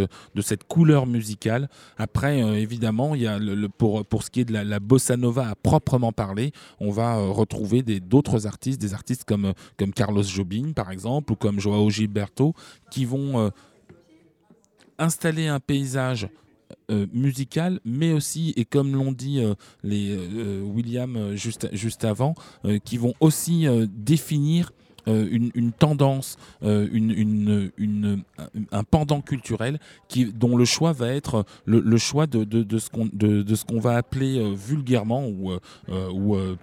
couleur 0.68 1.06
musicale. 1.06 1.68
Après, 1.98 2.42
euh, 2.42 2.54
évidemment, 2.54 3.14
il 3.14 3.22
y 3.22 3.26
a 3.26 3.38
pour, 3.78 4.22
ce 4.22 4.30
qui 4.30 4.40
est 4.40 4.44
de 4.44 4.52
la, 4.52 4.80
bossa 4.80 5.16
nova 5.16 5.48
à 5.48 5.54
proprement 5.54 6.12
parler, 6.12 6.52
on 6.80 6.90
va 6.90 7.16
euh, 7.16 7.26
retrouver 7.28 7.82
d'autres 7.82 8.46
artistes, 8.46 8.80
des 8.80 8.94
artistes 8.94 9.24
comme, 9.24 9.46
euh, 9.46 9.52
comme 9.78 9.92
Carlos 9.92 10.22
Jobim 10.22 10.72
par 10.74 10.90
exemple, 10.90 11.32
ou 11.32 11.36
comme 11.36 11.60
Joao 11.60 11.90
Gilberto, 11.90 12.54
qui 12.90 13.04
vont 13.04 13.50
installer 14.98 15.46
un 15.46 15.60
paysage 15.60 16.28
musical, 17.12 17.80
mais 17.84 18.12
aussi, 18.12 18.52
et 18.56 18.64
comme 18.64 18.94
l'ont 18.94 19.12
dit 19.12 19.42
les 19.82 20.16
William 20.62 21.34
juste, 21.34 22.04
avant, 22.04 22.34
qui 22.84 22.98
vont 22.98 23.14
aussi 23.20 23.66
définir 23.88 24.72
euh, 25.08 25.28
une, 25.54 25.72
tendance, 25.72 26.36
euh, 26.62 26.86
un, 28.70 28.84
pendant 28.84 29.20
culturel 29.20 29.80
qui, 30.08 30.26
dont 30.26 30.56
le 30.56 30.64
choix 30.64 30.92
va 30.92 31.08
être 31.08 31.44
le, 31.64 31.96
choix 31.96 32.26
de, 32.26 32.78
ce 32.78 33.64
qu'on 33.64 33.80
va 33.80 33.96
appeler 33.96 34.38
euh, 34.38 34.54
vulgairement 34.54 35.26
ou, 35.26 35.52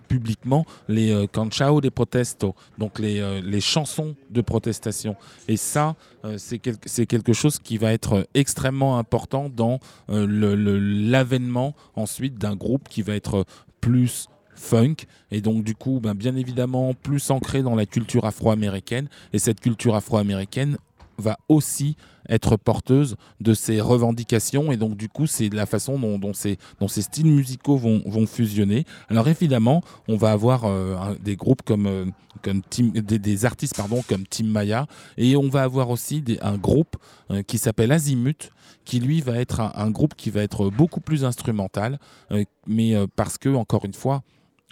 publiquement 0.08 0.66
les 0.88 1.28
canchao 1.32 1.82
de 1.82 1.90
protesto, 1.90 2.56
donc 2.78 3.00
les, 3.00 3.62
chansons 3.62 4.16
de 4.30 4.42
protestation. 4.42 5.16
Et 5.48 5.58
ça, 5.58 5.96
c'est 6.38 6.60
quel- 6.60 6.78
c'est 6.86 7.06
quelque 7.06 7.34
chose 7.34 7.60
qui 7.60 7.78
va 7.78 7.92
être 7.92 8.28
extrêmement 8.34 8.98
important 8.98 9.50
dans 9.50 9.80
l'avènement 10.08 11.76
ensuite 11.96 12.38
d'un 12.38 12.56
groupe 12.56 12.88
qui 12.88 13.02
va 13.02 13.16
être 13.16 13.46
plus 13.82 14.28
funk. 14.60 14.96
Et 15.32 15.42
donc 15.42 15.64
du 15.64 15.76
coup 15.76 16.00
ben, 16.00 16.14
bien 16.14 16.36
évidemment 16.36 16.94
plus 16.94 17.32
ancré 17.32 17.64
dans 17.64 17.76
la 17.76 17.86
culture 17.86 18.26
afro-américaine. 18.26 19.08
Et 19.34 19.40
cette 19.40 19.60
culture 19.60 19.96
afro-américaine 19.96 20.78
va 21.20 21.38
aussi 21.50 21.96
être 22.28 22.58
porteuse 22.58 23.16
de 23.42 23.54
ces 23.54 23.82
revendications. 23.82 24.72
Et 24.72 24.78
donc 24.78 24.96
du 24.96 25.10
coup 25.10 25.28
c'est 25.28 25.50
la 25.54 25.66
façon 25.66 25.98
dont, 26.00 26.34
ces, 26.34 26.58
ces 26.88 27.02
styles 27.02 27.32
musicaux 27.32 27.78
vont, 27.78 28.26
fusionner. 28.28 28.86
Alors 29.10 29.28
évidemment 29.28 29.82
on 30.08 30.16
va 30.16 30.32
avoir 30.32 30.66
euh, 30.66 31.16
des 31.22 31.36
groupes 31.36 31.64
comme, 31.64 31.88
euh, 31.88 32.06
des, 32.72 33.46
artistes 33.46 33.76
pardon, 33.76 34.04
comme 34.08 34.26
Tim 34.28 34.46
Maya. 34.46 34.88
Et 35.18 35.36
on 35.36 35.50
va 35.50 35.64
avoir 35.64 35.90
aussi 35.90 36.24
un 36.42 36.58
groupe 36.58 36.96
euh, 37.32 37.42
qui 37.42 37.58
s'appelle 37.58 37.92
Azimut 37.92 38.52
qui 38.86 39.00
lui 39.00 39.22
va 39.22 39.38
être 39.38 39.60
un, 39.60 39.92
groupe 39.92 40.16
qui 40.16 40.32
va 40.32 40.42
être 40.42 40.70
beaucoup 40.70 41.00
plus 41.00 41.24
instrumental 41.24 42.00
mais 42.66 42.96
parce 43.16 43.38
que 43.38 43.50
encore 43.50 43.86
une 43.86 43.94
fois 43.94 44.24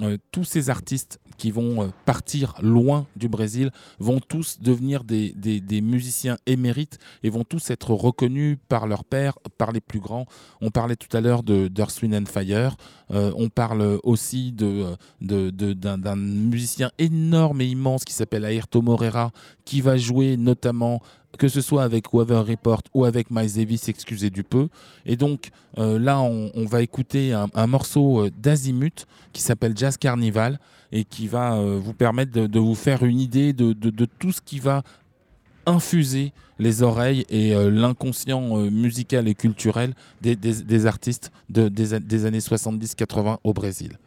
euh, 0.01 0.17
tous 0.31 0.43
ces 0.43 0.69
artistes 0.69 1.19
qui 1.37 1.49
vont 1.49 1.83
euh, 1.83 1.87
partir 2.05 2.53
loin 2.61 3.07
du 3.15 3.29
Brésil 3.29 3.71
vont 3.99 4.19
tous 4.19 4.59
devenir 4.59 5.03
des, 5.03 5.33
musiciens 5.81 6.37
émérites 6.45 6.99
et 7.23 7.31
vont 7.31 7.43
tous 7.43 7.71
être 7.71 7.91
reconnus 7.91 8.59
par 8.69 8.85
leur 8.85 9.03
père, 9.03 9.39
par 9.57 9.71
les 9.71 9.81
plus 9.81 9.99
grands. 9.99 10.25
On 10.61 10.69
parlait 10.69 10.95
tout 10.95 11.15
à 11.17 11.21
l'heure 11.21 11.41
de 11.41 11.71
and 12.13 12.25
Fire. 12.27 12.75
Euh, 13.09 13.31
on 13.35 13.49
parle 13.49 13.99
aussi 14.03 14.51
d'un 14.51 16.15
musicien 16.15 16.91
énorme 16.99 17.61
et 17.61 17.67
immense 17.67 18.03
qui 18.05 18.13
s'appelle 18.13 18.45
Ayrton 18.45 18.83
Moreira, 18.83 19.31
qui 19.65 19.81
va 19.81 19.97
jouer 19.97 20.37
notamment 20.37 21.01
que 21.37 21.47
ce 21.47 21.61
soit 21.61 21.83
avec 21.83 22.13
Weather 22.13 22.45
Report 22.45 22.81
ou 22.93 23.05
avec 23.05 23.31
Miles 23.31 23.53
Davis, 23.53 23.87
excusez 23.89 24.29
du 24.29 24.43
peu. 24.43 24.67
Et 25.05 25.15
donc 25.15 25.49
euh, 25.77 25.99
là, 25.99 26.19
on, 26.19 26.65
va 26.65 26.81
écouter 26.81 27.33
un, 27.33 27.67
morceau 27.67 28.25
euh, 28.25 28.31
d'Azimut 28.41 29.05
qui 29.33 29.41
s'appelle 29.41 29.73
Jazz 29.75 29.97
Carnival 29.97 30.59
et 30.91 31.03
qui 31.03 31.27
va 31.27 31.55
euh, 31.55 31.79
vous 31.81 31.93
permettre 31.93 32.31
de, 32.31 32.59
vous 32.59 32.75
faire 32.75 33.03
une 33.03 33.19
idée 33.19 33.53
de, 33.53 33.73
tout 34.19 34.31
ce 34.31 34.41
qui 34.41 34.59
va 34.59 34.83
infuser 35.65 36.31
les 36.59 36.81
oreilles 36.81 37.25
et 37.29 37.53
l'inconscient 37.69 38.55
musical 38.71 39.27
et 39.27 39.35
culturel 39.35 39.93
des, 40.21 40.85
artistes 40.85 41.31
des 41.49 42.25
années 42.25 42.39
70-80 42.39 43.37
au 43.43 43.53
Brésil. 43.53 43.97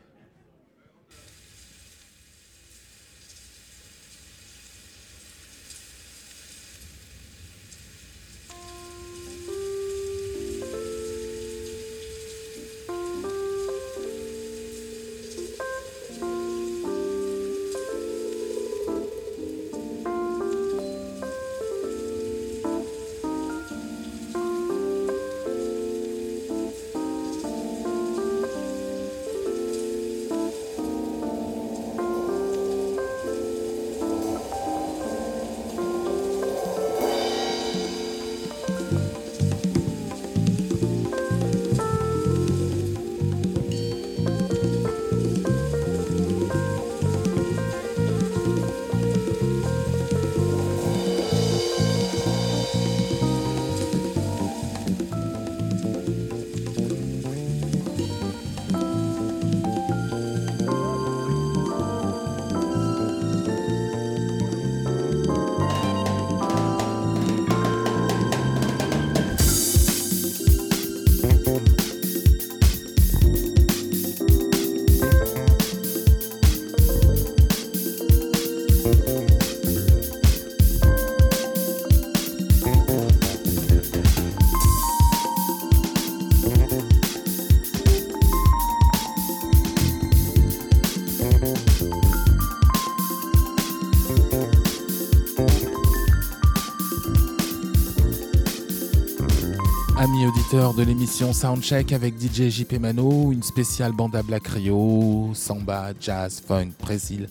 De 100.53 100.83
l'émission 100.83 101.33
Soundcheck 101.33 101.93
avec 101.93 102.15
DJ 102.21 102.49
JP 102.49 102.81
Mano, 102.81 103.31
une 103.31 103.45
spéciale 103.45 103.93
banda 103.93 104.21
Black 104.21 104.49
Rio, 104.49 105.31
samba, 105.33 105.93
jazz, 106.01 106.43
funk, 106.45 106.71
Brésil. 106.81 107.29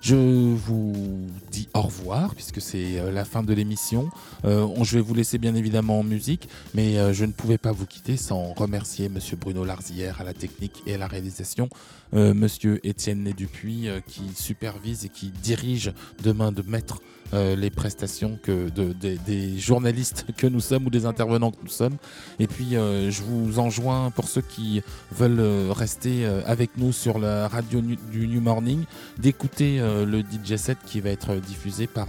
Je 0.00 0.14
vous 0.54 1.26
dis 1.50 1.68
au 1.74 1.80
revoir 1.80 2.36
puisque 2.36 2.60
c'est 2.60 3.00
euh, 3.00 3.10
la 3.10 3.24
fin 3.24 3.42
de 3.42 3.52
l'émission. 3.52 4.10
Euh, 4.44 4.68
je 4.82 4.96
vais 4.96 5.00
vous 5.02 5.14
laisser 5.14 5.38
bien 5.38 5.56
évidemment 5.56 5.98
en 5.98 6.02
musique, 6.04 6.48
mais 6.72 6.98
euh, 6.98 7.12
je 7.12 7.24
ne 7.24 7.32
pouvais 7.32 7.58
pas 7.58 7.72
vous 7.72 7.86
quitter 7.86 8.16
sans 8.16 8.52
remercier 8.52 9.08
Monsieur 9.08 9.36
Bruno 9.36 9.64
Larzière 9.64 10.20
à 10.20 10.24
la 10.24 10.32
technique 10.32 10.84
et 10.86 10.94
à 10.94 10.98
la 10.98 11.08
réalisation, 11.08 11.68
euh, 12.14 12.32
Monsieur 12.32 12.78
Étienne 12.86 13.24
Né 13.24 13.32
Dupuis 13.32 13.88
qui 14.06 14.22
supervise 14.36 15.04
et 15.04 15.08
qui 15.08 15.30
dirige 15.42 15.92
de 16.22 16.30
main 16.30 16.52
de 16.52 16.62
maître 16.62 17.00
euh, 17.34 17.56
les 17.56 17.70
prestations 17.70 18.38
que 18.42 18.68
de- 18.68 18.92
des- 18.92 19.58
journalistes 19.58 20.26
que 20.36 20.46
nous 20.46 20.60
sommes 20.60 20.86
ou 20.86 20.90
des 20.90 21.06
intervenants 21.06 21.50
que 21.50 21.62
nous 21.62 21.68
sommes. 21.70 21.96
Et 22.38 22.46
puis, 22.46 22.76
euh, 22.76 23.10
je 23.10 23.22
vous 23.22 23.58
enjoins, 23.58 24.10
pour 24.10 24.28
ceux 24.28 24.42
qui 24.42 24.82
veulent 25.10 25.40
euh, 25.40 25.72
rester 25.74 26.24
avec 26.46 26.76
nous 26.76 26.92
sur 26.92 27.18
la 27.18 27.48
radio 27.48 27.80
du 28.10 28.26
New 28.28 28.40
Morning, 28.40 28.84
d'écouter 29.18 29.78
le 29.80 30.20
DJ 30.22 30.56
set 30.56 30.78
qui 30.86 31.00
va 31.00 31.10
être 31.10 31.34
diffusé 31.36 31.86
par... 31.86 32.08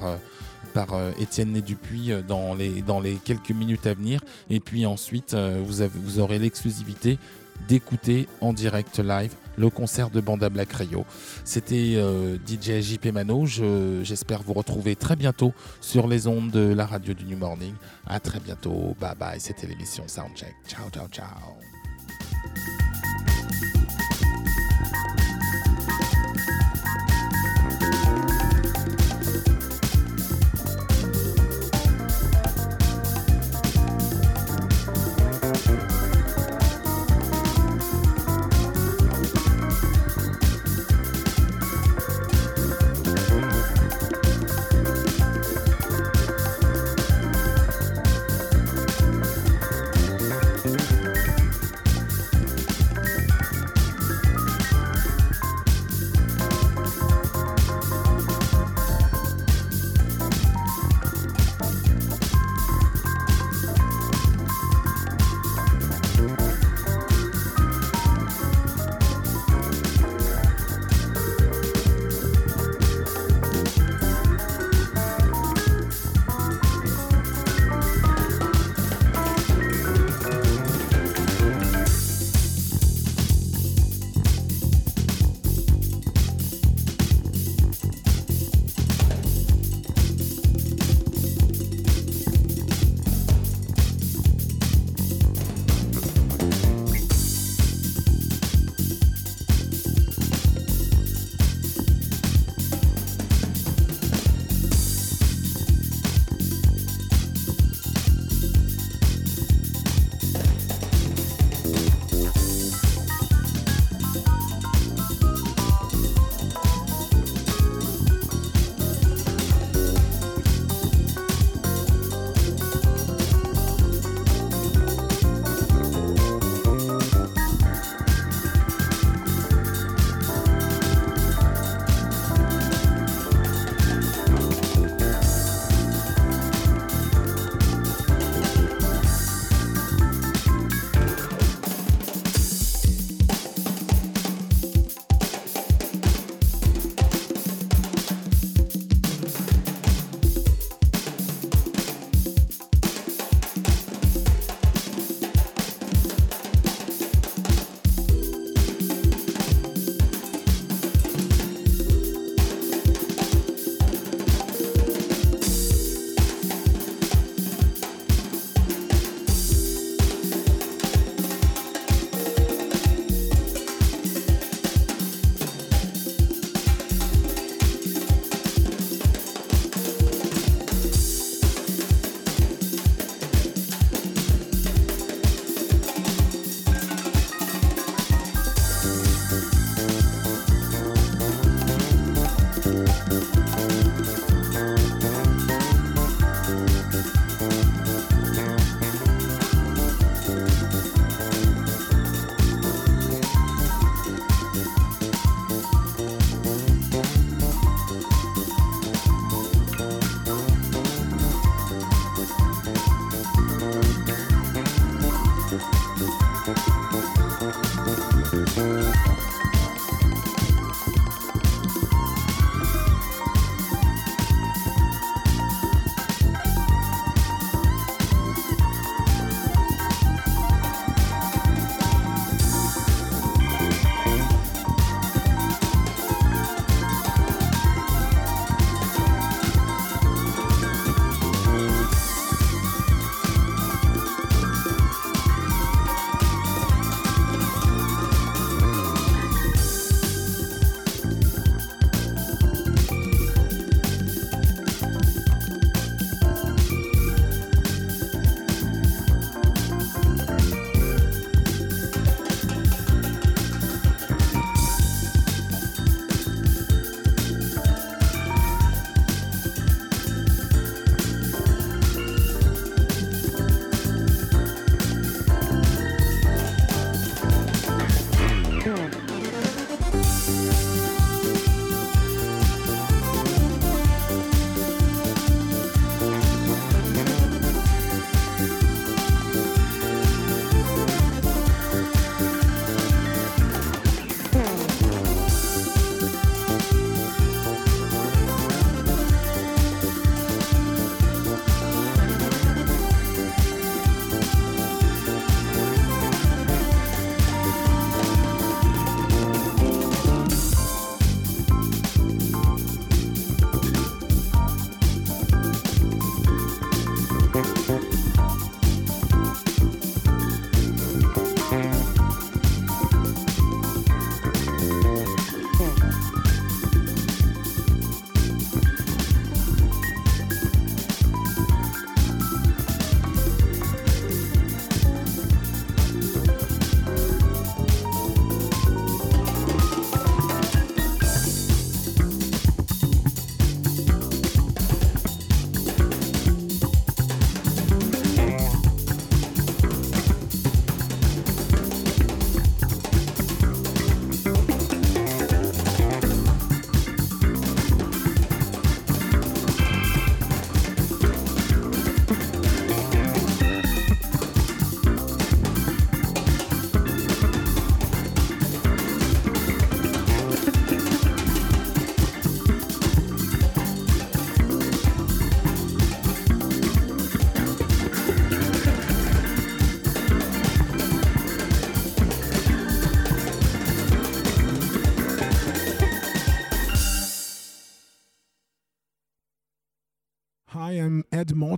par 0.73 0.89
Étienne 1.19 1.51
Né 1.51 1.61
Dupuis 1.61 2.11
euh, 2.11 2.21
dans 2.27 2.55
les, 2.55 2.81
dans 2.81 2.99
les 2.99 3.13
quelques 3.15 3.51
minutes 3.51 3.85
à 3.85 3.93
venir. 3.93 4.21
Et 4.49 4.59
puis 4.59 4.85
ensuite, 4.85 5.35
vous, 5.65 5.81
avez, 5.81 5.91
vous 6.03 6.19
aurez 6.19 6.39
l'exclusivité 6.39 7.19
d'écouter 7.67 8.27
en 8.41 8.51
direct 8.53 8.97
live 8.99 9.31
le 9.57 9.69
concert 9.69 10.09
de 10.09 10.19
Banda 10.21 10.49
Black 10.49 10.71
Rio. 10.73 11.05
C'était 11.43 11.93
euh, 11.95 12.37
DJ 12.47 12.81
JP 12.81 13.07
Mano. 13.13 13.45
Je- 13.45 14.01
J'espère 14.03 14.41
vous 14.43 14.53
retrouver 14.53 14.95
très 14.95 15.15
bientôt 15.15 15.53
sur 15.81 16.07
les 16.07 16.27
ondes 16.27 16.51
de 16.51 16.73
la 16.73 16.85
radio 16.85 17.13
du 17.13 17.25
New 17.25 17.37
Morning. 17.37 17.73
À 18.07 18.19
très 18.19 18.39
bientôt. 18.39 18.95
Bye 18.99 19.15
bye. 19.19 19.39
C'était 19.39 19.67
l'émission 19.67 20.03
Soundcheck. 20.07 20.55
Ciao, 20.67 20.89
ciao, 20.89 21.07
ciao. 21.07 22.82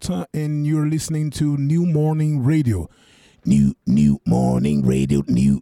And 0.10 0.68
you're 0.68 0.88
listening 0.88 1.32
to 1.32 1.58
New 1.58 1.84
Morning 1.86 2.43
Radio. 2.43 2.88
New, 3.43 3.74
new 3.88 4.22
morning 4.26 4.86
radio, 4.86 5.24
new, 5.28 5.62